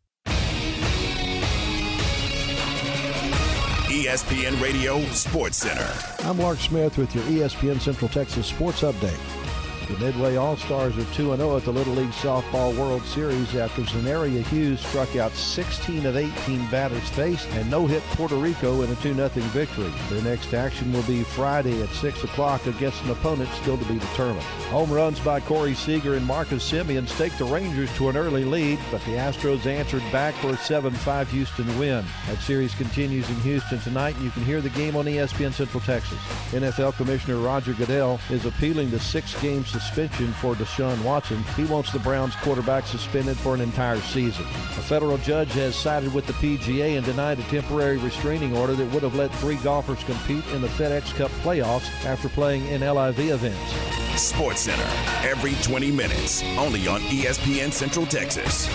[3.88, 5.90] ESPN Radio Sports Center.
[6.28, 9.45] I'm Mark Smith with your ESPN Central Texas Sports Update.
[9.88, 13.84] The Midway All Stars are 2 0 at the Little League Softball World Series after
[13.84, 18.92] Zenaria Hughes struck out 16 of 18 batters faced and no hit Puerto Rico in
[18.92, 19.92] a 2 0 victory.
[20.10, 24.00] Their next action will be Friday at 6 o'clock against an opponent still to be
[24.00, 24.42] determined.
[24.72, 28.80] Home runs by Corey Seager and Marcus Semien staked the Rangers to an early lead,
[28.90, 32.04] but the Astros answered back for a 7 5 Houston win.
[32.26, 35.82] That series continues in Houston tonight, and you can hear the game on ESPN Central
[35.82, 36.18] Texas.
[36.50, 41.44] NFL Commissioner Roger Goodell is appealing the six game suspension for Deshaun Watson.
[41.58, 44.46] He wants the Browns quarterback suspended for an entire season.
[44.46, 48.90] A federal judge has sided with the PGA and denied a temporary restraining order that
[48.94, 53.20] would have let three golfers compete in the FedEx Cup playoffs after playing in LIV
[53.20, 54.22] events.
[54.22, 58.70] Sports Center, every 20 minutes, only on ESPN Central Texas.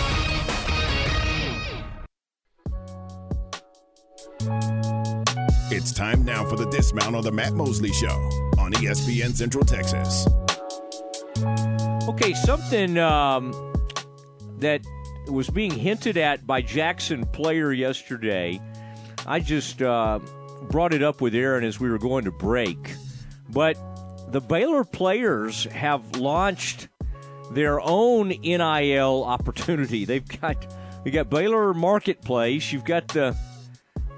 [5.73, 8.29] It's time now for the dismount on the Matt Mosley Show
[8.59, 10.27] on ESPN Central Texas.
[12.11, 13.53] Okay, something um,
[14.59, 14.81] that
[15.27, 18.59] was being hinted at by Jackson Player yesterday.
[19.25, 20.19] I just uh,
[20.69, 22.95] brought it up with Aaron as we were going to break.
[23.47, 23.77] But
[24.29, 26.89] the Baylor players have launched
[27.51, 30.03] their own NIL opportunity.
[30.05, 30.57] They've got
[31.05, 32.73] you got Baylor Marketplace.
[32.73, 33.37] You've got the.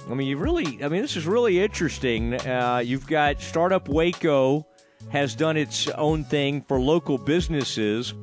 [0.10, 0.84] I mean, you really.
[0.84, 2.34] I mean, this is really interesting.
[2.34, 4.66] Uh, you've got Startup Waco
[5.10, 8.14] has done its own thing for local businesses.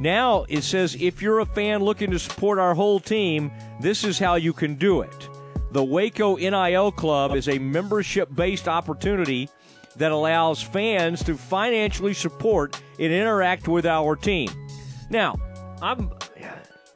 [0.00, 4.18] Now it says if you're a fan looking to support our whole team, this is
[4.18, 5.28] how you can do it.
[5.72, 9.48] The Waco NIL Club is a membership based opportunity
[9.96, 14.48] that allows fans to financially support and interact with our team.
[15.10, 15.36] Now,
[15.80, 16.10] I'm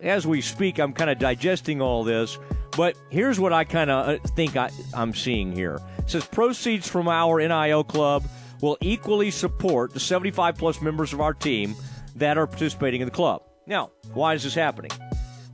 [0.01, 2.39] as we speak, I'm kind of digesting all this,
[2.77, 5.81] but here's what I kind of uh, think I, I'm seeing here.
[5.99, 8.25] It says proceeds from our NIL club
[8.61, 11.75] will equally support the 75 plus members of our team
[12.17, 13.43] that are participating in the club.
[13.67, 14.91] Now, why is this happening?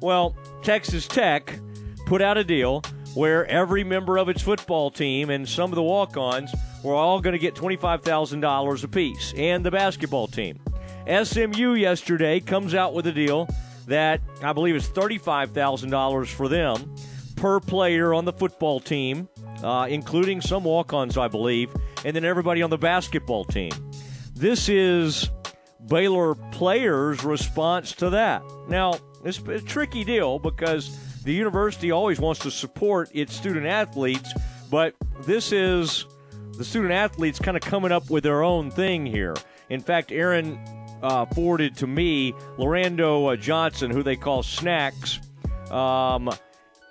[0.01, 1.59] Well, Texas Tech
[2.07, 2.83] put out a deal
[3.15, 6.53] where every member of its football team and some of the walk ons
[6.83, 10.61] were all going to get $25,000 apiece, and the basketball team.
[11.07, 13.49] SMU yesterday comes out with a deal
[13.87, 16.95] that I believe is $35,000 for them
[17.37, 19.29] per player on the football team,
[19.65, 21.75] uh, including some walk ons, I believe,
[22.05, 23.73] and then everybody on the basketball team.
[24.35, 25.31] This is
[25.89, 28.43] Baylor players' response to that.
[28.69, 34.33] Now, it's a tricky deal because the university always wants to support its student athletes,
[34.71, 36.05] but this is
[36.59, 39.35] the student athletes kind of coming up with their own thing here.
[39.71, 40.59] In fact, Aaron
[41.03, 45.21] uh, forwarded to me Lorando uh, Johnson, who they call Snacks.
[45.71, 46.31] Um,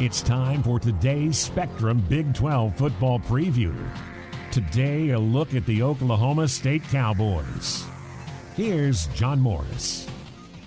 [0.00, 3.72] It's time for today's Spectrum Big 12 football preview.
[4.50, 7.84] Today, a look at the Oklahoma State Cowboys.
[8.56, 10.08] Here's John Morris.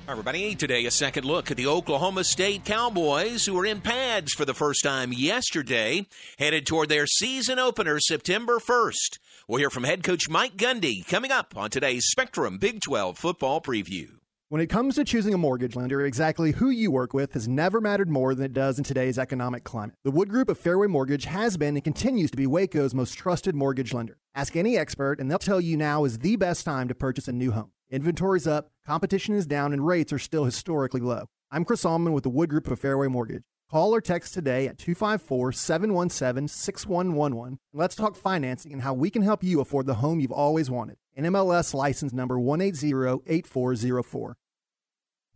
[0.07, 0.53] Everybody.
[0.53, 4.53] Today, a second look at the Oklahoma State Cowboys, who are in pads for the
[4.53, 6.05] first time yesterday,
[6.37, 9.17] headed toward their season opener September 1st.
[9.47, 13.61] We'll hear from head coach Mike Gundy coming up on today's Spectrum Big 12 football
[13.61, 14.09] preview.
[14.49, 17.81] When it comes to choosing a mortgage lender, exactly who you work with has never
[17.81, 19.95] mattered more than it does in today's economic climate.
[20.03, 23.55] The Wood Group of Fairway Mortgage has been and continues to be Waco's most trusted
[23.55, 24.17] mortgage lender.
[24.35, 27.31] Ask any expert, and they'll tell you now is the best time to purchase a
[27.31, 27.71] new home.
[27.91, 31.25] Inventory's up, competition is down, and rates are still historically low.
[31.51, 33.43] I'm Chris Allman with the Wood Group of Fairway Mortgage.
[33.69, 39.09] Call or text today at 254 717 6111 and let's talk financing and how we
[39.09, 40.97] can help you afford the home you've always wanted.
[41.17, 44.33] NMLS license number 1808404.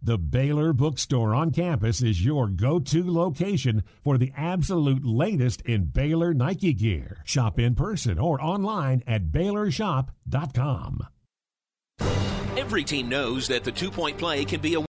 [0.01, 5.85] The Baylor Bookstore on campus is your go to location for the absolute latest in
[5.85, 7.21] Baylor Nike gear.
[7.25, 11.07] Shop in person or online at BaylorShop.com.
[12.59, 14.77] Every team knows that the two point play can be a